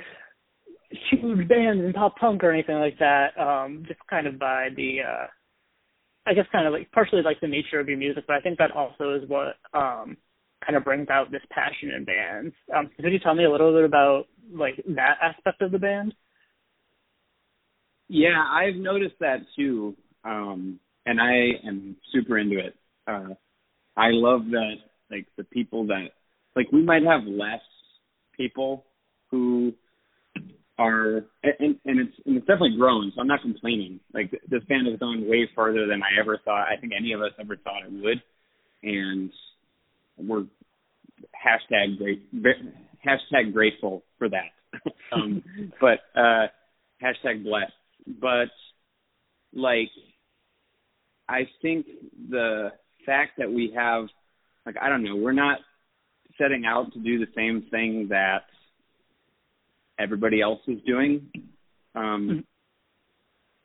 huge 1.10 1.48
bands 1.48 1.84
in 1.84 1.92
pop 1.92 2.16
punk 2.16 2.42
or 2.42 2.52
anything 2.52 2.78
like 2.78 2.98
that. 2.98 3.38
Um, 3.38 3.84
just 3.86 4.00
kind 4.08 4.26
of 4.26 4.38
by 4.38 4.68
the 4.76 4.98
uh 5.06 5.26
I 6.26 6.34
guess 6.34 6.46
kind 6.52 6.66
of 6.66 6.72
like 6.72 6.90
partially 6.92 7.22
like 7.22 7.40
the 7.40 7.48
nature 7.48 7.80
of 7.80 7.88
your 7.88 7.98
music, 7.98 8.24
but 8.26 8.36
I 8.36 8.40
think 8.40 8.58
that 8.58 8.72
also 8.72 9.14
is 9.14 9.28
what 9.28 9.56
um 9.72 10.16
kind 10.64 10.76
of 10.76 10.84
brings 10.84 11.08
out 11.08 11.30
this 11.30 11.42
passion 11.50 11.90
in 11.96 12.04
bands. 12.04 12.54
Um, 12.76 12.90
could 12.96 13.12
you 13.12 13.18
tell 13.20 13.34
me 13.34 13.44
a 13.44 13.50
little 13.50 13.72
bit 13.72 13.84
about 13.84 14.24
like 14.52 14.82
that 14.88 15.18
aspect 15.22 15.62
of 15.62 15.70
the 15.70 15.78
band? 15.78 16.14
Yeah, 18.08 18.42
I've 18.42 18.76
noticed 18.76 19.16
that 19.20 19.40
too, 19.54 19.94
um, 20.24 20.80
and 21.06 21.20
I 21.20 21.66
am 21.66 21.96
super 22.12 22.38
into 22.38 22.58
it. 22.58 22.74
Uh, 23.06 23.34
I 23.96 24.08
love 24.10 24.42
that, 24.50 24.74
like 25.10 25.26
the 25.36 25.44
people 25.44 25.86
that, 25.88 26.08
like 26.54 26.70
we 26.72 26.82
might 26.82 27.02
have 27.02 27.24
less 27.24 27.60
people 28.36 28.84
who 29.30 29.72
are, 30.78 31.24
and, 31.42 31.76
and 31.84 32.00
it's 32.00 32.16
and 32.24 32.36
it's 32.36 32.46
definitely 32.46 32.76
grown. 32.76 33.12
So 33.14 33.20
I'm 33.20 33.26
not 33.26 33.42
complaining. 33.42 34.00
Like 34.14 34.30
this 34.48 34.62
band 34.68 34.86
has 34.86 34.98
gone 34.98 35.28
way 35.28 35.48
further 35.54 35.86
than 35.86 36.02
I 36.02 36.20
ever 36.20 36.38
thought. 36.44 36.68
I 36.68 36.80
think 36.80 36.92
any 36.98 37.12
of 37.12 37.20
us 37.20 37.32
ever 37.40 37.56
thought 37.56 37.84
it 37.84 37.92
would, 37.92 38.22
and 38.82 39.30
we're 40.16 40.44
hashtag 41.34 41.98
great 41.98 42.22
hashtag 43.04 43.52
grateful 43.52 44.02
for 44.18 44.28
that. 44.28 44.52
um, 45.12 45.42
but 45.80 46.00
uh, 46.14 46.46
hashtag 47.02 47.44
blessed. 47.44 47.72
But 48.20 48.48
like, 49.52 49.90
I 51.28 51.48
think 51.62 51.86
the 52.30 52.72
fact 53.04 53.32
that 53.38 53.50
we 53.50 53.72
have, 53.76 54.06
like, 54.64 54.76
I 54.80 54.88
don't 54.88 55.02
know, 55.02 55.16
we're 55.16 55.32
not 55.32 55.58
setting 56.38 56.64
out 56.64 56.92
to 56.92 56.98
do 57.00 57.18
the 57.18 57.26
same 57.36 57.66
thing 57.70 58.08
that 58.10 58.44
everybody 59.98 60.40
else 60.40 60.60
is 60.66 60.78
doing. 60.86 61.30
Um, 61.94 62.04
mm-hmm. 62.04 62.38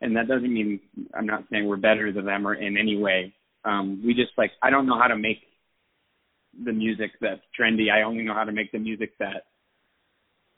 and 0.00 0.16
that 0.16 0.28
doesn't 0.28 0.52
mean 0.52 0.80
I'm 1.14 1.26
not 1.26 1.44
saying 1.50 1.66
we're 1.66 1.76
better 1.76 2.12
than 2.12 2.24
them 2.24 2.46
or 2.46 2.54
in 2.54 2.76
any 2.76 2.98
way. 2.98 3.32
Um, 3.64 4.02
we 4.04 4.14
just 4.14 4.32
like 4.36 4.50
I 4.62 4.70
don't 4.70 4.86
know 4.86 4.98
how 4.98 5.08
to 5.08 5.16
make 5.16 5.38
the 6.64 6.72
music 6.72 7.12
that's 7.20 7.40
trendy. 7.58 7.90
I 7.90 8.02
only 8.02 8.24
know 8.24 8.34
how 8.34 8.44
to 8.44 8.52
make 8.52 8.72
the 8.72 8.78
music 8.78 9.16
that 9.18 9.44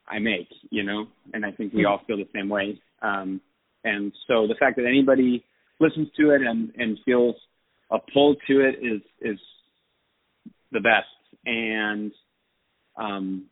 I 0.08 0.18
make, 0.18 0.48
you 0.70 0.84
know, 0.84 1.06
and 1.34 1.44
I 1.44 1.50
think 1.50 1.72
we 1.72 1.80
mm-hmm. 1.80 1.88
all 1.88 2.00
feel 2.06 2.16
the 2.16 2.28
same 2.34 2.48
way. 2.48 2.80
Um, 3.02 3.40
and 3.86 4.12
so 4.26 4.46
the 4.46 4.56
fact 4.58 4.76
that 4.76 4.86
anybody 4.86 5.44
listens 5.78 6.08
to 6.18 6.30
it 6.30 6.42
and, 6.42 6.72
and 6.76 6.98
feels 7.04 7.36
a 7.90 7.98
pull 8.12 8.34
to 8.48 8.60
it 8.60 8.76
is, 8.82 9.00
is 9.20 9.38
the 10.72 10.80
best. 10.80 11.06
And, 11.44 12.12
um, 12.96 13.46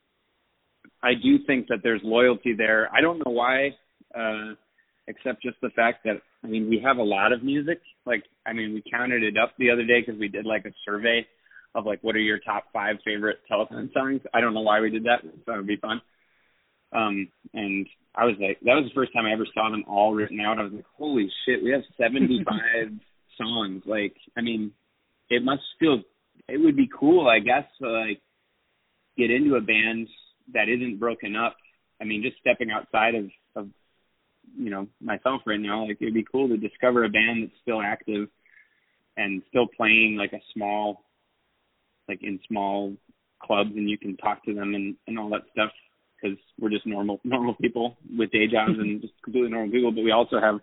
I 1.03 1.13
do 1.15 1.39
think 1.47 1.69
that 1.69 1.81
there's 1.83 2.01
loyalty 2.03 2.55
there. 2.55 2.89
I 2.93 3.01
don't 3.03 3.19
know 3.19 3.33
why, 3.33 3.77
uh, 4.19 4.55
except 5.07 5.43
just 5.43 5.61
the 5.61 5.69
fact 5.77 5.99
that, 6.05 6.17
I 6.43 6.47
mean, 6.47 6.69
we 6.69 6.81
have 6.85 6.97
a 6.97 7.03
lot 7.03 7.33
of 7.33 7.43
music. 7.43 7.81
Like, 8.07 8.25
I 8.47 8.55
mean, 8.55 8.73
we 8.73 8.83
counted 8.91 9.23
it 9.23 9.37
up 9.37 9.53
the 9.59 9.71
other 9.71 9.85
day 9.85 10.01
because 10.01 10.19
we 10.19 10.29
did 10.29 10.47
like 10.47 10.65
a 10.65 10.73
survey 10.85 11.27
of 11.75 11.85
like 11.85 12.01
what 12.03 12.17
are 12.17 12.21
your 12.21 12.39
top 12.39 12.65
five 12.73 12.97
favorite 13.05 13.39
Telethon 13.51 13.93
songs. 13.93 14.23
I 14.33 14.41
don't 14.41 14.55
know 14.55 14.63
why 14.63 14.81
we 14.81 14.91
did 14.91 15.05
that. 15.05 15.23
That 15.47 15.57
would 15.57 15.67
be 15.67 15.77
fun. 15.77 16.01
Um, 16.93 17.29
and 17.53 17.87
I 18.17 18.25
was 18.25 18.37
like, 18.41 18.61
that 18.61 18.75
was 18.75 18.85
the 18.85 18.95
first 18.95 19.13
time 19.13 19.27
I 19.27 19.33
ever 19.33 19.47
saw 19.53 19.71
them 19.71 19.85
all 19.89 20.15
written 20.15 20.41
out. 20.41 20.59
I 20.59 20.65
was 20.65 20.73
like, 20.73 20.85
holy 20.97 21.31
shit, 21.45 21.63
we 21.63 21.73
have 21.73 21.83
75 21.99 22.45
songs. 23.39 23.83
Like, 23.87 24.15
I 24.37 24.41
mean, 24.41 24.73
it 25.29 25.43
must 25.43 25.63
feel, 25.81 26.03
it 26.49 26.59
would 26.59 26.77
be 26.77 26.89
cool, 26.89 27.29
I 27.29 27.41
guess, 27.41 27.65
to 27.81 27.91
like 27.91 28.21
get 29.17 29.31
into 29.31 29.57
a 29.57 29.61
band 29.61 30.09
that 30.53 30.69
isn't 30.69 31.01
broken 31.01 31.35
up. 31.35 31.57
I 32.01 32.05
mean, 32.05 32.23
just 32.23 32.39
stepping 32.39 32.71
outside 32.71 33.15
of, 33.17 33.31
of, 33.57 33.69
you 34.57 34.71
know, 34.71 34.87
myself 35.01 35.43
right 35.47 35.59
now, 35.59 35.87
like 35.87 35.99
it'd 36.01 36.15
be 36.15 36.27
cool 36.31 36.49
to 36.49 36.57
discover 36.57 37.05
a 37.05 37.09
band 37.09 37.43
that's 37.43 37.61
still 37.63 37.83
active 37.83 38.29
and 39.17 39.43
still 39.49 39.67
playing 39.67 40.17
like 40.17 40.33
a 40.33 40.43
small 40.53 41.03
like 42.09 42.23
in 42.23 42.39
small 42.47 42.93
clubs 43.43 43.71
and 43.75 43.89
you 43.89 43.97
can 43.97 44.17
talk 44.17 44.45
to 44.45 44.55
them 44.55 44.75
and 44.75 44.97
and 45.07 45.19
all 45.19 45.31
that 45.31 45.43
stuff 45.53 45.71
because 46.25 46.39
we're 46.59 46.71
just 46.71 46.87
normal 46.87 47.21
normal 47.25 47.55
people 47.55 47.97
with 48.17 48.31
day 48.31 48.47
jobs 48.47 48.79
and 48.79 49.01
just 49.03 49.13
completely 49.23 49.51
normal 49.51 49.71
people 49.71 49.93
but 49.93 50.03
we 50.03 50.11
also 50.11 50.41
have 50.41 50.61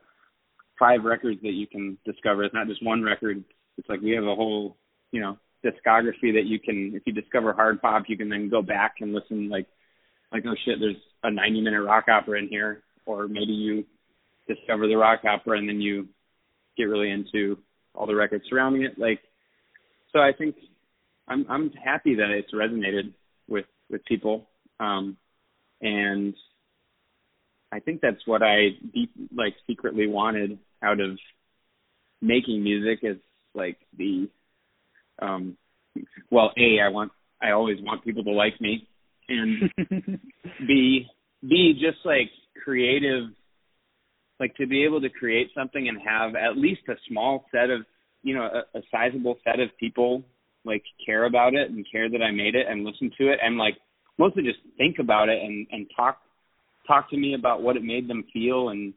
five 0.79 1.03
records 1.03 1.39
that 1.43 1.53
you 1.53 1.67
can 1.67 1.95
discover. 2.05 2.43
It's 2.43 2.55
not 2.55 2.67
just 2.67 2.83
one 2.83 3.03
record. 3.03 3.43
It's 3.77 3.87
like 3.87 4.01
we 4.01 4.11
have 4.11 4.23
a 4.23 4.35
whole 4.35 4.77
you 5.11 5.21
know 5.21 5.37
discography 5.63 6.33
that 6.33 6.45
you 6.45 6.59
can 6.59 6.93
if 6.95 7.03
you 7.05 7.13
discover 7.13 7.53
hard 7.53 7.79
pop 7.81 8.03
you 8.07 8.17
can 8.17 8.29
then 8.29 8.49
go 8.49 8.63
back 8.63 8.95
and 8.99 9.13
listen 9.13 9.47
like 9.47 9.67
like 10.31 10.43
oh 10.47 10.55
shit 10.65 10.79
there's 10.79 10.95
a 11.23 11.29
90 11.29 11.61
minute 11.61 11.83
rock 11.83 12.05
opera 12.07 12.39
in 12.39 12.47
here 12.47 12.81
or 13.05 13.27
maybe 13.27 13.51
you 13.51 13.85
discover 14.47 14.87
the 14.87 14.95
rock 14.95 15.19
opera 15.23 15.59
and 15.59 15.69
then 15.69 15.79
you 15.79 16.07
get 16.77 16.85
really 16.85 17.11
into 17.11 17.59
all 17.93 18.07
the 18.07 18.15
records 18.15 18.43
surrounding 18.49 18.83
it. 18.83 18.97
Like 18.97 19.19
so 20.11 20.19
i 20.19 20.31
think 20.35 20.55
I'm 21.27 21.45
I'm 21.47 21.69
happy 21.71 22.15
that 22.15 22.29
it's 22.31 22.53
resonated 22.53 23.13
with 23.47 23.65
with 23.89 24.03
people, 24.05 24.49
um, 24.79 25.17
and 25.81 26.33
I 27.71 27.79
think 27.79 28.01
that's 28.01 28.25
what 28.25 28.43
I 28.43 28.69
deep 28.93 29.11
like 29.35 29.55
secretly 29.67 30.07
wanted 30.07 30.59
out 30.83 30.99
of 30.99 31.17
making 32.21 32.63
music 32.63 32.99
is 33.03 33.17
like 33.53 33.77
the 33.97 34.29
um 35.21 35.57
well 36.29 36.51
a 36.57 36.79
I 36.81 36.89
want 36.89 37.11
I 37.41 37.51
always 37.51 37.77
want 37.81 38.03
people 38.03 38.23
to 38.23 38.31
like 38.31 38.59
me. 38.59 38.87
And 39.29 39.71
b 40.67 41.07
b 41.47 41.73
just 41.73 42.05
like 42.05 42.29
creative 42.63 43.29
like 44.39 44.55
to 44.55 44.67
be 44.67 44.83
able 44.83 45.01
to 45.01 45.09
create 45.09 45.49
something 45.55 45.87
and 45.87 45.99
have 46.01 46.35
at 46.35 46.57
least 46.57 46.81
a 46.89 46.95
small 47.07 47.45
set 47.51 47.69
of 47.69 47.81
you 48.23 48.35
know 48.35 48.43
a, 48.43 48.77
a 48.77 48.81
sizable 48.91 49.37
set 49.43 49.59
of 49.59 49.69
people 49.79 50.23
like 50.65 50.83
care 51.03 51.25
about 51.25 51.53
it 51.53 51.69
and 51.71 51.85
care 51.91 52.09
that 52.09 52.21
I 52.21 52.31
made 52.31 52.55
it 52.55 52.67
and 52.69 52.83
listen 52.83 53.11
to 53.19 53.31
it 53.31 53.39
and 53.41 53.57
like 53.57 53.77
mostly 54.21 54.43
just 54.43 54.59
think 54.77 54.97
about 54.99 55.29
it 55.29 55.41
and 55.41 55.67
and 55.71 55.87
talk 55.95 56.19
talk 56.87 57.09
to 57.09 57.17
me 57.17 57.33
about 57.33 57.61
what 57.61 57.75
it 57.77 57.83
made 57.83 58.07
them 58.07 58.23
feel 58.33 58.69
and 58.69 58.93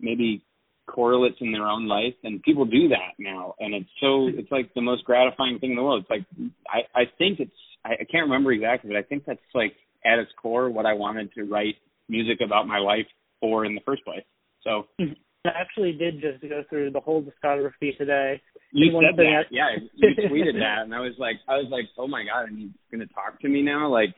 maybe 0.00 0.42
correlates 0.86 1.36
in 1.40 1.52
their 1.52 1.66
own 1.66 1.86
life. 1.86 2.14
And 2.24 2.42
people 2.42 2.64
do 2.64 2.88
that 2.88 3.12
now. 3.18 3.54
And 3.58 3.74
it's 3.74 3.90
so 4.00 4.28
it's 4.28 4.50
like 4.50 4.72
the 4.74 4.80
most 4.80 5.04
gratifying 5.04 5.58
thing 5.58 5.70
in 5.70 5.76
the 5.76 5.82
world. 5.82 6.02
It's 6.02 6.10
like 6.10 6.26
i 6.68 7.00
i 7.00 7.04
think 7.18 7.40
it's 7.40 7.60
i, 7.84 7.92
I 7.92 8.04
can't 8.10 8.24
remember 8.24 8.52
exactly 8.52 8.90
but 8.90 8.98
i 8.98 9.02
think 9.02 9.24
that's 9.26 9.40
like 9.54 9.74
at 10.04 10.18
its 10.18 10.30
core 10.40 10.70
what 10.70 10.86
i 10.86 10.94
wanted 10.94 11.32
to 11.34 11.44
write 11.44 11.76
music 12.08 12.38
about 12.44 12.66
my 12.66 12.78
life 12.78 13.06
for 13.40 13.64
in 13.64 13.74
the 13.74 13.80
first 13.84 14.04
place. 14.04 14.24
So. 14.64 14.86
Mm-hmm. 15.00 15.12
I 15.44 15.50
actually 15.60 15.92
did 15.92 16.20
just 16.20 16.42
go 16.42 16.64
through 16.68 16.90
the 16.90 17.00
whole 17.00 17.22
discography 17.22 17.96
today. 17.96 18.42
You 18.72 18.90
said 18.92 19.16
that, 19.16 19.24
I, 19.24 19.42
yeah. 19.50 19.68
You 19.94 20.08
tweeted 20.28 20.58
that, 20.58 20.82
and 20.82 20.94
I 20.94 21.00
was 21.00 21.14
like, 21.16 21.36
I 21.48 21.56
was 21.56 21.68
like, 21.70 21.84
oh 21.96 22.08
my 22.08 22.24
god, 22.24 22.48
and 22.48 22.58
he's 22.58 22.70
gonna 22.90 23.06
talk 23.06 23.40
to 23.40 23.48
me 23.48 23.62
now, 23.62 23.88
like, 23.88 24.14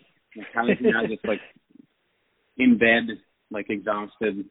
kind 0.55 0.71
of 0.71 0.79
now 0.81 1.07
just 1.07 1.25
like 1.25 1.41
in 2.57 2.79
bed, 2.79 3.17
like 3.51 3.67
exhausted. 3.69 4.45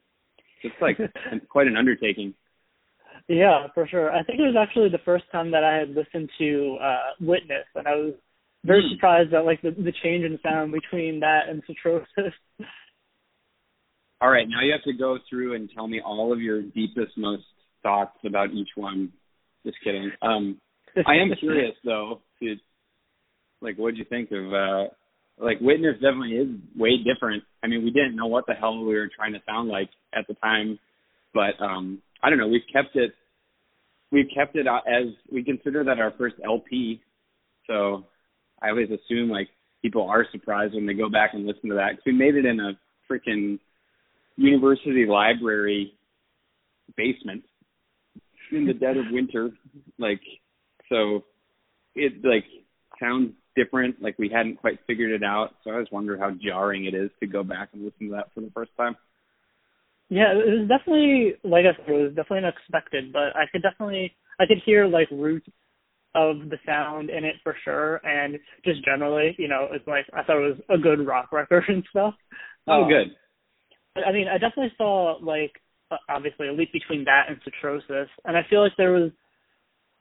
It's 0.62 0.74
like 0.80 0.98
quite 1.48 1.66
an 1.66 1.76
undertaking. 1.76 2.34
Yeah, 3.28 3.68
for 3.74 3.86
sure. 3.86 4.10
I 4.10 4.22
think 4.22 4.40
it 4.40 4.42
was 4.42 4.56
actually 4.58 4.88
the 4.88 5.04
first 5.04 5.24
time 5.30 5.50
that 5.52 5.64
I 5.64 5.76
had 5.76 5.90
listened 5.90 6.30
to 6.38 6.78
uh 6.82 7.14
Witness, 7.20 7.66
and 7.74 7.86
I 7.86 7.94
was 7.94 8.14
very 8.64 8.82
mm. 8.82 8.94
surprised 8.94 9.32
at 9.32 9.44
like 9.44 9.62
the 9.62 9.70
the 9.70 9.92
change 10.02 10.24
in 10.24 10.38
sound 10.42 10.72
between 10.72 11.20
that 11.20 11.48
and 11.48 11.62
Cirrhosis. 11.66 12.34
All 14.22 14.30
right, 14.30 14.46
now 14.46 14.62
you 14.62 14.72
have 14.72 14.82
to 14.82 14.92
go 14.92 15.18
through 15.30 15.54
and 15.54 15.70
tell 15.74 15.88
me 15.88 16.02
all 16.04 16.30
of 16.30 16.42
your 16.42 16.60
deepest, 16.60 17.16
most 17.16 17.44
thoughts 17.82 18.18
about 18.26 18.50
each 18.50 18.68
one. 18.74 19.10
Just 19.64 19.78
kidding. 19.82 20.10
Um, 20.20 20.60
I 21.06 21.14
am 21.14 21.30
curious 21.38 21.74
though, 21.84 22.20
to 22.42 22.56
like, 23.62 23.78
what 23.78 23.94
do 23.94 23.98
you 23.98 24.04
think 24.04 24.30
of 24.30 24.52
uh, 24.52 24.84
like 25.42 25.60
Witness? 25.60 25.94
Definitely 25.94 26.36
is 26.36 26.48
way 26.76 26.98
different. 26.98 27.42
I 27.62 27.66
mean, 27.66 27.84
we 27.84 27.90
didn't 27.90 28.16
know 28.16 28.26
what 28.26 28.46
the 28.46 28.54
hell 28.54 28.78
we 28.78 28.94
were 28.94 29.10
trying 29.14 29.32
to 29.32 29.40
sound 29.46 29.68
like 29.68 29.88
at 30.14 30.26
the 30.28 30.34
time, 30.34 30.78
but 31.34 31.60
um, 31.60 32.02
I 32.22 32.30
don't 32.30 32.38
know. 32.38 32.48
We've 32.48 32.62
kept 32.72 32.96
it. 32.96 33.12
We've 34.12 34.28
kept 34.34 34.56
it 34.56 34.66
as 34.66 35.06
we 35.32 35.44
consider 35.44 35.84
that 35.84 36.00
our 36.00 36.12
first 36.18 36.36
LP. 36.44 37.00
So 37.66 38.04
I 38.60 38.70
always 38.70 38.88
assume 38.90 39.30
like 39.30 39.48
people 39.82 40.08
are 40.08 40.26
surprised 40.32 40.74
when 40.74 40.86
they 40.86 40.94
go 40.94 41.08
back 41.08 41.30
and 41.32 41.46
listen 41.46 41.70
to 41.70 41.76
that 41.76 41.90
because 41.92 42.04
we 42.06 42.12
made 42.12 42.34
it 42.34 42.44
in 42.44 42.60
a 42.60 42.72
freaking 43.10 43.58
university 44.36 45.06
library 45.06 45.94
basement 46.96 47.44
in 48.52 48.66
the 48.66 48.74
dead 48.74 48.96
of 48.96 49.04
winter. 49.10 49.50
Like, 49.98 50.20
so 50.88 51.24
it 51.94 52.24
like 52.24 52.44
sounds 53.00 53.32
different. 53.56 54.02
Like 54.02 54.18
we 54.18 54.28
hadn't 54.28 54.56
quite 54.56 54.78
figured 54.86 55.10
it 55.10 55.24
out. 55.24 55.54
So 55.62 55.70
I 55.70 55.74
always 55.74 55.90
wonder 55.90 56.18
how 56.18 56.30
jarring 56.30 56.84
it 56.84 56.94
is 56.94 57.10
to 57.20 57.26
go 57.26 57.42
back 57.42 57.70
and 57.72 57.84
listen 57.84 58.08
to 58.08 58.12
that 58.16 58.32
for 58.34 58.40
the 58.40 58.50
first 58.54 58.70
time. 58.76 58.96
Yeah, 60.08 60.32
it 60.32 60.60
was 60.60 60.68
definitely 60.68 61.34
like 61.44 61.64
I 61.66 61.76
said, 61.76 61.94
it 61.94 62.02
was 62.02 62.14
definitely 62.14 62.48
unexpected, 62.48 63.12
but 63.12 63.36
I 63.36 63.44
could 63.50 63.62
definitely 63.62 64.14
I 64.40 64.46
could 64.46 64.58
hear 64.64 64.86
like 64.86 65.08
roots 65.10 65.48
of 66.14 66.50
the 66.50 66.58
sound 66.66 67.10
in 67.10 67.24
it 67.24 67.36
for 67.44 67.54
sure, 67.64 68.00
and 68.04 68.38
just 68.64 68.84
generally, 68.84 69.36
you 69.38 69.46
know, 69.46 69.68
it's 69.70 69.86
like 69.86 70.06
I 70.12 70.24
thought 70.24 70.42
it 70.42 70.48
was 70.48 70.60
a 70.68 70.78
good 70.78 71.06
rock 71.06 71.30
record 71.32 71.64
and 71.68 71.84
stuff. 71.90 72.14
Oh, 72.66 72.82
um, 72.82 72.88
good. 72.88 73.14
I 74.04 74.12
mean, 74.12 74.26
I 74.28 74.38
definitely 74.38 74.72
saw 74.76 75.18
like 75.20 75.52
obviously 76.08 76.48
a 76.48 76.52
leap 76.52 76.72
between 76.72 77.04
that 77.04 77.26
and 77.28 77.38
Cirrhosis, 77.60 78.08
and 78.24 78.36
I 78.36 78.42
feel 78.48 78.62
like 78.62 78.72
there 78.76 78.92
was 78.92 79.10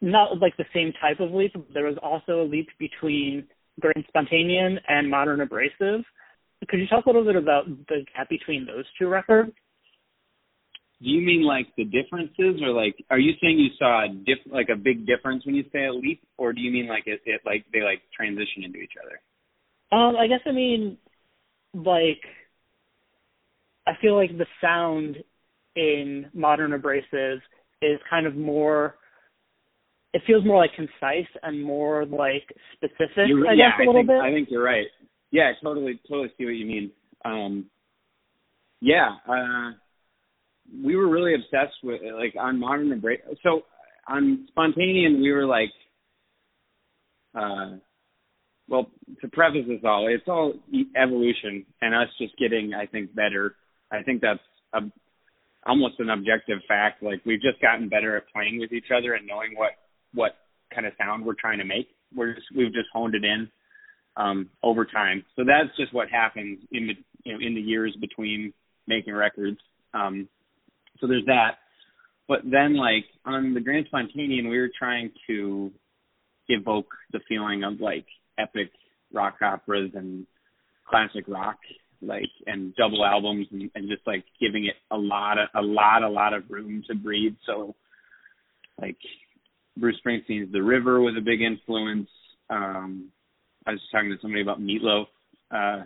not 0.01 0.39
like 0.39 0.55
the 0.57 0.65
same 0.73 0.93
type 1.01 1.19
of 1.19 1.31
leap. 1.31 1.53
There 1.73 1.85
was 1.85 1.97
also 2.01 2.41
a 2.41 2.47
leap 2.47 2.69
between 2.79 3.47
Grand 3.79 4.05
Spontanean 4.13 4.77
and 4.87 5.09
Modern 5.09 5.41
Abrasive. 5.41 6.03
Could 6.67 6.79
you 6.79 6.87
talk 6.87 7.05
a 7.05 7.09
little 7.09 7.23
bit 7.23 7.35
about 7.35 7.65
the 7.87 8.05
gap 8.15 8.29
between 8.29 8.65
those 8.65 8.85
two 8.97 9.07
records? 9.07 9.51
Do 11.01 11.09
you 11.09 11.25
mean 11.25 11.43
like 11.43 11.67
the 11.77 11.85
differences, 11.85 12.61
or 12.61 12.71
like 12.71 12.95
are 13.09 13.19
you 13.19 13.31
saying 13.41 13.57
you 13.57 13.69
saw 13.79 14.03
a 14.03 14.09
diff 14.09 14.39
like 14.51 14.67
a 14.69 14.75
big 14.75 15.07
difference 15.07 15.45
when 15.45 15.55
you 15.55 15.63
say 15.71 15.85
a 15.85 15.93
leap, 15.93 16.21
or 16.37 16.51
do 16.51 16.59
you 16.59 16.71
mean 16.71 16.87
like 16.87 17.03
it, 17.05 17.21
it 17.25 17.41
like 17.45 17.65
they 17.71 17.81
like 17.81 18.01
transition 18.15 18.63
into 18.65 18.79
each 18.79 18.91
other? 19.01 19.21
Um, 19.97 20.17
I 20.17 20.27
guess 20.27 20.41
I 20.45 20.51
mean 20.51 20.97
like 21.73 22.21
I 23.87 23.93
feel 24.01 24.15
like 24.15 24.37
the 24.37 24.45
sound 24.61 25.17
in 25.75 26.25
modern 26.33 26.73
abrasive 26.73 27.39
is 27.81 27.99
kind 28.09 28.27
of 28.27 28.35
more 28.35 28.95
it 30.13 30.21
feels 30.25 30.45
more 30.45 30.57
like 30.57 30.71
concise 30.75 31.29
and 31.43 31.63
more 31.63 32.05
like 32.05 32.47
specific 32.73 33.27
You're, 33.27 33.47
I 33.47 33.53
yeah, 33.53 33.69
guess 33.77 33.85
a 33.85 33.85
little 33.85 33.95
I 33.95 33.99
think, 33.99 34.07
bit. 34.07 34.21
I 34.21 34.31
think 34.33 34.47
you're 34.51 34.63
right. 34.63 34.87
Yeah, 35.31 35.51
I 35.51 35.63
totally 35.63 35.99
totally 36.09 36.29
see 36.37 36.45
what 36.45 36.51
you 36.51 36.65
mean. 36.65 36.91
Um 37.25 37.65
yeah, 38.81 39.15
uh 39.27 39.71
we 40.83 40.95
were 40.95 41.09
really 41.09 41.33
obsessed 41.35 41.77
with 41.83 42.01
like 42.17 42.35
on 42.39 42.59
modern 42.59 42.91
and 42.91 43.01
break. 43.01 43.21
so 43.43 43.61
on 44.07 44.47
spontanean 44.55 45.21
we 45.21 45.31
were 45.31 45.45
like 45.45 45.69
uh 47.35 47.77
well, 48.69 48.89
to 49.21 49.27
preface 49.29 49.65
this 49.67 49.81
all, 49.83 50.07
it's 50.07 50.27
all 50.27 50.53
evolution 50.95 51.65
and 51.81 51.95
us 51.95 52.07
just 52.19 52.37
getting, 52.37 52.73
I 52.73 52.85
think, 52.85 53.13
better. 53.15 53.55
I 53.91 54.03
think 54.03 54.21
that's 54.21 54.39
a, 54.73 54.81
almost 55.65 55.95
an 55.99 56.11
objective 56.11 56.59
fact. 56.67 57.01
Like 57.01 57.21
we've 57.25 57.41
just 57.41 57.59
gotten 57.61 57.89
better 57.89 58.15
at 58.15 58.31
playing 58.31 58.59
with 58.59 58.71
each 58.71 58.91
other 58.95 59.13
and 59.15 59.25
knowing 59.27 59.53
what 59.55 59.71
what 60.13 60.35
kind 60.73 60.85
of 60.85 60.93
sound 60.97 61.25
we're 61.25 61.33
trying 61.39 61.59
to 61.59 61.65
make. 61.65 61.89
We're 62.15 62.35
just 62.35 62.47
we've 62.55 62.73
just 62.73 62.87
honed 62.93 63.15
it 63.15 63.23
in 63.23 63.49
um, 64.17 64.49
over 64.63 64.85
time. 64.85 65.23
So 65.35 65.43
that's 65.45 65.75
just 65.77 65.93
what 65.93 66.09
happens 66.09 66.59
in 66.71 66.87
the 66.87 66.93
you 67.23 67.33
know 67.33 67.39
in 67.45 67.55
the 67.55 67.61
years 67.61 67.95
between 67.99 68.53
making 68.87 69.13
records. 69.13 69.57
Um, 69.93 70.27
so 70.99 71.07
there's 71.07 71.25
that. 71.25 71.57
But 72.27 72.39
then 72.43 72.77
like 72.77 73.05
on 73.25 73.53
the 73.53 73.59
Grand 73.61 73.87
Spontanean, 73.91 74.49
we 74.49 74.59
were 74.59 74.69
trying 74.77 75.11
to 75.27 75.71
evoke 76.47 76.91
the 77.11 77.19
feeling 77.27 77.63
of 77.63 77.79
like 77.79 78.05
epic 78.37 78.71
rock 79.13 79.35
operas 79.41 79.91
and 79.95 80.25
classic 80.87 81.25
rock 81.27 81.57
like 82.01 82.29
and 82.45 82.73
double 82.75 83.05
albums 83.05 83.47
and, 83.51 83.69
and 83.75 83.89
just 83.89 84.05
like 84.07 84.23
giving 84.39 84.65
it 84.65 84.75
a 84.91 84.97
lot 84.97 85.37
of 85.37 85.47
a 85.55 85.61
lot 85.61 86.03
a 86.03 86.09
lot 86.09 86.33
of 86.33 86.43
room 86.49 86.83
to 86.87 86.95
breathe 86.95 87.35
so 87.45 87.75
like 88.81 88.97
Bruce 89.79 89.99
Springsteen's 90.05 90.51
The 90.51 90.61
River 90.61 91.01
was 91.01 91.15
a 91.17 91.21
big 91.21 91.41
influence. 91.41 92.09
Um 92.49 93.09
I 93.65 93.71
was 93.71 93.81
talking 93.91 94.09
to 94.09 94.17
somebody 94.21 94.41
about 94.41 94.61
Meatloaf 94.61 95.07
uh 95.51 95.83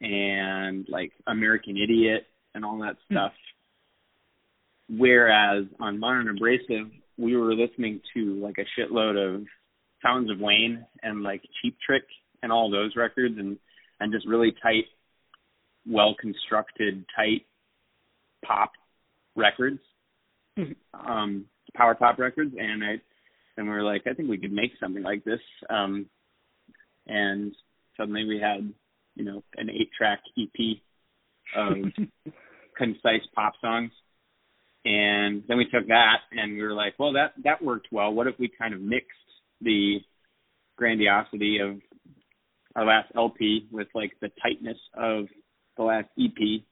and 0.00 0.86
like 0.88 1.12
American 1.26 1.76
Idiot 1.76 2.26
and 2.54 2.64
all 2.64 2.78
that 2.78 2.96
stuff. 3.10 3.32
Whereas 4.88 5.64
on 5.80 5.98
Modern 5.98 6.28
Abrasive 6.28 6.90
we 7.18 7.36
were 7.36 7.54
listening 7.54 8.00
to 8.14 8.34
like 8.42 8.56
a 8.58 8.80
shitload 8.80 9.16
of 9.16 9.44
Fountains 10.02 10.30
of 10.30 10.38
Wayne 10.38 10.84
and 11.02 11.22
like 11.22 11.42
Cheap 11.62 11.76
Trick 11.84 12.04
and 12.42 12.52
all 12.52 12.70
those 12.70 12.94
records 12.96 13.36
and 13.38 13.58
and 13.98 14.12
just 14.12 14.26
really 14.26 14.54
tight, 14.62 14.84
well 15.88 16.14
constructed, 16.20 17.04
tight 17.16 17.46
pop 18.44 18.72
records, 19.34 19.80
Mm-hmm. 20.58 21.10
um, 21.10 21.44
power 21.76 21.94
pop 21.94 22.18
records, 22.18 22.54
and 22.58 22.84
I 22.84 23.00
and 23.56 23.66
we 23.66 23.72
were 23.72 23.82
like, 23.82 24.02
I 24.06 24.12
think 24.14 24.28
we 24.28 24.38
could 24.38 24.52
make 24.52 24.72
something 24.80 25.02
like 25.02 25.24
this, 25.24 25.40
um, 25.70 26.06
and 27.06 27.54
suddenly 27.96 28.24
we 28.24 28.38
had, 28.38 28.72
you 29.14 29.24
know, 29.24 29.42
an 29.56 29.70
eight 29.70 29.90
track 29.96 30.20
EP 30.38 30.78
of 31.56 31.76
concise 32.76 33.26
pop 33.34 33.54
songs. 33.60 33.90
And 34.84 35.42
then 35.48 35.56
we 35.56 35.64
took 35.64 35.88
that 35.88 36.18
and 36.30 36.52
we 36.52 36.62
were 36.62 36.72
like, 36.72 36.94
well, 36.98 37.12
that 37.14 37.32
that 37.42 37.62
worked 37.62 37.88
well. 37.90 38.12
What 38.12 38.28
if 38.28 38.38
we 38.38 38.48
kind 38.48 38.72
of 38.72 38.80
mixed 38.80 39.10
the 39.60 39.98
grandiosity 40.76 41.58
of 41.58 41.80
our 42.76 42.84
last 42.84 43.10
LP 43.16 43.66
with 43.72 43.88
like 43.94 44.12
the 44.20 44.30
tightness 44.40 44.78
of 44.94 45.26
the 45.76 45.82
last 45.82 46.08
EP? 46.20 46.62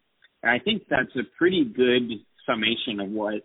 And 0.43 0.53
I 0.53 0.59
think 0.61 0.85
that's 0.89 1.15
a 1.17 1.25
pretty 1.37 1.65
good 1.65 2.09
summation 2.47 3.01
of 3.01 3.09
what 3.09 3.43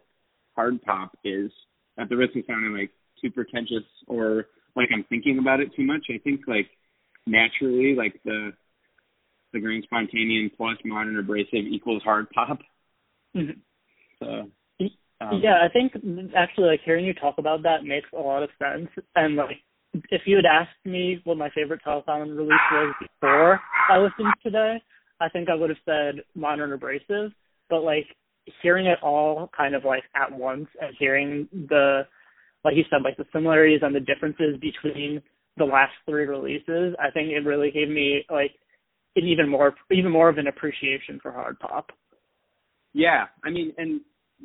hard 0.59 0.81
pop 0.81 1.17
is. 1.23 1.49
At 1.97 2.09
the 2.09 2.17
risk 2.17 2.35
of 2.35 2.43
sounding 2.47 2.73
like 2.73 2.91
too 3.21 3.31
pretentious 3.31 3.87
or 4.07 4.45
like 4.75 4.89
I'm 4.93 5.05
thinking 5.09 5.39
about 5.39 5.59
it 5.59 5.69
too 5.75 5.85
much, 5.85 6.05
I 6.09 6.17
think 6.17 6.41
like 6.47 6.69
naturally 7.25 7.95
like 7.95 8.19
the 8.25 8.51
the 9.53 9.59
Grand 9.59 9.85
Spontanean 9.87 10.51
plus 10.55 10.77
modern 10.85 11.17
abrasive 11.17 11.65
equals 11.69 12.03
hard 12.03 12.29
pop. 12.31 12.59
Mhm. 13.35 13.59
So 14.19 14.51
um, 15.21 15.41
yeah, 15.43 15.57
I 15.61 15.67
think 15.67 15.93
actually 16.35 16.67
like 16.67 16.81
hearing 16.85 17.05
you 17.05 17.13
talk 17.13 17.35
about 17.37 17.63
that 17.63 17.83
makes 17.83 18.07
a 18.13 18.21
lot 18.21 18.43
of 18.43 18.49
sense. 18.57 18.89
And 19.15 19.35
like 19.35 19.57
if 20.11 20.21
you 20.25 20.37
had 20.37 20.45
asked 20.45 20.85
me 20.85 21.21
what 21.25 21.37
my 21.37 21.49
favorite 21.49 21.81
Telethon 21.85 22.37
release 22.37 22.67
was 22.71 22.93
before 23.01 23.59
I 23.89 23.97
listened 23.97 24.33
today, 24.43 24.81
I 25.19 25.27
think 25.29 25.49
I 25.49 25.55
would 25.55 25.69
have 25.69 25.85
said 25.85 26.23
Modern 26.35 26.71
Abrasive. 26.71 27.31
But 27.69 27.81
like 27.83 28.07
hearing 28.61 28.85
it 28.85 28.99
all 29.01 29.49
kind 29.55 29.75
of 29.75 29.85
like 29.85 30.03
at 30.15 30.31
once 30.31 30.67
and 30.81 30.95
hearing 30.97 31.47
the 31.51 32.03
like 32.63 32.75
you 32.75 32.83
said, 32.89 33.03
like 33.03 33.17
the 33.17 33.25
similarities 33.31 33.79
and 33.83 33.95
the 33.95 34.01
differences 34.01 34.59
between 34.59 35.21
the 35.57 35.63
last 35.63 35.93
three 36.05 36.25
releases, 36.25 36.95
I 36.99 37.09
think 37.11 37.29
it 37.29 37.45
really 37.45 37.71
gave 37.71 37.89
me 37.89 38.25
like 38.29 38.51
an 39.15 39.25
even 39.25 39.49
more 39.49 39.75
even 39.91 40.11
more 40.11 40.29
of 40.29 40.37
an 40.37 40.47
appreciation 40.47 41.19
for 41.21 41.31
hard 41.31 41.59
pop. 41.59 41.91
Yeah, 42.93 43.25
I 43.43 43.49
mean, 43.49 43.73
and 43.77 44.01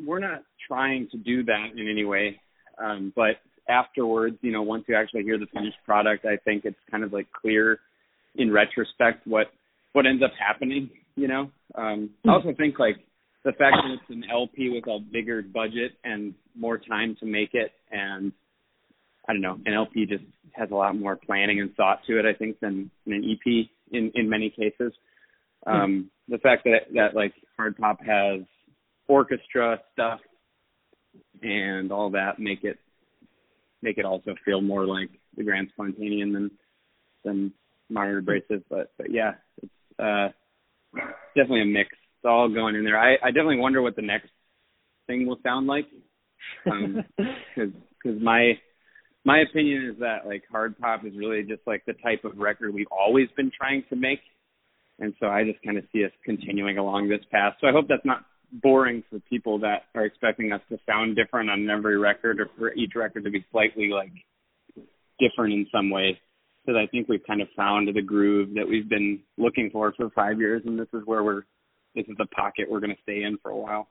we're 0.06 0.18
not 0.18 0.42
trying 0.68 1.08
to 1.12 1.18
do 1.18 1.44
that 1.44 1.68
in 1.76 1.88
any 1.88 2.04
way, 2.04 2.40
um, 2.82 3.12
but 3.16 3.36
afterwards, 3.68 4.36
you 4.42 4.52
know, 4.52 4.62
once 4.62 4.84
you 4.86 4.94
actually 4.94 5.22
hear 5.22 5.38
the 5.38 5.46
finished 5.46 5.78
product, 5.86 6.24
I 6.26 6.36
think 6.44 6.64
it's 6.64 6.76
kind 6.90 7.04
of 7.04 7.12
like 7.12 7.26
clear 7.32 7.78
in 8.36 8.52
retrospect 8.52 9.26
what 9.26 9.48
what 9.92 10.06
ends 10.06 10.22
up 10.22 10.32
happening. 10.38 10.90
You 11.16 11.28
know, 11.28 11.50
um, 11.74 12.10
I 12.26 12.30
also 12.30 12.52
think 12.56 12.78
like 12.78 12.96
the 13.44 13.52
fact 13.52 13.76
that 13.82 13.92
it's 13.92 14.10
an 14.10 14.24
LP 14.30 14.70
with 14.70 14.86
a 14.88 14.98
bigger 14.98 15.42
budget 15.42 15.92
and 16.02 16.34
more 16.56 16.78
time 16.78 17.16
to 17.20 17.26
make 17.26 17.50
it, 17.52 17.72
and 17.90 18.32
I 19.28 19.32
don't 19.32 19.42
know, 19.42 19.58
an 19.66 19.74
LP 19.74 20.06
just 20.06 20.24
has 20.52 20.70
a 20.70 20.74
lot 20.74 20.96
more 20.96 21.16
planning 21.16 21.60
and 21.60 21.74
thought 21.74 22.00
to 22.06 22.18
it, 22.18 22.24
I 22.24 22.32
think, 22.32 22.58
than, 22.60 22.90
than 23.06 23.14
an 23.16 23.30
EP 23.30 23.66
in 23.92 24.10
in 24.14 24.28
many 24.28 24.50
cases. 24.50 24.92
Um, 25.66 26.10
the 26.28 26.38
fact 26.38 26.64
that 26.64 26.92
that 26.94 27.14
like 27.14 27.34
hard 27.56 27.76
pop 27.76 27.98
has 28.04 28.40
orchestra 29.08 29.80
stuff 29.92 30.20
and 31.42 31.92
all 31.92 32.10
that 32.10 32.38
make 32.38 32.64
it 32.64 32.78
make 33.82 33.98
it 33.98 34.04
also 34.04 34.34
feel 34.44 34.60
more 34.60 34.86
like 34.86 35.10
the 35.36 35.44
Grand 35.44 35.68
Spontanean 35.78 36.32
than 36.32 36.50
than 37.24 37.52
modern 37.90 38.18
abrasive. 38.18 38.62
But 38.68 38.92
but 38.96 39.10
yeah, 39.10 39.32
it's 39.62 39.72
uh 39.98 40.28
definitely 41.36 41.62
a 41.62 41.66
mix. 41.66 41.90
It's 42.24 42.30
all 42.30 42.48
going 42.48 42.74
in 42.74 42.84
there. 42.84 42.98
I 42.98 43.16
I 43.22 43.30
definitely 43.32 43.58
wonder 43.58 43.82
what 43.82 43.96
the 43.96 44.02
next 44.02 44.30
thing 45.06 45.26
will 45.26 45.38
sound 45.42 45.66
like. 45.66 45.84
Um, 46.64 47.04
cuz 47.54 47.68
cuz 48.02 48.22
my 48.22 48.58
my 49.26 49.40
opinion 49.40 49.90
is 49.90 49.98
that 49.98 50.26
like 50.26 50.42
hard 50.50 50.78
pop 50.78 51.04
is 51.04 51.12
really 51.18 51.42
just 51.42 51.60
like 51.66 51.84
the 51.84 51.92
type 52.02 52.24
of 52.24 52.38
record 52.38 52.72
we've 52.72 52.86
always 52.90 53.28
been 53.36 53.50
trying 53.54 53.84
to 53.90 53.96
make. 53.96 54.20
And 54.98 55.12
so 55.20 55.26
I 55.26 55.44
just 55.44 55.62
kind 55.62 55.76
of 55.76 55.84
see 55.92 56.02
us 56.02 56.12
continuing 56.24 56.78
along 56.78 57.10
this 57.10 57.20
path. 57.30 57.56
So 57.60 57.66
I 57.66 57.72
hope 57.72 57.88
that's 57.88 58.06
not 58.06 58.24
boring 58.52 59.02
for 59.10 59.18
people 59.28 59.58
that 59.58 59.82
are 59.94 60.06
expecting 60.06 60.50
us 60.50 60.62
to 60.70 60.78
sound 60.86 61.16
different 61.16 61.50
on 61.50 61.68
every 61.68 61.98
record 61.98 62.40
or 62.40 62.48
for 62.56 62.72
each 62.72 62.92
record 62.94 63.24
to 63.24 63.30
be 63.30 63.44
slightly 63.52 63.90
like 63.90 64.12
different 65.20 65.52
in 65.52 65.66
some 65.70 65.90
way. 65.90 66.18
Because 66.64 66.80
I 66.82 66.86
think 66.86 67.06
we've 67.08 67.26
kind 67.26 67.42
of 67.42 67.48
found 67.54 67.94
the 67.94 68.00
groove 68.00 68.54
that 68.54 68.66
we've 68.66 68.88
been 68.88 69.20
looking 69.36 69.68
for 69.70 69.92
for 69.92 70.08
five 70.08 70.38
years, 70.38 70.62
and 70.64 70.78
this 70.78 70.88
is 70.94 71.02
where 71.04 71.22
we're, 71.22 71.42
this 71.94 72.04
is 72.08 72.16
the 72.18 72.26
pocket 72.26 72.66
we're 72.70 72.80
going 72.80 72.94
to 72.94 73.02
stay 73.02 73.22
in 73.22 73.38
for 73.42 73.50
a 73.50 73.56
while. 73.56 73.88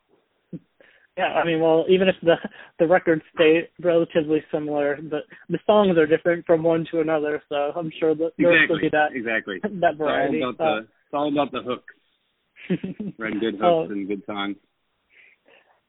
Yeah, 1.16 1.26
I 1.26 1.45
mean, 1.45 1.60
well, 1.62 1.86
even 1.89 2.08
if 2.08 2.16
the 2.24 2.36
the 2.80 2.88
records 2.88 3.22
stay 3.36 3.70
relatively 3.82 4.43
similar, 4.51 4.97
the 4.97 5.20
the 5.49 5.60
songs 5.66 5.95
are 5.97 6.08
different 6.08 6.43
from 6.45 6.64
one 6.64 6.88
to 6.91 7.01
another. 7.01 7.41
So 7.49 7.72
I'm 7.76 7.91
sure 7.99 8.16
that 8.16 8.32
there'll 8.38 8.56
Exactly. 8.64 8.82
be 8.82 8.89
that 8.89 9.10
exactly. 9.14 9.60
that 9.82 9.95
variety. 9.97 10.38
It's 10.38 10.43
all 10.43 10.49
about 10.49 10.58
the, 10.58 10.78
it's 10.80 11.14
all 11.14 11.32
about 11.32 11.51
the 11.51 11.62
hooks. 11.62 13.14
Writing 13.20 13.39
good 13.39 13.56
Uh, 13.56 13.58
hooks 13.82 13.91
and 13.91 14.08
good 14.08 14.24
songs. 14.26 14.56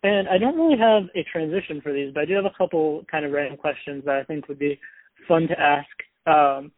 and 0.03 0.29
I 0.29 0.37
don't 0.37 0.57
really 0.57 0.79
have 0.79 1.05
a 1.15 1.23
transition 1.33 1.81
for 1.81 1.95
these, 1.95 2.13
but 2.13 2.21
I 2.21 2.25
do 2.27 2.35
have 2.35 2.45
a 2.45 2.53
couple 2.59 3.05
kind 3.11 3.25
of 3.25 3.33
random 3.33 3.57
questions 3.57 4.05
that 4.05 4.17
I 4.17 4.25
think 4.25 4.49
would 4.49 4.59
be 4.59 4.79
fun 5.27 5.49
to 5.49 5.59
ask. 5.59 5.89
Um, 6.27 6.71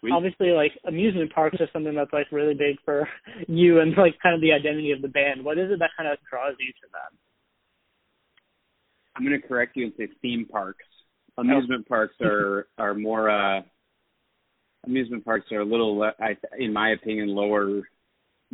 Sweet. 0.00 0.12
obviously, 0.12 0.48
like 0.50 0.72
amusement 0.86 1.32
parks 1.32 1.56
are 1.60 1.68
something 1.72 1.94
that's 1.94 2.12
like 2.12 2.26
really 2.30 2.54
big 2.54 2.76
for 2.84 3.08
you 3.48 3.80
and 3.80 3.96
like 3.96 4.18
kind 4.22 4.34
of 4.34 4.40
the 4.40 4.52
identity 4.52 4.92
of 4.92 5.02
the 5.02 5.08
band. 5.08 5.44
What 5.44 5.58
is 5.58 5.70
it 5.70 5.78
that 5.78 5.90
kind 5.96 6.08
of 6.10 6.18
draws 6.30 6.54
you 6.58 6.72
to 6.72 6.88
them? 6.92 7.18
I'm 9.16 9.24
going 9.26 9.40
to 9.40 9.46
correct 9.46 9.76
you 9.76 9.84
and 9.84 9.92
say 9.96 10.08
theme 10.22 10.46
parks. 10.50 10.84
Amusement 11.36 11.88
parks 11.88 12.14
are 12.20 12.66
are 12.78 12.94
more 12.94 13.30
uh 13.30 13.62
amusement 14.86 15.24
parks 15.24 15.50
are 15.52 15.60
a 15.60 15.64
little, 15.64 15.98
le- 15.98 16.14
I, 16.20 16.36
in 16.58 16.72
my 16.72 16.90
opinion, 16.90 17.28
lower, 17.28 17.82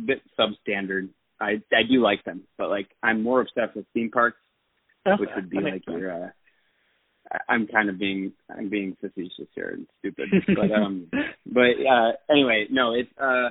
bit 0.03 0.21
substandard. 0.39 1.09
I 1.39 1.61
I 1.71 1.83
do 1.89 2.01
like 2.01 2.23
them, 2.23 2.43
but 2.57 2.69
like 2.69 2.87
I'm 3.03 3.21
more 3.23 3.41
obsessed 3.41 3.75
with 3.75 3.85
theme 3.93 4.09
parks, 4.11 4.37
Okay, 5.07 5.19
which 5.19 5.29
would 5.35 5.49
be 5.49 5.57
like 5.57 5.73
sense. 5.73 5.83
your. 5.87 6.11
Uh, 6.25 6.29
I'm 7.49 7.67
kind 7.67 7.89
of 7.89 7.97
being 7.97 8.33
I'm 8.49 8.69
being 8.69 8.95
facetious 8.99 9.47
here 9.55 9.69
and 9.69 9.87
stupid, 9.99 10.29
but 10.55 10.71
um, 10.71 11.07
but 11.45 11.61
uh, 11.61 12.11
anyway, 12.29 12.67
no, 12.69 12.93
it's 12.93 13.09
uh, 13.21 13.49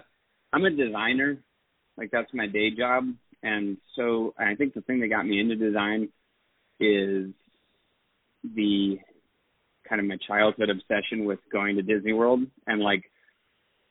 I'm 0.53 0.65
a 0.65 0.71
designer, 0.71 1.39
like 1.97 2.11
that's 2.13 2.33
my 2.33 2.47
day 2.47 2.71
job, 2.71 3.05
and 3.43 3.77
so 3.97 4.35
I 4.39 4.55
think 4.55 4.75
the 4.75 4.81
thing 4.83 5.01
that 5.01 5.09
got 5.09 5.27
me 5.27 5.41
into 5.41 5.57
design 5.57 6.09
is 6.81 7.33
the 8.45 8.99
kind 9.89 10.01
of 10.01 10.07
my 10.07 10.19
childhood 10.27 10.71
obsession 10.71 11.25
with 11.25 11.39
going 11.53 11.77
to 11.77 11.83
Disney 11.83 12.13
World 12.13 12.41
and 12.67 12.81
like 12.81 13.05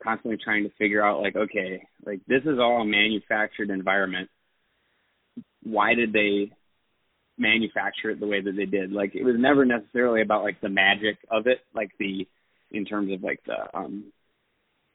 constantly 0.03 0.37
trying 0.43 0.63
to 0.63 0.69
figure 0.77 1.03
out 1.03 1.21
like 1.21 1.35
okay 1.35 1.81
like 2.05 2.19
this 2.27 2.41
is 2.43 2.59
all 2.59 2.81
a 2.81 2.85
manufactured 2.85 3.69
environment. 3.69 4.29
Why 5.61 5.93
did 5.93 6.13
they 6.13 6.51
manufacture 7.37 8.11
it 8.11 8.19
the 8.19 8.27
way 8.27 8.41
that 8.41 8.55
they 8.55 8.65
did. 8.65 8.91
Like 8.91 9.15
it 9.15 9.23
was 9.23 9.35
never 9.37 9.65
necessarily 9.65 10.21
about 10.21 10.43
like 10.43 10.61
the 10.61 10.69
magic 10.69 11.17
of 11.31 11.47
it. 11.47 11.59
Like 11.73 11.91
the 11.99 12.27
in 12.71 12.85
terms 12.85 13.11
of 13.11 13.23
like 13.23 13.39
the 13.45 13.75
um 13.77 14.11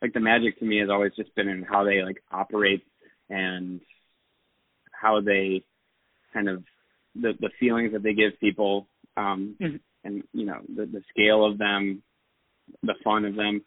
like 0.02 0.12
the 0.12 0.20
magic 0.20 0.58
to 0.58 0.64
me 0.64 0.78
has 0.78 0.90
always 0.90 1.12
just 1.16 1.34
been 1.34 1.48
in 1.48 1.62
how 1.62 1.84
they 1.84 2.02
like 2.02 2.22
operate 2.30 2.84
and 3.28 3.80
how 4.92 5.20
they 5.20 5.62
kind 6.32 6.48
of 6.48 6.62
the 7.14 7.32
the 7.40 7.50
feelings 7.58 7.92
that 7.92 8.02
they 8.02 8.14
give 8.14 8.38
people 8.40 8.86
um 9.16 9.56
Mhm. 9.60 9.80
and 10.04 10.22
you 10.32 10.44
know 10.46 10.60
the 10.68 10.86
the 10.86 11.02
scale 11.10 11.44
of 11.44 11.58
them 11.58 12.02
the 12.82 12.94
fun 13.02 13.24
of 13.24 13.34
them. 13.34 13.64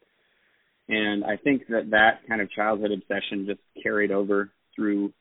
And 0.87 1.23
i 1.25 1.35
think 1.37 1.67
that 1.67 1.89
that 1.91 2.25
kind 2.27 2.41
of 2.41 2.51
childhood 2.51 2.91
obsession 2.91 3.45
just 3.47 3.61
carried 3.83 4.11
over 4.11 4.51
through 4.75 5.13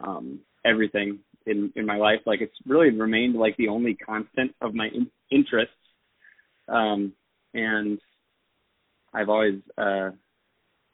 um 0.00 0.40
everything 0.64 1.20
in 1.46 1.72
in 1.76 1.86
my 1.86 1.96
life 1.96 2.20
like 2.26 2.40
it's 2.40 2.56
really 2.66 2.90
remained 2.90 3.34
like 3.34 3.56
the 3.56 3.68
only 3.68 3.94
constant 3.94 4.54
of 4.60 4.74
my 4.74 4.88
in- 4.88 5.10
interests. 5.30 5.74
Um 6.68 7.12
and 7.54 7.98
i've 9.14 9.28
always 9.28 9.60
uh 9.76 10.10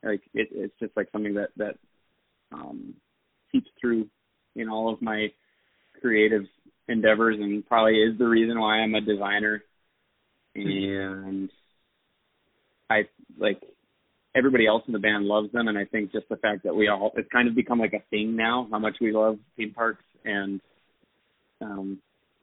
like 0.03 0.23
it, 0.35 0.49
it's 0.51 0.75
just 0.81 0.97
like 0.97 1.09
something 1.13 1.35
that 1.35 1.51
that 1.57 1.77
um 2.53 2.95
seeps 3.53 3.71
through 3.81 4.09
in 4.57 4.69
all 4.69 4.93
of 4.93 5.01
my 5.01 5.29
creative 6.01 6.45
endeavors 6.89 7.37
and 7.39 7.67
probably 7.67 8.03
is 8.03 8.19
the 8.19 8.27
reason 8.27 8.59
why 8.59 8.79
I'm 8.79 8.95
a 8.95 9.01
designer. 9.01 9.63
And 10.55 11.51
I 12.91 13.03
like 13.39 13.61
everybody 14.35 14.67
else 14.67 14.83
in 14.87 14.93
the 14.93 14.99
band 14.99 15.27
loves 15.27 15.53
them. 15.53 15.69
And 15.69 15.79
I 15.79 15.85
think 15.85 16.13
just 16.13 16.29
the 16.29 16.37
fact 16.37 16.65
that 16.65 16.75
we 16.75 16.89
all 16.89 17.13
it's 17.17 17.29
kind 17.31 17.49
of 17.49 17.55
become 17.55 17.79
like 17.79 17.93
a 17.93 18.03
thing 18.11 18.37
now 18.37 18.67
how 18.71 18.79
much 18.79 18.97
we 19.01 19.13
love 19.13 19.39
theme 19.57 19.73
parks 19.73 20.05
and 20.25 20.61
um 21.61 21.99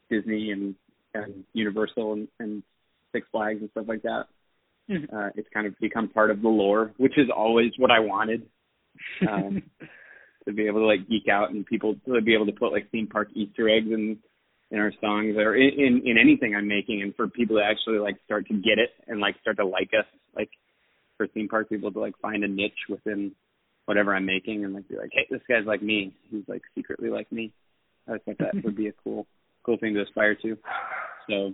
Disney 0.10 0.52
and 0.52 0.76
and 1.14 1.44
Universal 1.54 2.14
and, 2.14 2.28
and 2.40 2.64
Six 3.12 3.28
Flags 3.32 3.62
and 3.62 3.70
stuff 3.72 3.86
like 3.88 4.04
that. 4.04 4.26
Mhm. 4.90 5.12
Uh 5.14 5.30
it's 5.36 5.50
kind 5.54 5.68
of 5.68 5.78
become 5.80 6.10
part 6.10 6.32
of 6.32 6.42
the 6.42 6.50
lore, 6.50 6.94
which 6.98 7.18
is 7.18 7.30
always 7.36 7.72
what 7.78 7.92
I 7.92 8.00
wanted. 8.00 8.44
Um 9.28 9.64
to 10.48 10.54
be 10.54 10.68
able 10.68 10.80
to 10.80 10.86
like 10.86 11.10
geek 11.10 11.28
out 11.28 11.52
and 11.52 11.66
people 11.66 11.96
to 12.06 12.22
be 12.22 12.34
able 12.34 12.46
to 12.46 12.52
put 12.52 12.72
like 12.72 12.90
theme 12.92 13.08
park 13.08 13.30
Easter 13.34 13.68
eggs 13.68 13.88
in 13.92 14.18
in 14.72 14.80
our 14.80 14.92
songs 15.02 15.36
or 15.38 15.56
in, 15.56 15.72
in 15.78 16.02
in 16.06 16.18
anything 16.18 16.56
I'm 16.56 16.68
making 16.68 17.02
and 17.02 17.16
for 17.16 17.28
people 17.28 17.58
to 17.58 17.64
actually 17.64 18.00
like 18.00 18.16
start 18.26 18.48
to 18.48 18.54
get 18.54 18.78
it 18.78 18.92
and 19.08 19.20
like 19.20 19.36
start 19.42 19.58
to 19.58 19.66
like 19.66 19.90
us 19.98 20.06
like 20.36 20.50
for 21.18 21.28
theme 21.28 21.48
park 21.48 21.70
people 21.70 21.92
to 21.92 22.00
like 22.00 22.18
find 22.20 22.44
a 22.44 22.48
niche 22.48 22.74
within 22.90 23.32
whatever 23.86 24.16
I'm 24.16 24.26
making 24.26 24.64
and 24.64 24.74
like 24.74 24.88
be 24.88 24.98
like 24.98 25.12
hey 25.14 25.28
this 25.30 25.42
guy's 25.48 25.66
like 25.66 25.82
me 25.82 26.14
he's 26.30 26.44
like 26.48 26.62
secretly 26.76 27.10
like 27.10 27.32
me 27.32 27.52
I 28.08 28.18
think 28.20 28.38
that 28.40 28.54
would 28.64 28.76
be 28.84 28.88
a 28.88 28.94
cool 29.04 29.28
cool 29.66 29.78
thing 29.78 29.94
to 29.96 30.04
aspire 30.04 30.36
to 30.36 30.58
so 31.28 31.54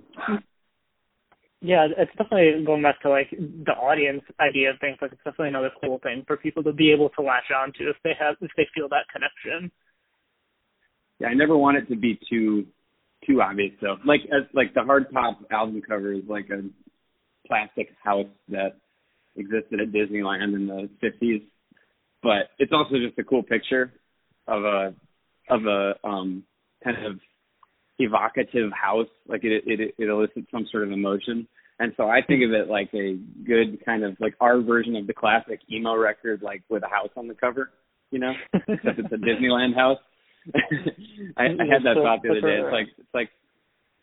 Yeah, 1.61 1.87
it's 1.97 2.11
definitely 2.17 2.65
going 2.65 2.83
back 2.83 3.01
to 3.01 3.09
like 3.09 3.29
the 3.31 3.71
audience 3.71 4.23
idea 4.39 4.71
of 4.71 4.79
things. 4.79 4.97
Like 5.01 5.13
it's 5.13 5.23
definitely 5.23 5.49
another 5.49 5.71
cool 5.83 5.99
thing 6.03 6.23
for 6.27 6.35
people 6.35 6.63
to 6.63 6.73
be 6.73 6.91
able 6.91 7.09
to 7.09 7.21
latch 7.21 7.51
on 7.55 7.71
to 7.73 7.89
if 7.89 7.95
they 8.03 8.13
have 8.19 8.35
if 8.41 8.51
they 8.57 8.67
feel 8.75 8.89
that 8.89 9.05
connection. 9.11 9.71
yeah 11.19 11.27
I 11.27 11.33
never 11.33 11.57
want 11.57 11.77
it 11.77 11.87
to 11.89 11.95
be 11.95 12.19
too 12.29 12.65
too 13.27 13.41
obvious 13.41 13.71
though 13.81 13.97
like 14.05 14.21
as 14.25 14.43
like 14.53 14.73
the 14.73 14.81
hard 14.81 15.09
pop 15.11 15.39
album 15.51 15.81
cover 15.87 16.11
is 16.11 16.23
like 16.27 16.49
a 16.49 16.63
plastic 17.47 17.89
house 18.03 18.27
that 18.49 18.77
existed 19.35 19.79
at 19.79 19.91
Disneyland 19.91 20.55
in 20.55 20.67
the 20.67 20.89
50s, 21.03 21.43
but 22.21 22.49
it's 22.59 22.71
also 22.71 22.95
just 22.95 23.17
a 23.19 23.23
cool 23.23 23.43
picture 23.43 23.93
of 24.47 24.63
a 24.63 24.93
of 25.51 25.65
a 25.65 26.07
um 26.07 26.43
kind 26.83 27.05
of 27.05 27.19
evocative 27.99 28.71
house. 28.71 29.07
Like 29.27 29.43
it 29.43 29.63
it 29.67 29.93
it 29.97 30.09
elicits 30.09 30.47
some 30.51 30.65
sort 30.71 30.83
of 30.83 30.91
emotion, 30.91 31.47
and 31.79 31.93
so 31.97 32.07
I 32.07 32.21
think 32.25 32.43
of 32.43 32.51
it 32.51 32.69
like 32.69 32.89
a 32.93 33.17
good 33.45 33.83
kind 33.85 34.03
of 34.03 34.15
like 34.19 34.33
our 34.39 34.61
version 34.61 34.95
of 34.95 35.07
the 35.07 35.13
classic 35.13 35.59
emo 35.71 35.95
record, 35.95 36.41
like 36.41 36.63
with 36.69 36.83
a 36.83 36.89
house 36.89 37.11
on 37.15 37.27
the 37.27 37.35
cover, 37.35 37.71
you 38.09 38.19
know, 38.19 38.33
except 38.53 38.99
it's 38.99 39.11
a 39.11 39.17
Disneyland 39.17 39.75
house. 39.75 39.99
I, 41.37 41.43
I 41.43 41.65
had 41.69 41.83
that 41.83 41.95
thought 41.95 42.23
the 42.23 42.31
other 42.31 42.41
day. 42.41 42.57
It's 42.63 42.73
like 42.73 42.87
it's 42.97 43.13
like 43.13 43.29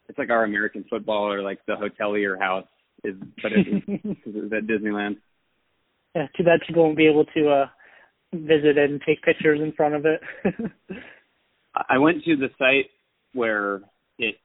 it's 0.08 0.18
like 0.18 0.30
our 0.30 0.44
American 0.44 0.84
football 0.88 1.32
or 1.32 1.42
like 1.42 1.58
the 1.66 1.74
hotelier 1.74 2.38
house 2.38 2.66
is, 3.04 3.14
but 3.42 3.52
it's, 3.52 3.84
it's 4.24 4.52
at 4.52 4.66
Disneyland. 4.66 5.16
Yeah, 6.14 6.26
too 6.36 6.44
bad 6.44 6.60
people 6.66 6.84
won't 6.84 6.96
be 6.96 7.08
able 7.08 7.24
to 7.26 7.48
uh 7.48 7.66
visit 8.32 8.76
it 8.76 8.90
and 8.90 9.00
take 9.06 9.22
pictures 9.22 9.60
in 9.62 9.72
front 9.72 9.94
of 9.94 10.04
it. 10.04 10.20
I 11.88 11.98
went 11.98 12.24
to 12.24 12.36
the 12.36 12.48
site 12.58 12.90
where 13.34 13.80
it 14.18 14.36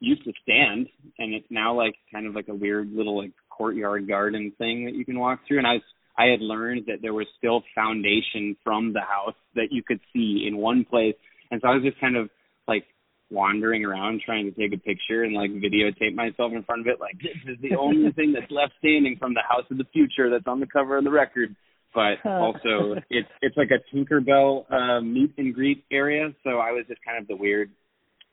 used 0.00 0.24
to 0.24 0.32
stand, 0.42 0.88
and 1.18 1.34
it's 1.34 1.46
now 1.50 1.76
like 1.76 1.94
kind 2.12 2.26
of 2.26 2.34
like 2.34 2.48
a 2.48 2.54
weird 2.54 2.92
little 2.92 3.18
like 3.18 3.32
courtyard 3.50 4.08
garden 4.08 4.52
thing 4.58 4.84
that 4.86 4.94
you 4.94 5.04
can 5.04 5.18
walk 5.18 5.40
through. 5.46 5.58
And 5.58 5.66
I 5.66 5.74
was 5.74 5.82
I 6.16 6.26
had 6.26 6.40
learned 6.40 6.86
that 6.86 6.98
there 7.00 7.14
was 7.14 7.26
still 7.36 7.62
foundation 7.74 8.56
from 8.64 8.92
the 8.92 9.00
house 9.00 9.36
that 9.54 9.68
you 9.70 9.82
could 9.86 10.00
see 10.12 10.46
in 10.48 10.56
one 10.56 10.84
place, 10.84 11.14
and 11.50 11.60
so 11.60 11.68
I 11.68 11.74
was 11.74 11.84
just 11.84 12.00
kind 12.00 12.16
of 12.16 12.30
like 12.66 12.84
wandering 13.30 13.84
around 13.84 14.22
trying 14.24 14.50
to 14.50 14.58
take 14.58 14.72
a 14.72 14.82
picture 14.82 15.22
and 15.22 15.34
like 15.34 15.50
videotape 15.50 16.14
myself 16.14 16.52
in 16.52 16.62
front 16.64 16.80
of 16.80 16.86
it. 16.86 17.00
Like 17.00 17.18
this 17.18 17.36
is 17.46 17.60
the 17.60 17.76
only 17.76 18.10
thing 18.16 18.32
that's 18.32 18.50
left 18.50 18.72
standing 18.78 19.16
from 19.18 19.34
the 19.34 19.42
house 19.48 19.64
of 19.70 19.78
the 19.78 19.86
future 19.92 20.30
that's 20.30 20.46
on 20.46 20.60
the 20.60 20.66
cover 20.66 20.98
of 20.98 21.04
the 21.04 21.10
record. 21.10 21.54
But 21.94 22.24
also, 22.24 22.96
it's 23.10 23.28
it's 23.40 23.56
like 23.56 23.70
a 23.70 23.94
Tinkerbell 23.94 24.70
uh, 24.70 25.00
meet 25.00 25.34
and 25.38 25.54
greet 25.54 25.84
area. 25.90 26.32
So 26.44 26.58
I 26.58 26.72
was 26.72 26.84
just 26.88 27.00
kind 27.04 27.18
of 27.18 27.26
the 27.26 27.36
weird 27.36 27.70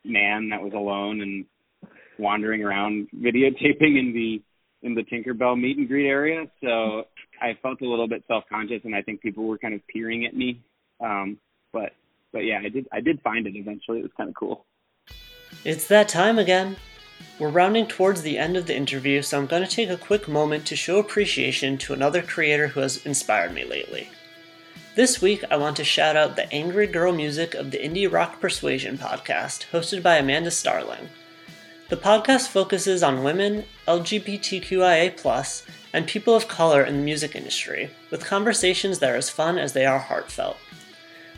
man 0.03 0.49
that 0.49 0.61
was 0.61 0.73
alone 0.73 1.21
and 1.21 1.45
wandering 2.19 2.63
around 2.63 3.07
videotaping 3.15 3.99
in 3.99 4.13
the 4.13 4.41
in 4.85 4.93
the 4.93 5.03
Tinkerbell 5.03 5.59
meet 5.59 5.77
and 5.77 5.87
greet 5.87 6.07
area. 6.07 6.45
So 6.61 7.03
I 7.41 7.57
felt 7.61 7.81
a 7.81 7.89
little 7.89 8.07
bit 8.07 8.23
self 8.27 8.43
conscious, 8.49 8.81
and 8.83 8.95
I 8.95 9.01
think 9.01 9.21
people 9.21 9.45
were 9.45 9.57
kind 9.57 9.73
of 9.73 9.81
peering 9.87 10.25
at 10.25 10.35
me. 10.35 10.61
Um, 10.99 11.37
but 11.73 11.91
but 12.31 12.39
yeah, 12.39 12.59
I 12.63 12.69
did 12.69 12.87
I 12.91 13.01
did 13.01 13.21
find 13.21 13.47
it 13.47 13.55
eventually. 13.55 13.99
It 13.99 14.03
was 14.03 14.11
kind 14.15 14.29
of 14.29 14.35
cool. 14.35 14.65
It's 15.63 15.87
that 15.87 16.07
time 16.07 16.37
again. 16.37 16.77
We're 17.37 17.49
rounding 17.49 17.87
towards 17.87 18.21
the 18.21 18.37
end 18.37 18.55
of 18.55 18.65
the 18.65 18.75
interview, 18.75 19.21
so 19.21 19.37
I'm 19.37 19.45
going 19.45 19.63
to 19.63 19.69
take 19.69 19.89
a 19.89 19.97
quick 19.97 20.27
moment 20.27 20.65
to 20.67 20.75
show 20.75 20.99
appreciation 20.99 21.77
to 21.79 21.93
another 21.93 22.21
creator 22.21 22.69
who 22.69 22.79
has 22.79 23.05
inspired 23.05 23.53
me 23.53 23.65
lately. 23.65 24.09
This 24.95 25.21
week, 25.21 25.43
I 25.51 25.57
want 25.57 25.75
to 25.75 25.83
shout 25.83 26.15
out 26.15 26.37
the 26.37 26.49
Angry 26.53 26.87
Girl 26.87 27.11
Music 27.11 27.53
of 27.53 27.71
the 27.71 27.77
Indie 27.77 28.09
Rock 28.09 28.39
Persuasion 28.39 28.97
podcast, 28.97 29.65
hosted 29.73 30.01
by 30.01 30.15
Amanda 30.15 30.49
Starling. 30.49 31.09
The 31.89 31.97
podcast 31.97 32.47
focuses 32.47 33.03
on 33.03 33.23
women, 33.23 33.65
LGBTQIA, 33.87 35.63
and 35.91 36.07
people 36.07 36.33
of 36.33 36.47
color 36.47 36.81
in 36.83 36.95
the 36.95 37.03
music 37.03 37.35
industry, 37.35 37.89
with 38.09 38.25
conversations 38.25 38.99
that 38.99 39.11
are 39.11 39.17
as 39.17 39.29
fun 39.29 39.57
as 39.57 39.73
they 39.73 39.85
are 39.85 39.99
heartfelt. 39.99 40.55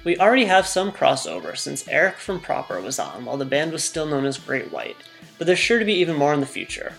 We 0.03 0.17
already 0.17 0.45
have 0.45 0.67
some 0.67 0.91
crossover 0.91 1.57
since 1.57 1.87
Eric 1.87 2.17
from 2.17 2.39
Proper 2.39 2.81
was 2.81 2.99
on 2.99 3.25
while 3.25 3.37
the 3.37 3.45
band 3.45 3.71
was 3.71 3.83
still 3.83 4.05
known 4.05 4.25
as 4.25 4.37
Great 4.37 4.71
White, 4.71 4.97
but 5.37 5.47
there's 5.47 5.59
sure 5.59 5.79
to 5.79 5.85
be 5.85 5.95
even 5.95 6.15
more 6.15 6.33
in 6.33 6.39
the 6.39 6.45
future. 6.45 6.93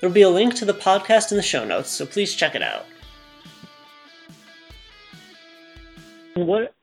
There 0.00 0.08
will 0.08 0.14
be 0.14 0.22
a 0.22 0.30
link 0.30 0.54
to 0.56 0.64
the 0.64 0.74
podcast 0.74 1.30
in 1.30 1.36
the 1.36 1.42
show 1.42 1.64
notes, 1.64 1.90
so 1.90 2.04
please 2.04 2.34
check 2.34 2.54
it 2.54 2.62
out. 2.62 2.86
what 6.34 6.74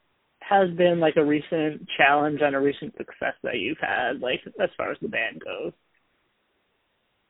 has 0.42 0.70
been 0.72 1.00
like 1.00 1.16
a 1.18 1.24
recent 1.24 1.88
challenge 1.98 2.40
and 2.42 2.56
a 2.56 2.60
recent 2.60 2.96
success 2.98 3.36
that 3.44 3.58
you've 3.58 3.78
had, 3.80 4.20
like 4.20 4.42
as 4.60 4.70
far 4.78 4.92
as 4.92 4.98
the 5.02 5.08
band 5.08 5.42
goes? 5.44 5.74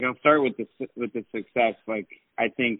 I'll 0.03 0.17
start 0.19 0.41
with 0.41 0.55
the 0.57 0.67
with 0.95 1.11
the 1.11 1.25
success. 1.35 1.75
Like 1.87 2.07
I 2.37 2.47
think, 2.49 2.79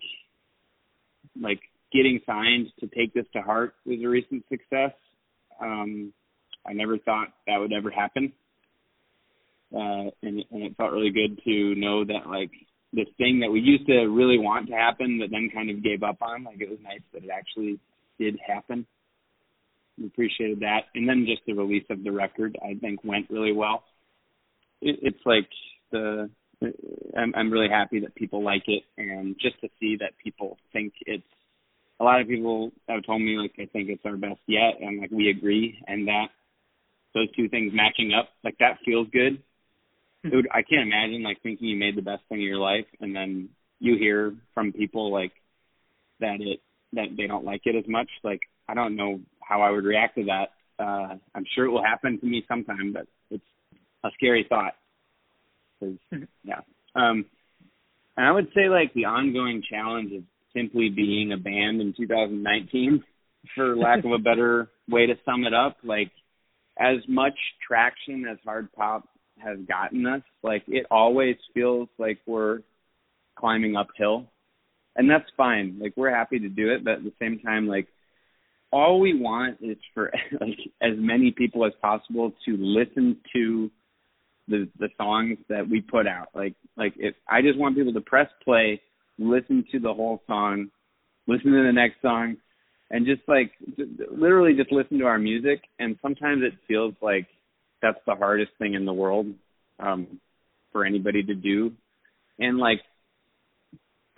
like 1.40 1.60
getting 1.92 2.22
signed 2.26 2.68
to 2.80 2.88
take 2.88 3.14
this 3.14 3.26
to 3.34 3.42
heart 3.42 3.76
was 3.86 4.00
a 4.02 4.08
recent 4.08 4.46
success. 4.50 4.94
Um, 5.62 6.14
I 6.66 6.74
never 6.74 6.98
thought 6.98 7.30
that 7.48 7.58
would 7.58 7.74
ever 7.74 7.90
happen, 7.90 8.34
uh, 9.74 10.12
and 10.22 10.44
and 10.52 10.64
it 10.64 10.78
felt 10.78 10.92
really 10.92 11.12
good 11.12 11.40
to 11.44 11.76
know 11.76 12.04
that 12.06 12.28
like 12.28 12.52
this 12.94 13.08
thing 13.18 13.40
that 13.42 13.52
we 13.52 13.60
used 13.60 13.88
to 13.88 14.08
really 14.08 14.38
want 14.38 14.68
to 14.68 14.74
happen, 14.74 15.20
but 15.20 15.32
then 15.32 15.50
kind 15.54 15.70
of 15.70 15.84
gave 15.84 16.04
up 16.04 16.22
on. 16.22 16.44
Like 16.44 16.62
it 16.62 16.70
was 16.70 16.80
nice 16.82 17.02
that 17.14 17.24
it 17.24 17.30
actually 17.30 17.80
did 18.20 18.38
happen. 18.46 18.86
We 19.98 20.08
appreciated 20.08 20.62
that, 20.62 20.84
and 20.96 21.08
then 21.08 21.26
just 21.28 21.46
the 21.46 21.54
release 21.54 21.86
of 21.90 22.04
the 22.04 22.12
record, 22.12 22.58
I 22.64 22.76
think, 22.80 23.04
went 23.04 23.30
really 23.30 23.54
well. 23.54 23.84
It, 24.82 25.00
it's 25.02 25.26
like 25.26 25.50
the 25.92 26.30
I'm, 27.18 27.34
I'm 27.36 27.52
really 27.52 27.70
happy 27.70 28.00
that 28.02 28.16
people 28.16 28.44
like 28.44 28.64
it, 28.68 28.84
and 28.98 29.36
just 29.40 29.60
to 29.62 29.70
see 29.80 29.98
that 30.00 30.12
people 30.24 30.58
think 30.74 30.94
it's. 31.06 31.24
A 32.00 32.04
lot 32.04 32.22
of 32.22 32.28
people 32.28 32.72
have 32.88 33.04
told 33.06 33.22
me 33.22 33.38
like 33.38 33.54
I 33.60 33.66
think 33.66 33.90
it's 33.90 34.06
our 34.06 34.16
best 34.16 34.40
yet, 34.48 34.80
and 34.82 35.02
like 35.02 35.12
we 35.12 35.30
agree, 35.30 35.78
and 35.88 36.08
that 36.08 36.28
those 37.14 37.32
two 37.36 37.50
things 37.50 37.74
matching 37.74 38.14
up, 38.14 38.30
like 38.44 38.58
that 38.60 38.78
feels 38.86 39.08
good. 39.12 39.42
It 40.24 40.36
would, 40.36 40.48
I 40.52 40.62
can't 40.62 40.88
imagine 40.88 41.24
like 41.24 41.42
thinking 41.42 41.68
you 41.68 41.78
made 41.78 41.96
the 41.96 42.02
best 42.02 42.24
thing 42.30 42.40
of 42.40 42.44
your 42.44 42.58
life, 42.58 42.86
and 43.00 43.16
then 43.16 43.50
you 43.80 43.98
hear 43.98 44.36
from 44.54 44.72
people 44.74 45.12
like 45.12 45.32
that 46.20 46.38
it 46.40 46.60
that 46.94 47.08
they 47.18 47.28
don't 47.28 47.46
like 47.46 47.62
it 47.66 47.76
as 47.76 47.88
much. 47.88 48.10
Like 48.24 48.42
I 48.68 48.74
don't 48.74 48.96
know 48.96 49.22
how 49.42 49.62
I 49.62 49.72
would 49.72 49.86
react 49.86 50.16
to 50.16 50.26
that. 50.26 50.50
Uh, 50.82 51.16
I'm 51.36 51.46
sure 51.56 51.66
it 51.66 51.72
will 51.72 51.84
happen 51.84 52.20
to 52.20 52.26
me 52.26 52.44
sometime, 52.48 52.94
but 52.94 53.08
it's 53.30 53.44
a 54.04 54.10
scary 54.16 54.46
thought. 54.48 54.76
Cause, 55.80 55.98
yeah. 56.44 56.62
Um, 56.96 57.26
and 58.16 58.26
I 58.26 58.32
would 58.32 58.48
say 58.54 58.70
like 58.70 58.94
the 58.94 59.06
ongoing 59.06 59.64
challenge 59.70 60.12
of 60.14 60.24
simply 60.56 60.90
being 60.90 61.32
a 61.32 61.38
band 61.38 61.82
in 61.82 61.94
2019, 61.96 63.04
for 63.56 63.76
lack 63.76 64.06
of 64.06 64.12
a 64.12 64.18
better 64.18 64.70
way 64.90 65.06
to 65.06 65.16
sum 65.26 65.46
it 65.46 65.54
up. 65.54 65.78
Like 65.84 66.12
as 66.78 66.98
much 67.08 67.34
traction 67.68 68.26
as 68.30 68.38
hard 68.44 68.72
pop 68.74 69.08
has 69.38 69.58
gotten 69.68 70.06
us, 70.06 70.22
like 70.44 70.64
it 70.68 70.86
always 70.92 71.36
feels 71.54 71.90
like 71.98 72.20
we're 72.26 72.60
climbing 73.38 73.76
uphill. 73.76 74.26
And 74.96 75.10
that's 75.10 75.30
fine. 75.38 75.78
Like 75.80 75.94
we're 75.96 76.14
happy 76.14 76.40
to 76.40 76.50
do 76.50 76.72
it, 76.72 76.84
but 76.84 76.96
at 76.96 77.04
the 77.04 77.14
same 77.20 77.40
time, 77.40 77.68
like 77.68 77.88
all 78.72 79.00
we 79.00 79.20
want 79.20 79.58
is 79.62 79.78
for 79.94 80.12
like 80.40 80.60
as 80.82 80.94
many 80.98 81.32
people 81.32 81.66
as 81.66 81.74
possible 81.82 82.34
to 82.46 82.58
listen 82.58 83.18
to 83.34 83.72
the 84.48 84.68
the 84.80 84.90
songs 84.98 85.38
that 85.48 85.70
we 85.70 85.82
put 85.82 86.08
out. 86.08 86.30
Like 86.34 86.56
like 86.76 86.94
if 86.98 87.16
I 87.28 87.42
just 87.42 87.58
want 87.58 87.78
people 87.78 87.94
to 87.94 88.02
press 88.02 88.28
play, 88.44 88.82
listen 89.20 89.66
to 89.72 89.80
the 89.80 89.94
whole 89.94 90.22
song, 90.28 90.70
listen 91.28 91.52
to 91.52 91.64
the 91.64 91.74
next 91.74 92.02
song, 92.02 92.38
and 92.90 93.06
just 93.06 93.22
like 93.28 93.52
literally 94.12 94.54
just 94.56 94.72
listen 94.72 94.98
to 95.00 95.06
our 95.06 95.20
music. 95.20 95.62
And 95.78 95.98
sometimes 96.02 96.42
it 96.44 96.54
feels 96.68 96.94
like 97.02 97.28
that's 97.82 98.00
the 98.06 98.16
hardest 98.16 98.52
thing 98.58 98.74
in 98.74 98.86
the 98.86 98.94
world 98.94 99.28
um, 99.80 100.20
for 100.72 100.86
anybody 100.86 101.24
to 101.24 101.36
do. 101.36 101.74
And 102.40 102.58
like 102.58 102.80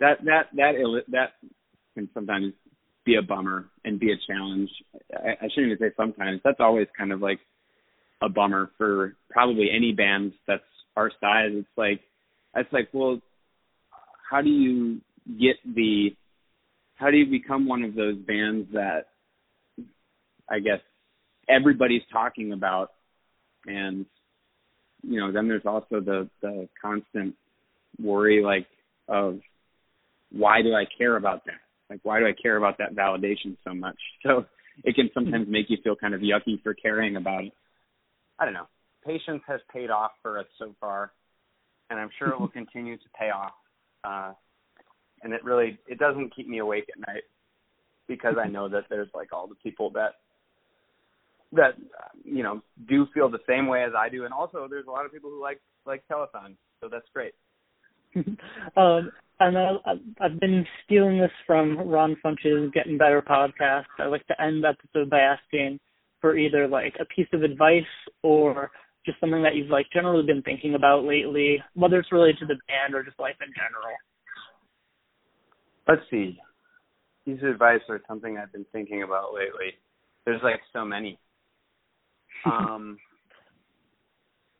that 0.00 0.24
that 0.24 0.46
that 0.54 1.02
that 1.08 1.32
can 1.94 2.08
sometimes 2.14 2.52
be 3.04 3.16
a 3.16 3.22
bummer 3.22 3.66
and 3.84 3.98
be 3.98 4.12
a 4.12 4.32
challenge. 4.32 4.70
I, 5.12 5.30
I 5.30 5.48
shouldn't 5.48 5.72
even 5.72 5.78
say 5.78 5.94
sometimes. 5.96 6.40
That's 6.44 6.60
always 6.60 6.86
kind 6.96 7.12
of 7.12 7.20
like 7.20 7.40
a 8.22 8.28
bummer 8.28 8.70
for 8.78 9.16
probably 9.30 9.68
any 9.74 9.92
band 9.92 10.32
that's 10.46 10.62
our 10.96 11.10
size. 11.20 11.50
It's 11.52 11.68
like 11.76 12.00
it's 12.54 12.72
like, 12.72 12.88
well, 12.92 13.20
how 14.32 14.40
do 14.40 14.48
you 14.48 14.98
get 15.38 15.56
the 15.62 16.16
how 16.94 17.10
do 17.10 17.18
you 17.18 17.26
become 17.26 17.68
one 17.68 17.82
of 17.84 17.94
those 17.94 18.16
bands 18.16 18.66
that 18.72 19.08
I 20.48 20.58
guess 20.60 20.80
everybody's 21.48 22.02
talking 22.10 22.52
about 22.52 22.92
and 23.66 24.06
you 25.02 25.20
know, 25.20 25.32
then 25.32 25.48
there's 25.48 25.66
also 25.66 26.00
the 26.00 26.30
the 26.40 26.68
constant 26.80 27.34
worry 28.02 28.42
like 28.42 28.66
of 29.06 29.40
why 30.30 30.62
do 30.62 30.72
I 30.74 30.84
care 30.96 31.16
about 31.16 31.44
that? 31.44 31.60
Like 31.90 32.00
why 32.02 32.18
do 32.18 32.26
I 32.26 32.32
care 32.32 32.56
about 32.56 32.78
that 32.78 32.94
validation 32.94 33.56
so 33.64 33.74
much? 33.74 33.98
So 34.24 34.46
it 34.84 34.94
can 34.94 35.10
sometimes 35.12 35.46
make 35.48 35.66
you 35.68 35.76
feel 35.84 35.94
kind 35.94 36.14
of 36.14 36.22
yucky 36.22 36.62
for 36.62 36.72
caring 36.72 37.16
about 37.16 37.44
it. 37.44 37.52
I 38.38 38.46
don't 38.46 38.54
know. 38.54 38.68
Patience 39.04 39.42
has 39.46 39.60
paid 39.70 39.90
off 39.90 40.12
for 40.22 40.38
us 40.38 40.46
so 40.58 40.74
far, 40.80 41.12
and 41.90 42.00
I'm 42.00 42.08
sure 42.18 42.28
it 42.28 42.40
will 42.40 42.48
continue 42.62 42.96
to 42.96 43.08
pay 43.18 43.28
off. 43.28 43.52
Uh, 44.04 44.32
and 45.22 45.32
it 45.32 45.44
really 45.44 45.78
it 45.86 45.98
doesn't 45.98 46.34
keep 46.34 46.48
me 46.48 46.58
awake 46.58 46.86
at 46.92 47.06
night 47.06 47.22
because 48.08 48.34
I 48.42 48.48
know 48.48 48.68
that 48.68 48.84
there's 48.90 49.08
like 49.14 49.32
all 49.32 49.46
the 49.46 49.54
people 49.56 49.90
that 49.90 50.14
that 51.52 51.74
you 52.24 52.42
know 52.42 52.62
do 52.88 53.06
feel 53.14 53.28
the 53.28 53.38
same 53.48 53.66
way 53.66 53.84
as 53.84 53.92
I 53.96 54.08
do, 54.08 54.24
and 54.24 54.34
also 54.34 54.66
there's 54.68 54.86
a 54.86 54.90
lot 54.90 55.06
of 55.06 55.12
people 55.12 55.30
who 55.30 55.40
like 55.40 55.60
like 55.86 56.02
telethon, 56.10 56.56
so 56.80 56.88
that's 56.90 57.06
great. 57.12 57.34
um, 58.76 59.10
and 59.40 59.58
I, 59.58 59.70
I've 60.20 60.38
been 60.38 60.66
stealing 60.84 61.18
this 61.18 61.30
from 61.46 61.88
Ron 61.88 62.16
Funches' 62.24 62.72
Getting 62.72 62.98
Better 62.98 63.22
podcast. 63.22 63.86
I 63.98 64.06
like 64.06 64.26
to 64.26 64.40
end 64.40 64.64
episodes 64.64 65.10
by 65.10 65.20
asking 65.20 65.80
for 66.20 66.36
either 66.36 66.68
like 66.68 66.94
a 67.00 67.04
piece 67.04 67.26
of 67.32 67.42
advice 67.42 67.82
or 68.22 68.70
just 69.04 69.18
something 69.20 69.42
that 69.42 69.54
you've 69.54 69.70
like 69.70 69.86
generally 69.92 70.24
been 70.24 70.42
thinking 70.42 70.74
about 70.74 71.04
lately, 71.04 71.62
whether 71.74 71.98
it's 71.98 72.12
related 72.12 72.38
to 72.38 72.46
the 72.46 72.56
band 72.68 72.94
or 72.94 73.02
just 73.02 73.18
life 73.18 73.36
in 73.40 73.52
general. 73.54 73.94
Let's 75.88 76.02
see. 76.10 76.38
Of 77.26 77.44
advice 77.44 77.80
or 77.88 78.00
something 78.08 78.36
I've 78.36 78.52
been 78.52 78.66
thinking 78.72 79.02
about 79.04 79.32
lately. 79.34 79.74
There's 80.24 80.42
like 80.42 80.60
so 80.72 80.84
many. 80.84 81.18
Um, 82.44 82.98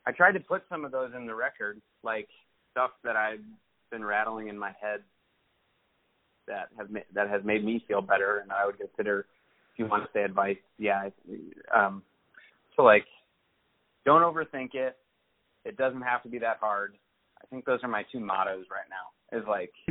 I 0.06 0.12
tried 0.12 0.32
to 0.32 0.40
put 0.40 0.62
some 0.68 0.84
of 0.84 0.92
those 0.92 1.10
in 1.16 1.26
the 1.26 1.34
record, 1.34 1.80
like 2.04 2.28
stuff 2.70 2.90
that 3.02 3.16
I've 3.16 3.42
been 3.90 4.04
rattling 4.04 4.46
in 4.46 4.56
my 4.56 4.72
head 4.80 5.00
that 6.46 6.68
have 6.76 6.90
ma- 6.90 7.00
that 7.14 7.28
has 7.28 7.42
made 7.44 7.64
me 7.64 7.84
feel 7.86 8.00
better, 8.00 8.38
and 8.38 8.50
I 8.52 8.66
would 8.66 8.78
consider, 8.78 9.26
if 9.72 9.78
you 9.78 9.86
want 9.86 10.04
to 10.04 10.10
say 10.12 10.22
advice, 10.22 10.56
yeah. 10.78 11.08
Um, 11.74 12.02
so 12.76 12.82
like, 12.82 13.04
don't 14.04 14.22
overthink 14.22 14.74
it. 14.74 14.96
It 15.64 15.76
doesn't 15.76 16.02
have 16.02 16.22
to 16.24 16.28
be 16.28 16.38
that 16.40 16.58
hard. 16.60 16.94
I 17.42 17.46
think 17.46 17.64
those 17.64 17.80
are 17.82 17.88
my 17.88 18.04
two 18.10 18.20
mottos 18.20 18.66
right 18.70 18.88
now. 18.90 19.38
Is 19.38 19.44
like, 19.48 19.72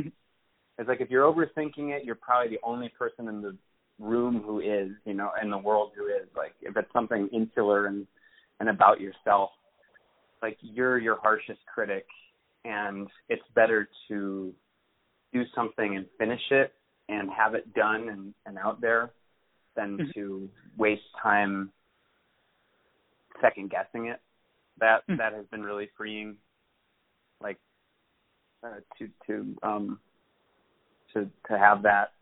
it's 0.78 0.88
like 0.88 1.00
if 1.00 1.10
you're 1.10 1.30
overthinking 1.30 1.90
it, 1.90 2.04
you're 2.04 2.14
probably 2.14 2.50
the 2.50 2.60
only 2.62 2.90
person 2.90 3.28
in 3.28 3.42
the 3.42 3.56
room 3.98 4.42
who 4.44 4.60
is, 4.60 4.90
you 5.04 5.14
know, 5.14 5.30
in 5.42 5.50
the 5.50 5.58
world 5.58 5.92
who 5.96 6.06
is. 6.06 6.28
Like 6.36 6.52
if 6.60 6.76
it's 6.76 6.92
something 6.92 7.28
insular 7.32 7.86
and 7.86 8.06
and 8.60 8.68
about 8.68 9.00
yourself, 9.00 9.50
like 10.42 10.58
you're 10.60 10.98
your 10.98 11.18
harshest 11.20 11.60
critic 11.72 12.06
and 12.64 13.08
it's 13.28 13.42
better 13.54 13.88
to 14.08 14.52
do 15.32 15.42
something 15.54 15.96
and 15.96 16.06
finish 16.18 16.40
it 16.50 16.72
and 17.08 17.30
have 17.30 17.54
it 17.54 17.72
done 17.74 18.08
and, 18.08 18.34
and 18.46 18.58
out 18.58 18.80
there 18.80 19.10
than 19.76 19.96
mm-hmm. 19.96 20.10
to 20.14 20.48
waste 20.76 21.02
time 21.22 21.70
second 23.42 23.68
guessing 23.68 24.06
it. 24.06 24.20
That 24.78 25.02
mm-hmm. 25.02 25.18
that 25.18 25.34
has 25.34 25.44
been 25.50 25.62
really 25.62 25.90
freeing 25.98 26.36
like 27.42 27.58
uh, 28.64 28.80
to 28.98 29.08
to 29.26 29.56
um 29.62 29.98
to 31.12 31.28
to 31.48 31.58
have 31.58 31.82
that 31.82 32.12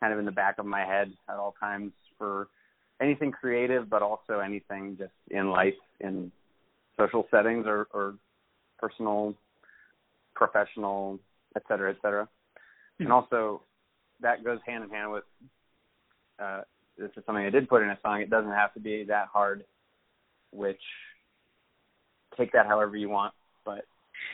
kind 0.00 0.12
of 0.12 0.18
in 0.18 0.24
the 0.24 0.32
back 0.32 0.58
of 0.58 0.66
my 0.66 0.84
head 0.84 1.12
at 1.28 1.36
all 1.36 1.54
times 1.60 1.92
for 2.18 2.48
anything 3.00 3.30
creative, 3.30 3.88
but 3.88 4.02
also 4.02 4.40
anything 4.40 4.96
just 4.98 5.12
in 5.30 5.50
life, 5.50 5.74
in 6.00 6.32
social 6.98 7.26
settings 7.30 7.66
or, 7.66 7.86
or 7.92 8.14
personal, 8.78 9.34
professional, 10.34 11.20
et 11.54 11.62
cetera, 11.68 11.90
et 11.90 11.96
cetera. 12.02 12.24
Mm-hmm. 12.24 13.04
And 13.04 13.12
also, 13.12 13.62
that 14.20 14.44
goes 14.44 14.58
hand 14.66 14.84
in 14.84 14.90
hand 14.90 15.12
with 15.12 15.24
uh, 16.42 16.62
this 16.98 17.10
is 17.16 17.22
something 17.24 17.44
I 17.44 17.50
did 17.50 17.68
put 17.68 17.82
in 17.82 17.90
a 17.90 17.98
song. 18.02 18.20
It 18.20 18.30
doesn't 18.30 18.50
have 18.50 18.74
to 18.74 18.80
be 18.80 19.04
that 19.04 19.28
hard, 19.32 19.64
which 20.52 20.80
take 22.36 22.52
that 22.52 22.66
however 22.66 22.96
you 22.96 23.08
want. 23.08 23.34
But 23.64 23.84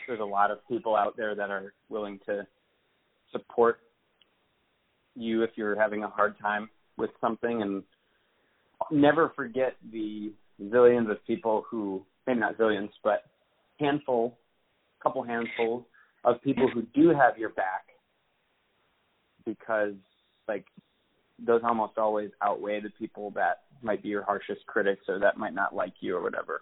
there's 0.07 0.19
a 0.19 0.25
lot 0.25 0.51
of 0.51 0.59
people 0.67 0.95
out 0.95 1.15
there 1.17 1.35
that 1.35 1.49
are 1.49 1.73
willing 1.89 2.19
to 2.25 2.45
support 3.31 3.79
you 5.15 5.43
if 5.43 5.51
you're 5.55 5.79
having 5.79 6.03
a 6.03 6.07
hard 6.07 6.37
time 6.39 6.69
with 6.97 7.09
something 7.21 7.61
and 7.61 7.83
never 8.91 9.31
forget 9.35 9.75
the 9.91 10.31
zillions 10.61 11.09
of 11.09 11.25
people 11.25 11.65
who 11.69 12.05
maybe 12.25 12.39
not 12.39 12.57
zillions 12.57 12.89
but 13.03 13.23
handful 13.79 14.37
couple 15.01 15.23
handfuls 15.23 15.83
of 16.25 16.41
people 16.41 16.69
who 16.73 16.83
do 16.93 17.09
have 17.09 17.37
your 17.37 17.49
back 17.49 17.85
because 19.45 19.93
like 20.47 20.65
those 21.45 21.61
almost 21.63 21.97
always 21.97 22.29
outweigh 22.41 22.81
the 22.81 22.89
people 22.89 23.31
that 23.31 23.61
might 23.81 24.01
be 24.01 24.09
your 24.09 24.23
harshest 24.23 24.65
critics 24.65 25.05
or 25.07 25.19
that 25.19 25.37
might 25.37 25.53
not 25.53 25.75
like 25.75 25.93
you 25.99 26.15
or 26.15 26.21
whatever. 26.21 26.61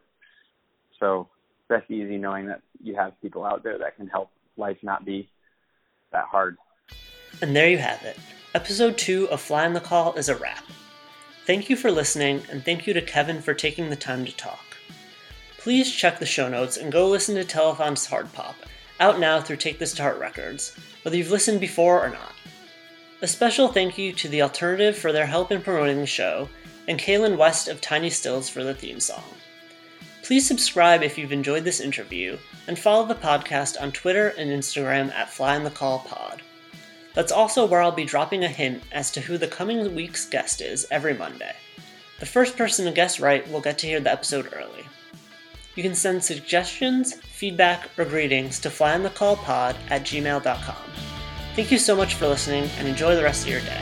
So 1.00 1.28
that's 1.68 1.90
easy 1.90 2.18
knowing 2.18 2.48
that 2.48 2.62
you 2.82 2.96
have 2.96 3.20
people 3.22 3.46
out 3.46 3.64
there 3.64 3.78
that 3.78 3.98
can 3.98 4.08
help 4.08 4.32
life 4.56 4.78
not 4.82 5.06
be 5.06 5.30
that 6.12 6.26
hard. 6.26 6.58
And 7.42 7.56
there 7.56 7.70
you 7.70 7.78
have 7.78 8.04
it. 8.04 8.18
Episode 8.56 8.98
2 8.98 9.30
of 9.30 9.42
Fly 9.42 9.66
on 9.66 9.74
the 9.74 9.80
Call 9.80 10.14
is 10.14 10.30
a 10.30 10.36
wrap. 10.36 10.64
Thank 11.46 11.70
you 11.70 11.76
for 11.76 11.92
listening, 11.92 12.42
and 12.52 12.64
thank 12.64 12.88
you 12.88 12.94
to 12.94 13.02
Kevin 13.02 13.42
for 13.42 13.54
taking 13.54 13.90
the 13.90 13.96
time 13.96 14.26
to 14.26 14.36
talk. 14.36 14.78
Please 15.58 15.92
check 15.92 16.20
the 16.20 16.26
show 16.26 16.50
notes 16.50 16.78
and 16.78 16.92
go 16.92 17.08
listen 17.08 17.36
to 17.36 17.44
Telethon's 17.44 18.06
Hard 18.06 18.32
Pop, 18.34 18.56
out 19.00 19.20
now 19.20 19.40
through 19.40 19.58
Take 19.58 19.80
This 19.80 19.94
to 19.96 20.02
Heart 20.02 20.20
Records, 20.20 20.76
whether 21.04 21.16
you've 21.16 21.32
listened 21.32 21.60
before 21.60 22.04
or 22.06 22.10
not. 22.10 22.34
A 23.22 23.28
special 23.28 23.68
thank 23.68 23.98
you 23.98 24.14
to 24.14 24.28
The 24.28 24.42
Alternative 24.42 24.98
for 24.98 25.12
their 25.12 25.26
help 25.26 25.52
in 25.52 25.62
promoting 25.62 25.98
the 25.98 26.06
show, 26.06 26.50
and 26.88 27.00
Kaylin 27.00 27.38
West 27.38 27.68
of 27.68 27.82
Tiny 27.82 28.10
Stills 28.10 28.50
for 28.50 28.64
the 28.64 28.74
theme 28.74 29.00
song. 29.00 29.24
Please 30.24 30.48
subscribe 30.48 31.04
if 31.04 31.18
you've 31.18 31.32
enjoyed 31.32 31.64
this 31.64 31.80
interview, 31.80 32.38
and 32.68 32.78
follow 32.78 33.06
the 33.06 33.16
podcast 33.16 33.82
on 33.82 33.92
Twitter 33.92 34.30
and 34.38 34.50
Instagram 34.50 35.12
at 35.14 35.30
Fly 35.30 35.58
the 35.60 35.70
Call 35.70 36.00
Pod. 36.00 36.42
That's 37.14 37.32
also 37.32 37.66
where 37.66 37.82
I'll 37.82 37.92
be 37.92 38.06
dropping 38.06 38.44
a 38.44 38.50
hint 38.50 38.84
as 38.92 39.10
to 39.12 39.22
who 39.22 39.38
the 39.38 39.48
coming 39.48 39.96
week's 39.96 40.26
guest 40.26 40.62
is 40.62 40.86
every 40.92 41.14
Monday. 41.14 41.56
The 42.20 42.26
first 42.26 42.58
person 42.58 42.86
to 42.86 42.92
guess 42.92 43.20
right 43.20 43.50
will 43.50 43.62
get 43.62 43.78
to 43.80 43.88
hear 43.88 44.00
the 44.00 44.12
episode 44.12 44.50
early. 44.54 44.86
You 45.76 45.84
can 45.84 45.96
send 45.96 46.24
suggestions, 46.24 47.14
feedback, 47.14 47.90
or 47.98 48.06
greetings 48.06 48.60
to 48.60 48.70
flyonthecallpod 48.70 49.76
at 49.90 50.04
gmail.com. 50.04 50.92
Thank 51.56 51.72
you 51.72 51.78
so 51.78 51.96
much 51.96 52.16
for 52.16 52.28
listening 52.28 52.70
and 52.78 52.88
enjoy 52.88 53.16
the 53.16 53.24
rest 53.24 53.46
of 53.46 53.52
your 53.52 53.62
day. 53.62 53.82